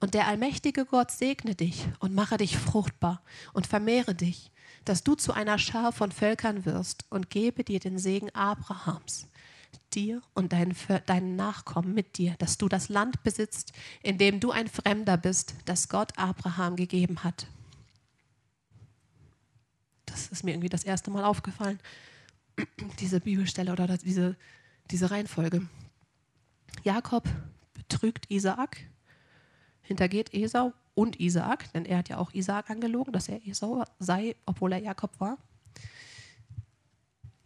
Und 0.00 0.14
der 0.14 0.26
allmächtige 0.26 0.84
Gott 0.84 1.10
segne 1.10 1.54
dich 1.54 1.86
und 2.00 2.14
mache 2.14 2.36
dich 2.36 2.56
fruchtbar 2.58 3.22
und 3.52 3.66
vermehre 3.66 4.14
dich, 4.14 4.50
dass 4.84 5.04
du 5.04 5.14
zu 5.14 5.32
einer 5.32 5.58
Schar 5.58 5.92
von 5.92 6.10
Völkern 6.10 6.64
wirst 6.64 7.04
und 7.10 7.30
gebe 7.30 7.62
dir 7.62 7.78
den 7.78 7.98
Segen 7.98 8.30
Abrahams 8.34 9.28
dir 9.94 10.22
und 10.34 10.52
deinen, 10.52 10.74
deinen 11.06 11.36
Nachkommen 11.36 11.94
mit 11.94 12.18
dir, 12.18 12.34
dass 12.38 12.58
du 12.58 12.68
das 12.68 12.88
Land 12.88 13.22
besitzt, 13.22 13.72
in 14.02 14.18
dem 14.18 14.40
du 14.40 14.50
ein 14.50 14.68
Fremder 14.68 15.16
bist, 15.16 15.54
das 15.64 15.88
Gott 15.88 16.18
Abraham 16.18 16.76
gegeben 16.76 17.24
hat. 17.24 17.46
Das 20.06 20.28
ist 20.28 20.44
mir 20.44 20.52
irgendwie 20.52 20.68
das 20.68 20.84
erste 20.84 21.10
Mal 21.10 21.24
aufgefallen, 21.24 21.78
diese 23.00 23.20
Bibelstelle 23.20 23.72
oder 23.72 23.86
diese, 23.98 24.36
diese 24.90 25.10
Reihenfolge. 25.10 25.66
Jakob 26.84 27.28
betrügt 27.74 28.30
Isaak, 28.30 28.78
hintergeht 29.82 30.34
Esau 30.34 30.72
und 30.94 31.20
Isaak, 31.20 31.72
denn 31.72 31.84
er 31.84 31.98
hat 31.98 32.08
ja 32.08 32.18
auch 32.18 32.32
Isaak 32.34 32.70
angelogen, 32.70 33.12
dass 33.12 33.28
er 33.28 33.46
Esau 33.46 33.84
sei, 33.98 34.36
obwohl 34.46 34.72
er 34.72 34.78
Jakob 34.78 35.18
war. 35.20 35.38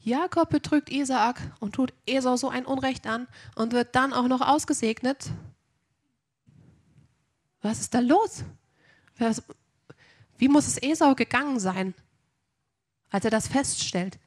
Jakob 0.06 0.50
betrügt 0.50 0.88
Isaak 0.88 1.40
und 1.58 1.74
tut 1.74 1.92
Esau 2.06 2.36
so 2.36 2.48
ein 2.48 2.64
Unrecht 2.64 3.08
an 3.08 3.26
und 3.56 3.72
wird 3.72 3.96
dann 3.96 4.12
auch 4.12 4.28
noch 4.28 4.40
ausgesegnet. 4.40 5.30
Was 7.60 7.80
ist 7.80 7.92
da 7.92 7.98
los? 7.98 8.44
Wie 10.38 10.46
muss 10.46 10.68
es 10.68 10.80
Esau 10.80 11.16
gegangen 11.16 11.58
sein, 11.58 11.92
als 13.10 13.24
er 13.24 13.32
das 13.32 13.48
feststellt? 13.48 14.20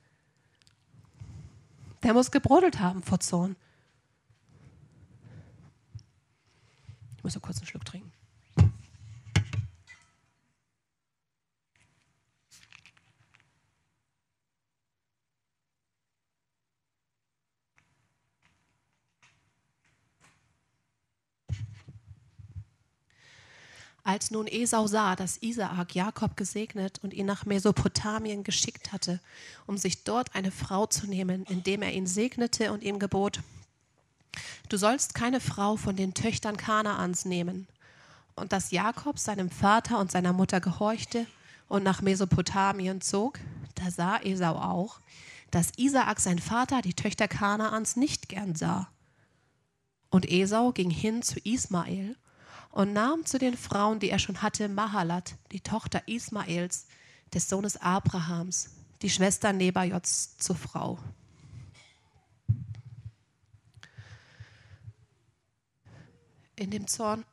Der 2.03 2.13
muss 2.13 2.29
gebrodelt 2.29 2.81
haben 2.81 3.01
vor 3.01 3.21
Zorn. 3.21 3.55
Ich 7.15 7.23
muss 7.23 7.31
so 7.31 7.39
kurz 7.39 7.59
einen 7.59 7.67
Schluck 7.67 7.85
trinken. 7.85 8.11
Als 24.09 24.31
nun 24.31 24.47
Esau 24.47 24.87
sah, 24.87 25.15
dass 25.15 25.37
Isaak 25.37 25.93
Jakob 25.93 26.35
gesegnet 26.35 26.97
und 27.03 27.13
ihn 27.13 27.27
nach 27.27 27.45
Mesopotamien 27.45 28.43
geschickt 28.43 28.91
hatte, 28.91 29.19
um 29.67 29.77
sich 29.77 30.03
dort 30.03 30.33
eine 30.33 30.49
Frau 30.49 30.87
zu 30.87 31.05
nehmen, 31.05 31.43
indem 31.43 31.83
er 31.83 31.93
ihn 31.93 32.07
segnete 32.07 32.73
und 32.73 32.81
ihm 32.81 32.97
gebot, 32.97 33.41
Du 34.67 34.77
sollst 34.77 35.13
keine 35.13 35.39
Frau 35.39 35.75
von 35.75 35.95
den 35.95 36.15
Töchtern 36.15 36.57
Kanaans 36.57 37.25
nehmen. 37.25 37.67
Und 38.35 38.51
dass 38.51 38.71
Jakob 38.71 39.19
seinem 39.19 39.51
Vater 39.51 39.99
und 39.99 40.09
seiner 40.09 40.33
Mutter 40.33 40.59
gehorchte 40.59 41.27
und 41.67 41.83
nach 41.83 42.01
Mesopotamien 42.01 43.01
zog, 43.01 43.37
da 43.75 43.91
sah 43.91 44.17
Esau 44.23 44.55
auch, 44.55 45.01
dass 45.51 45.73
Isaak 45.77 46.19
sein 46.19 46.39
Vater 46.39 46.81
die 46.81 46.95
Töchter 46.95 47.27
Kanaans 47.27 47.95
nicht 47.95 48.27
gern 48.27 48.55
sah. 48.55 48.89
Und 50.09 50.27
Esau 50.27 50.71
ging 50.71 50.89
hin 50.89 51.21
zu 51.21 51.39
Ismael 51.43 52.15
und 52.71 52.93
nahm 52.93 53.25
zu 53.25 53.37
den 53.37 53.57
Frauen, 53.57 53.99
die 53.99 54.09
er 54.09 54.19
schon 54.19 54.41
hatte, 54.41 54.69
Mahalat, 54.69 55.35
die 55.51 55.61
Tochter 55.61 56.07
Ismaels, 56.07 56.87
des 57.33 57.49
Sohnes 57.49 57.77
Abrahams, 57.77 58.71
die 59.01 59.09
Schwester 59.09 59.53
Nebajots, 59.53 60.37
zur 60.37 60.55
Frau. 60.55 60.99
In 66.55 66.71
dem 66.71 66.87
Zorn, 66.87 67.23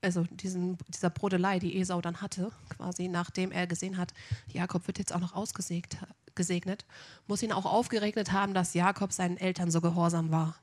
also 0.00 0.24
diesen, 0.24 0.76
dieser 0.88 1.10
Brodelei, 1.10 1.60
die 1.60 1.78
Esau 1.78 2.00
dann 2.00 2.20
hatte, 2.20 2.50
quasi 2.76 3.08
nachdem 3.08 3.52
er 3.52 3.66
gesehen 3.66 3.96
hat, 3.96 4.12
Jakob 4.48 4.86
wird 4.88 4.98
jetzt 4.98 5.14
auch 5.14 5.20
noch 5.20 5.34
ausgesegnet, 5.34 6.84
muss 7.28 7.42
ihn 7.42 7.52
auch 7.52 7.66
aufgeregnet 7.66 8.32
haben, 8.32 8.54
dass 8.54 8.74
Jakob 8.74 9.12
seinen 9.12 9.36
Eltern 9.36 9.70
so 9.70 9.80
gehorsam 9.80 10.30
war. 10.32 10.56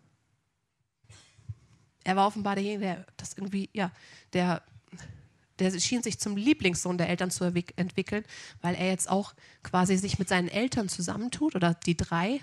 Er 2.04 2.16
war 2.16 2.28
offenbar 2.28 2.56
derjenige, 2.56 2.82
der 2.82 3.06
das 3.18 3.34
irgendwie, 3.34 3.70
ja, 3.74 3.92
der, 4.34 4.62
der 5.60 5.78
schien 5.80 6.02
sich 6.02 6.20
zum 6.20 6.38
Lieblingssohn 6.38 6.98
der 6.98 7.10
Eltern 7.10 7.32
zu 7.32 7.44
entwickeln, 7.44 8.24
weil 8.62 8.76
er 8.76 8.88
jetzt 8.88 9.10
auch 9.10 9.34
quasi 9.64 9.98
sich 9.98 10.20
mit 10.20 10.30
seinen 10.30 10.48
Eltern 10.48 10.90
zusammentut 10.90 11.56
oder 11.56 11.74
die 11.74 11.98
drei, 11.98 12.42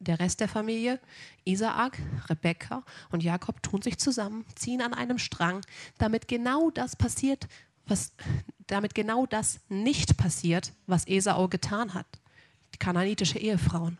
der 0.00 0.18
Rest 0.18 0.40
der 0.40 0.48
Familie, 0.48 0.98
Isaak, 1.44 1.98
Rebekka 2.28 2.82
und 3.10 3.22
Jakob 3.22 3.62
tun 3.62 3.82
sich 3.82 3.98
zusammen, 3.98 4.44
ziehen 4.56 4.82
an 4.82 4.94
einem 4.94 5.18
Strang, 5.18 5.60
damit 5.98 6.26
genau 6.26 6.70
das 6.70 6.96
passiert, 6.96 7.46
was, 7.86 8.12
damit 8.66 8.94
genau 8.94 9.26
das 9.26 9.60
nicht 9.68 10.16
passiert, 10.16 10.72
was 10.86 11.06
Esau 11.06 11.48
getan 11.48 11.94
hat. 11.94 12.06
Die 12.74 12.78
kananitische 12.78 13.38
Ehefrauen. 13.38 13.98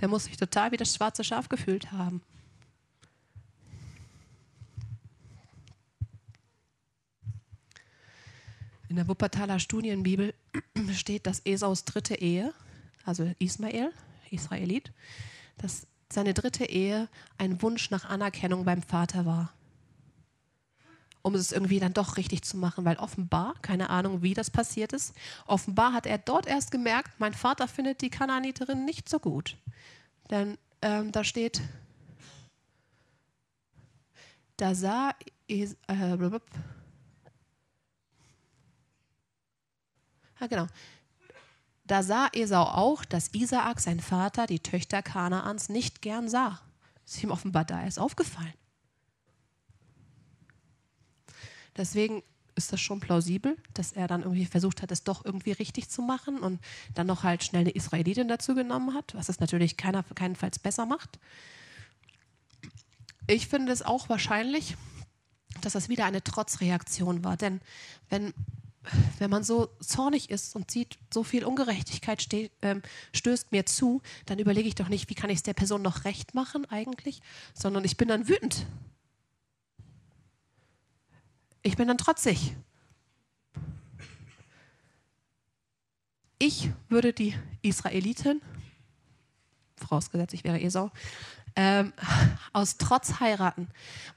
Der 0.00 0.08
muss 0.08 0.24
sich 0.24 0.36
total 0.36 0.72
wie 0.72 0.76
das 0.76 0.94
schwarze 0.94 1.24
Schaf 1.24 1.48
gefühlt 1.48 1.92
haben. 1.92 2.22
In 8.90 8.96
der 8.96 9.06
Wuppertaler 9.06 9.60
Studienbibel 9.60 10.34
steht, 10.92 11.24
dass 11.28 11.46
Esaus 11.46 11.84
dritte 11.84 12.16
Ehe, 12.16 12.52
also 13.04 13.32
Ismael, 13.38 13.92
Israelit, 14.32 14.90
dass 15.58 15.86
seine 16.12 16.34
dritte 16.34 16.64
Ehe 16.64 17.08
ein 17.38 17.62
Wunsch 17.62 17.92
nach 17.92 18.04
Anerkennung 18.04 18.64
beim 18.64 18.82
Vater 18.82 19.24
war. 19.24 19.52
Um 21.22 21.36
es 21.36 21.52
irgendwie 21.52 21.78
dann 21.78 21.92
doch 21.92 22.16
richtig 22.16 22.42
zu 22.42 22.56
machen, 22.56 22.84
weil 22.84 22.96
offenbar, 22.96 23.54
keine 23.62 23.90
Ahnung, 23.90 24.22
wie 24.22 24.34
das 24.34 24.50
passiert 24.50 24.92
ist, 24.92 25.14
offenbar 25.46 25.92
hat 25.92 26.06
er 26.06 26.18
dort 26.18 26.48
erst 26.48 26.72
gemerkt, 26.72 27.12
mein 27.20 27.34
Vater 27.34 27.68
findet 27.68 28.00
die 28.00 28.10
Kanaaniterin 28.10 28.84
nicht 28.84 29.08
so 29.08 29.20
gut. 29.20 29.56
Denn 30.30 30.58
ähm, 30.82 31.12
da 31.12 31.22
steht, 31.22 31.60
da 34.56 34.74
sah 34.74 35.14
es, 35.46 35.76
äh, 35.86 36.18
Ja, 40.40 40.46
genau. 40.46 40.66
Da 41.84 42.02
sah 42.02 42.28
Esau 42.32 42.62
auch, 42.62 43.04
dass 43.04 43.34
Isaak, 43.34 43.80
sein 43.80 44.00
Vater, 44.00 44.46
die 44.46 44.60
Töchter 44.60 45.02
Kanaans 45.02 45.68
nicht 45.68 46.02
gern 46.02 46.28
sah. 46.28 46.60
Das 47.04 47.16
ist 47.16 47.22
ihm 47.24 47.30
offenbar 47.30 47.64
da 47.64 47.82
erst 47.82 47.98
aufgefallen. 47.98 48.54
Deswegen 51.76 52.22
ist 52.54 52.72
das 52.72 52.80
schon 52.80 53.00
plausibel, 53.00 53.56
dass 53.74 53.92
er 53.92 54.06
dann 54.06 54.22
irgendwie 54.22 54.46
versucht 54.46 54.82
hat, 54.82 54.92
es 54.92 55.02
doch 55.02 55.24
irgendwie 55.24 55.52
richtig 55.52 55.88
zu 55.88 56.02
machen 56.02 56.38
und 56.38 56.60
dann 56.94 57.06
noch 57.06 57.22
halt 57.22 57.42
schnell 57.42 57.62
eine 57.62 57.70
Israelitin 57.70 58.28
dazu 58.28 58.54
genommen 58.54 58.94
hat, 58.94 59.14
was 59.14 59.28
es 59.28 59.40
natürlich 59.40 59.76
keiner, 59.76 60.02
keinenfalls 60.02 60.58
besser 60.58 60.86
macht. 60.86 61.18
Ich 63.26 63.48
finde 63.48 63.72
es 63.72 63.82
auch 63.82 64.08
wahrscheinlich, 64.08 64.76
dass 65.60 65.72
das 65.72 65.88
wieder 65.88 66.04
eine 66.04 66.22
Trotzreaktion 66.22 67.24
war. 67.24 67.36
Denn 67.36 67.60
wenn, 68.08 68.34
wenn 69.18 69.30
man 69.30 69.44
so 69.44 69.68
zornig 69.80 70.30
ist 70.30 70.56
und 70.56 70.70
sieht, 70.70 70.98
so 71.12 71.22
viel 71.22 71.44
Ungerechtigkeit 71.44 72.22
ste 72.22 72.50
ähm, 72.62 72.82
stößt 73.12 73.52
mir 73.52 73.66
zu, 73.66 74.00
dann 74.26 74.38
überlege 74.38 74.68
ich 74.68 74.74
doch 74.74 74.88
nicht, 74.88 75.10
wie 75.10 75.14
kann 75.14 75.30
ich 75.30 75.38
es 75.38 75.42
der 75.42 75.54
Person 75.54 75.82
noch 75.82 76.04
recht 76.04 76.34
machen 76.34 76.64
eigentlich, 76.70 77.20
sondern 77.54 77.84
ich 77.84 77.96
bin 77.96 78.08
dann 78.08 78.28
wütend. 78.28 78.66
Ich 81.62 81.76
bin 81.76 81.88
dann 81.88 81.98
trotzig. 81.98 82.56
Ich 86.38 86.70
würde 86.88 87.12
die 87.12 87.34
Israeliten, 87.60 88.40
vorausgesetzt 89.76 90.32
ich 90.32 90.42
wäre 90.42 90.58
Esau, 90.58 90.90
ähm, 91.56 91.92
aus 92.52 92.76
Trotz 92.76 93.20
heiraten. 93.20 93.68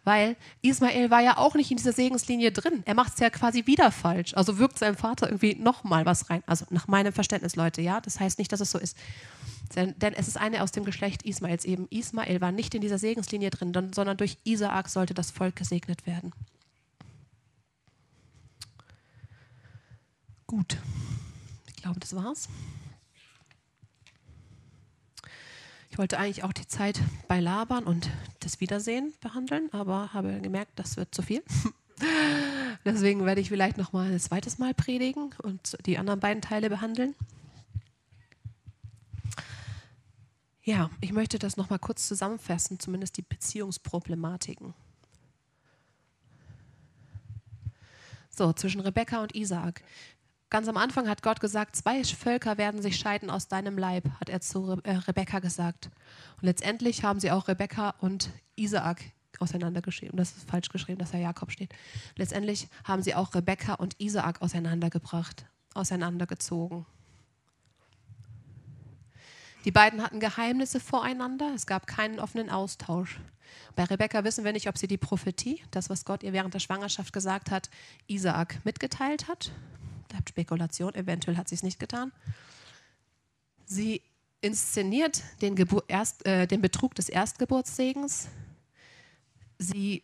Weil 0.04 0.36
Ismael 0.62 1.10
war 1.10 1.22
ja 1.22 1.38
auch 1.38 1.56
nicht 1.56 1.72
in 1.72 1.78
dieser 1.78 1.94
Segenslinie 1.94 2.52
drin. 2.52 2.84
Er 2.86 2.96
macht 2.96 3.14
es 3.14 3.20
ja 3.20 3.30
quasi 3.30 3.66
wieder 3.66 3.92
falsch. 3.92 4.34
Also 4.36 4.58
wirkt 4.58 4.80
sein 4.80 4.96
Vater 4.96 5.28
irgendwie 5.28 5.56
nochmal 5.56 6.06
was 6.06 6.30
rein. 6.30 6.44
Also 6.46 6.66
nach 6.70 6.88
meinem 6.88 7.14
Verständnis, 7.14 7.56
Leute, 7.56 7.82
ja. 7.82 8.02
Das 8.02 8.20
heißt 8.20 8.40
nicht, 8.40 8.52
dass 8.52 8.60
es 8.60 8.72
so 8.72 8.80
ist. 8.80 8.98
Denn, 9.76 9.98
denn, 9.98 10.14
es 10.14 10.28
ist 10.28 10.38
eine 10.38 10.62
aus 10.62 10.72
dem 10.72 10.84
Geschlecht 10.84 11.24
Ismaels 11.24 11.66
eben. 11.66 11.88
Ismael 11.90 12.42
war 12.42 12.52
nicht 12.52 12.76
in 12.76 12.82
dieser 12.82 13.00
Segenslinie 13.00 13.50
drin, 13.50 13.74
sondern 13.94 14.18
durch 14.18 14.38
Isaak 14.44 14.90
sollte 14.90 15.14
das 15.14 15.32
Volk 15.32 15.56
gesegnet 15.56 16.06
werden. 16.06 16.32
Gut, 20.46 20.78
ich 21.68 21.76
glaube, 21.78 22.00
das 22.00 22.16
war's. 22.16 22.48
Ich 25.94 26.00
wollte 26.00 26.18
eigentlich 26.18 26.44
auch 26.44 26.54
die 26.54 26.68
Zeit 26.68 27.00
bei 27.28 27.40
Labern 27.40 27.84
und 27.84 28.10
das 28.40 28.60
Wiedersehen 28.60 29.14
behandeln, 29.22 29.70
aber 29.74 30.12
habe 30.12 30.42
gemerkt, 30.42 30.72
das 30.80 30.98
wird 30.98 31.14
zu 31.14 31.22
viel. 31.22 31.44
Deswegen 32.84 33.26
werde 33.26 33.42
ich 33.42 33.50
vielleicht 33.50 33.78
noch 33.78 33.94
mal 33.94 34.12
ein 34.12 34.20
zweites 34.20 34.58
Mal 34.58 34.74
predigen 34.74 35.36
und 35.44 35.78
die 35.86 36.00
anderen 36.00 36.20
beiden 36.20 36.42
Teile 36.42 36.72
behandeln. 36.72 37.14
Ja, 40.64 40.90
ich 41.00 41.14
möchte 41.14 41.38
das 41.38 41.58
noch 41.58 41.70
mal 41.70 41.78
kurz 41.78 42.08
zusammenfassen, 42.08 42.80
zumindest 42.80 43.18
die 43.18 43.22
Beziehungsproblematiken. 43.22 44.74
So, 48.32 48.52
zwischen 48.54 48.82
Rebekka 48.82 49.22
und 49.22 49.36
Isaak. 49.36 49.84
Ganz 50.54 50.68
am 50.68 50.78
Anfang 50.78 51.10
hat 51.10 51.24
Gott 51.24 51.40
gesagt, 51.40 51.76
zwei 51.76 52.04
Völker 52.04 52.60
werden 52.60 52.80
sich 52.80 52.98
scheiden 52.98 53.32
aus 53.32 53.48
deinem 53.48 53.76
Leib, 53.76 54.08
hat 54.20 54.30
er 54.30 54.40
zu 54.40 54.66
Re 54.66 54.80
äh, 54.84 54.98
Rebekka 54.98 55.40
gesagt. 55.40 55.90
Und 56.38 56.44
letztendlich 56.44 57.04
haben 57.04 57.20
sie 57.20 57.32
auch 57.32 57.48
Rebekka 57.48 57.96
und 58.02 58.30
Isaak 58.56 59.02
auseinandergeschrieben. 59.40 60.16
Das 60.16 60.38
ist 60.38 60.48
falsch 60.48 60.70
geschrieben, 60.70 61.00
dass 61.00 61.10
da 61.10 61.18
Jakob 61.18 61.52
steht. 61.52 61.74
Letztendlich 62.18 62.68
haben 62.84 63.02
sie 63.02 63.16
auch 63.16 63.34
Rebekka 63.34 63.74
und 63.74 63.96
Isaak 64.00 64.44
auseinandergebracht, 64.44 65.48
auseinandergezogen. 65.74 66.86
Die 69.66 69.72
beiden 69.72 70.04
hatten 70.04 70.20
Geheimnisse 70.20 70.80
voreinander. 70.80 71.52
Es 71.56 71.66
gab 71.66 71.88
keinen 71.88 72.20
offenen 72.20 72.52
Austausch. 72.52 73.20
Bei 73.76 73.86
Rebekka 73.86 74.24
wissen 74.24 74.46
wir 74.46 74.54
nicht, 74.54 74.70
ob 74.70 74.78
sie 74.78 74.88
die 74.88 75.00
Prophetie, 75.00 75.64
das, 75.72 75.90
was 75.90 76.06
Gott 76.06 76.22
ihr 76.22 76.32
während 76.32 76.54
der 76.54 76.60
Schwangerschaft 76.60 77.12
gesagt 77.12 77.50
hat, 77.50 77.72
Isaak 78.06 78.64
mitgeteilt 78.66 79.28
hat 79.28 79.52
bleibt 80.14 80.30
Spekulation, 80.30 80.94
eventuell 80.94 81.38
hat 81.38 81.50
sie 81.50 81.56
es 81.56 81.64
nicht 81.64 81.80
getan. 81.80 82.12
Sie 83.66 84.04
inszeniert 84.42 85.24
den, 85.42 85.56
Erst, 85.88 86.26
äh, 86.28 86.46
den 86.46 86.62
Betrug 86.62 86.94
des 86.94 87.10
Erstgeburtssegens. 87.10 88.28
Sie 89.58 90.04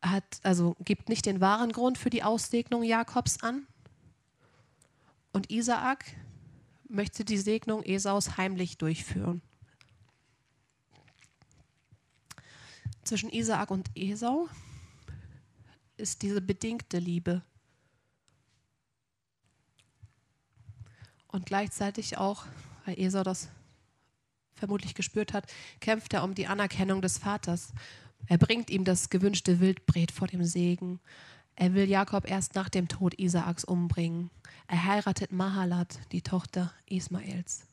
hat, 0.00 0.40
also 0.42 0.74
gibt 0.80 1.10
nicht 1.10 1.26
den 1.26 1.40
wahren 1.40 1.72
Grund 1.72 1.98
für 1.98 2.08
die 2.08 2.22
Aussegnung 2.22 2.82
Jakobs 2.82 3.42
an. 3.42 3.66
Und 5.32 5.50
Isaak 5.50 6.06
möchte 6.88 7.24
die 7.24 7.36
Segnung 7.36 7.82
Esaus 7.82 8.38
heimlich 8.38 8.78
durchführen. 8.78 9.42
Zwischen 13.04 13.28
Isaak 13.28 13.70
und 13.70 13.90
Esau 13.94 14.48
ist 15.98 16.22
diese 16.22 16.40
bedingte 16.40 16.98
Liebe 16.98 17.42
Und 21.36 21.44
gleichzeitig 21.44 22.16
auch, 22.16 22.46
weil 22.86 22.98
Esau 22.98 23.22
das 23.22 23.50
vermutlich 24.54 24.94
gespürt 24.94 25.34
hat, 25.34 25.44
kämpft 25.80 26.14
er 26.14 26.24
um 26.24 26.34
die 26.34 26.46
Anerkennung 26.46 27.02
des 27.02 27.18
Vaters. 27.18 27.74
Er 28.26 28.38
bringt 28.38 28.70
ihm 28.70 28.84
das 28.84 29.10
gewünschte 29.10 29.60
Wildbret 29.60 30.10
vor 30.12 30.28
dem 30.28 30.44
Segen. 30.44 30.98
Er 31.54 31.74
will 31.74 31.90
Jakob 31.90 32.26
erst 32.26 32.54
nach 32.54 32.70
dem 32.70 32.88
Tod 32.88 33.12
Isaaks 33.18 33.64
umbringen. 33.64 34.30
Er 34.66 34.86
heiratet 34.86 35.30
Mahalat, 35.30 35.98
die 36.10 36.22
Tochter 36.22 36.72
Ismaels. 36.86 37.66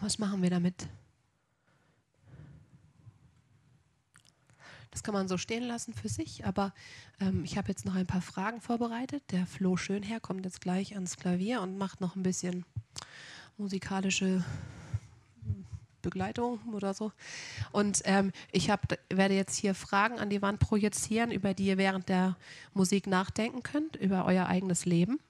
Was 0.00 0.18
machen 0.18 0.40
wir 0.40 0.48
damit? 0.48 0.88
Kann 5.02 5.14
man 5.14 5.28
so 5.28 5.36
stehen 5.36 5.64
lassen 5.64 5.94
für 5.94 6.08
sich, 6.08 6.44
aber 6.44 6.72
ähm, 7.20 7.44
ich 7.44 7.58
habe 7.58 7.68
jetzt 7.68 7.84
noch 7.84 7.94
ein 7.94 8.06
paar 8.06 8.22
Fragen 8.22 8.60
vorbereitet. 8.60 9.22
Der 9.32 9.46
Flo 9.46 9.76
Schönherr 9.76 10.20
kommt 10.20 10.44
jetzt 10.44 10.60
gleich 10.60 10.94
ans 10.94 11.16
Klavier 11.16 11.60
und 11.60 11.76
macht 11.76 12.00
noch 12.00 12.14
ein 12.14 12.22
bisschen 12.22 12.64
musikalische 13.58 14.44
Begleitung 16.02 16.60
oder 16.72 16.92
so. 16.92 17.12
Und 17.70 18.02
ähm, 18.04 18.32
ich 18.50 18.70
hab, 18.70 18.98
werde 19.08 19.34
jetzt 19.34 19.56
hier 19.56 19.74
Fragen 19.74 20.18
an 20.18 20.28
die 20.28 20.42
Wand 20.42 20.60
projizieren, 20.60 21.30
über 21.30 21.54
die 21.54 21.66
ihr 21.66 21.78
während 21.78 22.08
der 22.08 22.36
Musik 22.74 23.06
nachdenken 23.06 23.62
könnt, 23.62 23.96
über 23.96 24.26
euer 24.26 24.46
eigenes 24.46 24.84
Leben. 24.84 25.20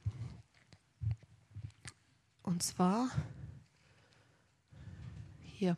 Und 2.43 2.63
zwar 2.63 3.11
hier 5.45 5.77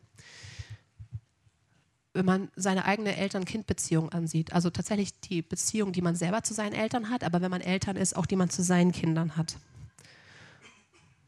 wenn 2.15 2.25
man 2.25 2.49
seine 2.55 2.85
eigene 2.85 3.17
Eltern-Kind-Beziehung 3.17 4.11
ansieht. 4.11 4.53
Also 4.53 4.71
tatsächlich 4.71 5.19
die 5.21 5.43
Beziehung, 5.43 5.93
die 5.93 6.01
man 6.01 6.15
selber 6.15 6.43
zu 6.43 6.55
seinen 6.55 6.73
Eltern 6.73 7.11
hat, 7.11 7.25
aber 7.25 7.43
wenn 7.43 7.51
man 7.51 7.61
Eltern 7.61 7.97
ist, 7.97 8.17
auch 8.17 8.27
die 8.27 8.37
man 8.37 8.49
zu 8.49 8.62
seinen 8.62 8.93
Kindern 8.93 9.37
hat. 9.37 9.57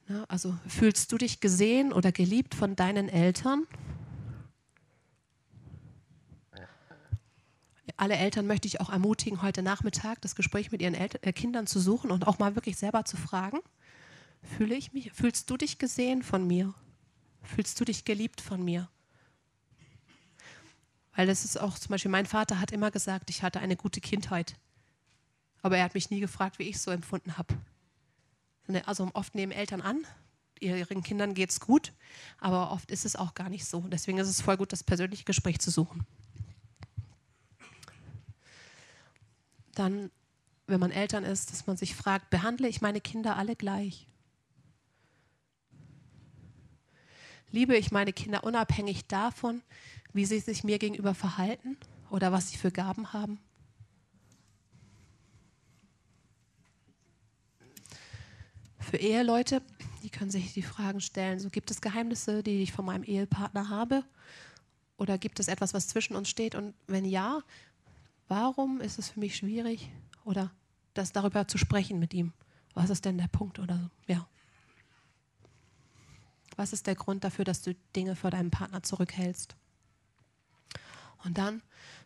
Ja, 0.08 0.24
also 0.28 0.56
fühlst 0.68 1.10
du 1.10 1.18
dich 1.18 1.40
gesehen 1.40 1.92
oder 1.92 2.12
geliebt 2.12 2.54
von 2.54 2.76
deinen 2.76 3.08
Eltern? 3.08 3.66
Alle 7.96 8.14
Eltern 8.14 8.46
möchte 8.46 8.68
ich 8.68 8.80
auch 8.80 8.90
ermutigen, 8.90 9.42
heute 9.42 9.62
Nachmittag 9.62 10.20
das 10.20 10.36
Gespräch 10.36 10.70
mit 10.70 10.82
ihren 10.82 10.94
Eltern, 10.94 11.22
äh, 11.22 11.32
Kindern 11.32 11.66
zu 11.66 11.80
suchen 11.80 12.10
und 12.10 12.26
auch 12.26 12.38
mal 12.38 12.54
wirklich 12.54 12.76
selber 12.76 13.04
zu 13.04 13.16
fragen. 13.16 13.58
Fühle 14.42 14.76
ich 14.76 14.92
mich, 14.92 15.12
fühlst 15.12 15.50
du 15.50 15.56
dich 15.56 15.78
gesehen 15.78 16.22
von 16.22 16.46
mir? 16.46 16.74
Fühlst 17.42 17.80
du 17.80 17.84
dich 17.84 18.04
geliebt 18.04 18.40
von 18.40 18.62
mir? 18.62 18.88
Weil 21.16 21.26
das 21.26 21.44
ist 21.44 21.58
auch 21.58 21.78
zum 21.78 21.88
Beispiel, 21.88 22.10
mein 22.10 22.26
Vater 22.26 22.60
hat 22.60 22.70
immer 22.72 22.90
gesagt, 22.90 23.30
ich 23.30 23.42
hatte 23.42 23.58
eine 23.58 23.74
gute 23.74 24.00
Kindheit. 24.00 24.54
Aber 25.62 25.78
er 25.78 25.84
hat 25.84 25.94
mich 25.94 26.10
nie 26.10 26.20
gefragt, 26.20 26.58
wie 26.58 26.64
ich 26.64 26.76
es 26.76 26.82
so 26.82 26.90
empfunden 26.90 27.38
habe. 27.38 27.54
Also 28.84 29.10
oft 29.14 29.34
nehmen 29.34 29.52
Eltern 29.52 29.80
an, 29.80 30.04
ihren 30.60 31.02
Kindern 31.02 31.34
geht 31.34 31.50
es 31.50 31.60
gut, 31.60 31.92
aber 32.38 32.70
oft 32.70 32.90
ist 32.90 33.04
es 33.04 33.16
auch 33.16 33.34
gar 33.34 33.48
nicht 33.48 33.64
so. 33.64 33.80
Deswegen 33.80 34.18
ist 34.18 34.28
es 34.28 34.42
voll 34.42 34.56
gut, 34.56 34.72
das 34.72 34.84
persönliche 34.84 35.24
Gespräch 35.24 35.58
zu 35.58 35.70
suchen. 35.70 36.06
Dann, 39.74 40.10
wenn 40.66 40.80
man 40.80 40.90
Eltern 40.90 41.24
ist, 41.24 41.50
dass 41.50 41.66
man 41.66 41.76
sich 41.76 41.94
fragt, 41.94 42.28
behandle 42.28 42.68
ich 42.68 42.80
meine 42.80 43.00
Kinder 43.00 43.36
alle 43.36 43.56
gleich? 43.56 44.06
Liebe 47.52 47.76
ich 47.76 47.92
meine 47.92 48.12
Kinder 48.12 48.44
unabhängig 48.44 49.06
davon, 49.06 49.62
wie 50.12 50.24
sie 50.24 50.40
sich 50.40 50.64
mir 50.64 50.78
gegenüber 50.78 51.14
verhalten 51.14 51.76
oder 52.10 52.32
was 52.32 52.50
sie 52.50 52.56
für 52.56 52.70
Gaben 52.70 53.12
haben? 53.12 53.38
Für 58.78 58.98
Eheleute, 58.98 59.62
die 60.02 60.10
können 60.10 60.30
sich 60.30 60.52
die 60.52 60.62
Fragen 60.62 61.00
stellen, 61.00 61.40
so 61.40 61.50
gibt 61.50 61.70
es 61.70 61.80
Geheimnisse, 61.80 62.42
die 62.42 62.62
ich 62.62 62.72
von 62.72 62.84
meinem 62.84 63.02
Ehepartner 63.02 63.68
habe? 63.68 64.04
Oder 64.96 65.18
gibt 65.18 65.40
es 65.40 65.48
etwas, 65.48 65.74
was 65.74 65.88
zwischen 65.88 66.16
uns 66.16 66.28
steht? 66.28 66.54
Und 66.54 66.74
wenn 66.86 67.04
ja, 67.04 67.42
warum 68.28 68.80
ist 68.80 68.98
es 68.98 69.10
für 69.10 69.20
mich 69.20 69.36
schwierig 69.36 69.90
oder 70.24 70.52
das 70.94 71.12
darüber 71.12 71.48
zu 71.48 71.58
sprechen 71.58 71.98
mit 71.98 72.14
ihm? 72.14 72.32
Was 72.74 72.90
ist 72.90 73.04
denn 73.04 73.18
der 73.18 73.28
Punkt 73.28 73.58
oder 73.58 73.76
so? 73.78 74.12
Ja. 74.12 74.28
Was 76.56 76.72
ist 76.72 76.86
der 76.86 76.94
Grund 76.94 77.24
dafür, 77.24 77.44
dass 77.44 77.62
du 77.62 77.74
Dinge 77.94 78.16
vor 78.16 78.30
deinem 78.30 78.50
Partner 78.50 78.82
zurückhältst? 78.82 79.54
Und 81.24 81.38
dann 81.38 81.62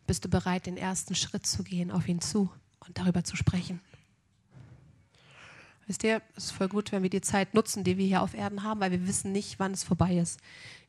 bist 0.06 0.24
du 0.24 0.28
bereit, 0.28 0.66
den 0.66 0.76
ersten 0.76 1.14
Schritt 1.14 1.46
zu 1.46 1.62
gehen, 1.62 1.90
auf 1.90 2.08
ihn 2.08 2.20
zu 2.20 2.50
und 2.86 2.98
darüber 2.98 3.22
zu 3.22 3.36
sprechen. 3.36 3.80
Wisst 5.86 6.04
ihr, 6.04 6.22
es 6.36 6.46
ist 6.46 6.50
voll 6.52 6.68
gut, 6.68 6.92
wenn 6.92 7.02
wir 7.02 7.10
die 7.10 7.20
Zeit 7.20 7.52
nutzen, 7.52 7.82
die 7.82 7.98
wir 7.98 8.06
hier 8.06 8.22
auf 8.22 8.34
Erden 8.34 8.62
haben, 8.62 8.80
weil 8.80 8.92
wir 8.92 9.06
wissen 9.06 9.32
nicht, 9.32 9.58
wann 9.58 9.72
es 9.72 9.82
vorbei 9.82 10.16
ist. 10.16 10.40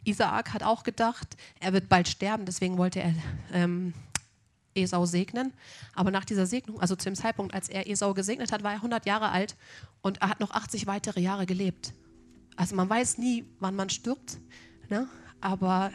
Isaak 0.03 0.53
hat 0.53 0.64
auch 0.64 0.84
gedacht, 0.84 1.38
er 1.59 1.74
wird 1.74 1.89
bald 1.89 2.07
sterben, 2.07 2.45
deswegen 2.45 2.78
wollte 2.78 3.01
er 3.01 3.14
ähm, 3.51 3.93
Esau 4.76 5.05
segnen. 5.05 5.53
Aber 5.95 6.12
nach 6.12 6.26
dieser 6.26 6.45
Segnung, 6.45 6.80
also 6.80 6.95
zu 6.95 7.05
dem 7.05 7.16
Zeitpunkt, 7.16 7.53
als 7.53 7.68
er 7.68 7.89
Esau 7.89 8.14
gesegnet 8.14 8.51
hat, 8.51 8.64
war 8.64 8.72
er 8.72 8.78
100 8.78 9.05
Jahre 9.05 9.30
alt 9.30 9.55
und 10.01 10.22
er 10.22 10.30
hat 10.30 10.39
noch 10.39 10.51
80 10.51 10.88
weitere 10.88 11.20
Jahre 11.20 11.45
gelebt. 11.45 11.93
Also 12.62 12.76
man 12.76 12.88
weiß 12.88 13.18
nie, 13.18 13.43
wann 13.59 13.76
man 13.76 13.89
stirbt, 13.89 14.38
ne? 14.88 15.07
aber 15.39 15.89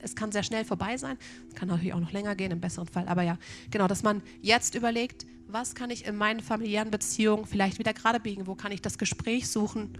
es 0.00 0.16
kann 0.16 0.32
sehr 0.32 0.42
schnell 0.42 0.64
vorbei 0.64 0.96
sein. 0.96 1.16
Es 1.48 1.54
kann 1.54 1.68
natürlich 1.68 1.94
auch 1.94 2.00
noch 2.00 2.10
länger 2.10 2.34
gehen, 2.34 2.50
im 2.50 2.60
besseren 2.60 2.88
Fall. 2.88 3.06
Aber 3.06 3.22
ja, 3.22 3.38
genau, 3.70 3.86
dass 3.86 4.02
man 4.02 4.20
jetzt 4.42 4.74
überlegt, 4.74 5.24
was 5.46 5.76
kann 5.76 5.90
ich 5.90 6.04
in 6.04 6.16
meinen 6.16 6.40
familiären 6.40 6.90
Beziehungen 6.90 7.46
vielleicht 7.46 7.78
wieder 7.78 7.94
gerade 7.94 8.18
biegen? 8.18 8.48
Wo 8.48 8.56
kann 8.56 8.72
ich 8.72 8.82
das 8.82 8.98
Gespräch 8.98 9.48
suchen? 9.48 9.96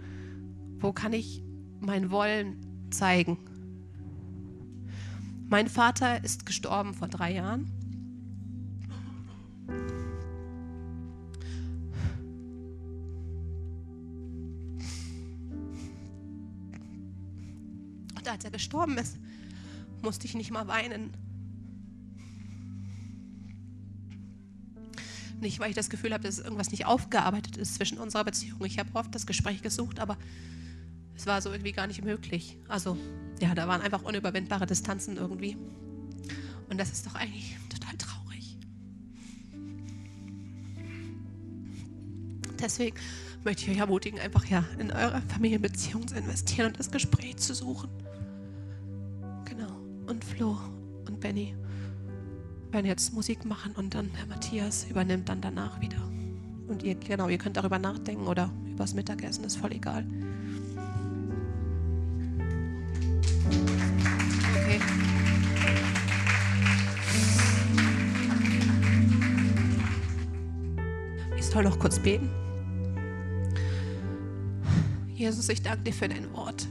Wo 0.79 0.91
kann 0.91 1.13
ich 1.13 1.41
mein 1.79 2.11
Wollen 2.11 2.89
zeigen? 2.91 3.37
Mein 5.47 5.69
Vater 5.69 6.21
ist 6.25 6.45
gestorben 6.45 6.93
vor 6.93 7.07
drei 7.07 7.35
Jahren. 7.35 7.71
Und 18.25 18.31
als 18.31 18.43
er 18.43 18.49
gestorben 18.49 18.97
ist, 18.97 19.17
musste 20.01 20.25
ich 20.25 20.33
nicht 20.33 20.49
mal 20.49 20.67
weinen. 20.67 21.11
Nicht, 25.39 25.59
weil 25.59 25.69
ich 25.69 25.75
das 25.75 25.91
Gefühl 25.91 26.11
habe, 26.11 26.23
dass 26.23 26.39
irgendwas 26.39 26.71
nicht 26.71 26.85
aufgearbeitet 26.85 27.55
ist 27.57 27.75
zwischen 27.75 27.99
unserer 27.99 28.23
Beziehung. 28.23 28.63
Ich 28.65 28.79
habe 28.79 28.89
oft 28.93 29.13
das 29.13 29.27
Gespräch 29.27 29.61
gesucht, 29.61 29.99
aber 29.99 30.17
es 31.15 31.27
war 31.27 31.39
so 31.41 31.51
irgendwie 31.51 31.71
gar 31.71 31.85
nicht 31.85 32.03
möglich. 32.03 32.57
Also, 32.67 32.97
ja, 33.39 33.53
da 33.53 33.67
waren 33.67 33.81
einfach 33.81 34.01
unüberwindbare 34.01 34.65
Distanzen 34.65 35.17
irgendwie. 35.17 35.55
Und 36.69 36.79
das 36.79 36.91
ist 36.91 37.05
doch 37.05 37.13
eigentlich 37.13 37.55
total 37.69 37.95
traurig. 37.97 38.57
Deswegen 42.59 42.97
möchte 43.43 43.65
ich 43.65 43.69
euch 43.69 43.77
ermutigen, 43.77 44.19
einfach 44.19 44.45
ja 44.45 44.65
in 44.79 44.91
eure 44.91 45.21
Familienbeziehung 45.21 46.07
zu 46.07 46.15
investieren 46.15 46.67
und 46.67 46.79
das 46.79 46.89
Gespräch 46.89 47.37
zu 47.37 47.53
suchen. 47.53 48.04
Und 50.15 50.23
Flo 50.23 50.57
und 51.07 51.19
Benny 51.19 51.53
werden 52.71 52.85
jetzt 52.85 53.13
Musik 53.13 53.43
machen 53.43 53.73
und 53.75 53.93
dann 53.95 54.11
Herr 54.13 54.27
Matthias 54.27 54.87
übernimmt 54.89 55.27
dann 55.27 55.41
danach 55.41 55.81
wieder. 55.81 55.97
Und 56.69 56.83
ihr, 56.83 56.95
genau, 56.95 57.27
ihr 57.27 57.37
könnt 57.37 57.57
darüber 57.57 57.79
nachdenken 57.79 58.25
oder 58.25 58.49
übers 58.65 58.93
Mittagessen, 58.93 59.43
ist 59.43 59.57
voll 59.57 59.73
egal. 59.73 60.07
Okay. 64.55 64.79
Ich 71.37 71.45
soll 71.45 71.65
noch 71.65 71.77
kurz 71.77 71.99
beten. 71.99 72.29
Jesus, 75.13 75.49
ich 75.49 75.61
danke 75.61 75.83
dir 75.83 75.93
für 75.93 76.07
dein 76.07 76.31
Wort. 76.31 76.69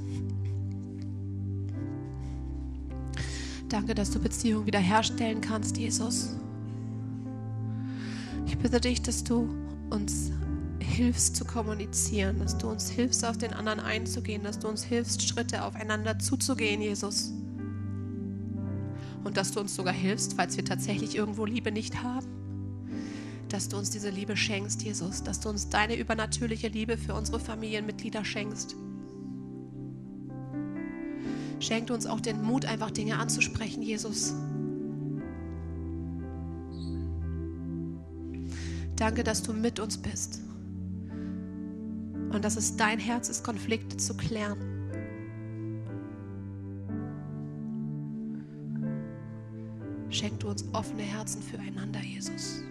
Danke, 3.75 3.97
dass 3.97 4.13
du 4.13 4.21
Beziehungen 4.21 4.67
wiederherstellen 4.67 5.41
kannst, 5.41 5.79
Jesus. 5.79 6.37
Ich 8.47 8.57
bitte 8.57 8.81
dich, 8.81 9.03
dass 9.03 9.25
du 9.25 9.53
uns 9.91 10.31
hilfst 10.79 11.35
zu 11.35 11.45
kommunizieren, 11.45 12.39
dass 12.39 12.57
du 12.57 12.71
uns 12.71 12.89
hilfst, 12.89 13.25
auf 13.25 13.37
den 13.37 13.53
anderen 13.53 13.81
einzugehen, 13.81 14.45
dass 14.45 14.61
du 14.61 14.69
uns 14.69 14.85
hilfst, 14.85 15.27
Schritte 15.27 15.65
aufeinander 15.65 16.21
zuzugehen, 16.21 16.83
Jesus. 16.83 17.33
Und 19.25 19.37
dass 19.37 19.51
du 19.51 19.59
uns 19.59 19.75
sogar 19.75 19.93
hilfst, 19.93 20.35
falls 20.35 20.57
wir 20.57 20.65
tatsächlich 20.65 21.17
irgendwo 21.17 21.45
Liebe 21.45 21.73
nicht 21.73 22.01
haben, 22.01 22.29
dass 23.49 23.69
du 23.69 23.77
uns 23.77 23.91
diese 23.91 24.11
Liebe 24.11 24.37
schenkst, 24.37 24.85
Jesus, 24.85 25.25
dass 25.25 25.41
du 25.41 25.49
uns 25.49 25.69
deine 25.69 25.97
übernatürliche 25.97 26.69
Liebe 26.69 26.97
für 26.97 27.15
unsere 27.15 27.41
Familienmitglieder 27.41 28.25
schenkst. 28.25 28.77
Schenkt 31.65 31.91
uns 31.91 32.05
auch 32.05 32.21
den 32.21 32.43
Mut, 32.43 32.67
einfach 32.67 32.91
Dinge 32.91 33.17
anzusprechen, 33.17 33.83
Jesus. 33.83 34.35
Danke, 38.97 39.25
dass 39.25 39.43
du 39.43 39.55
mit 39.55 39.81
uns 39.81 39.97
bist. 39.97 40.43
Und 42.29 42.45
dass 42.45 42.57
es 42.57 42.77
dein 42.77 42.99
Herz 42.99 43.31
ist, 43.31 43.45
Konflikte 43.45 43.97
zu 43.97 44.15
klären. 44.15 44.59
Schenk 50.11 50.41
du 50.41 50.51
uns 50.51 50.67
offene 50.75 51.03
Herzen 51.03 51.41
füreinander, 51.43 52.01
Jesus. 52.01 52.63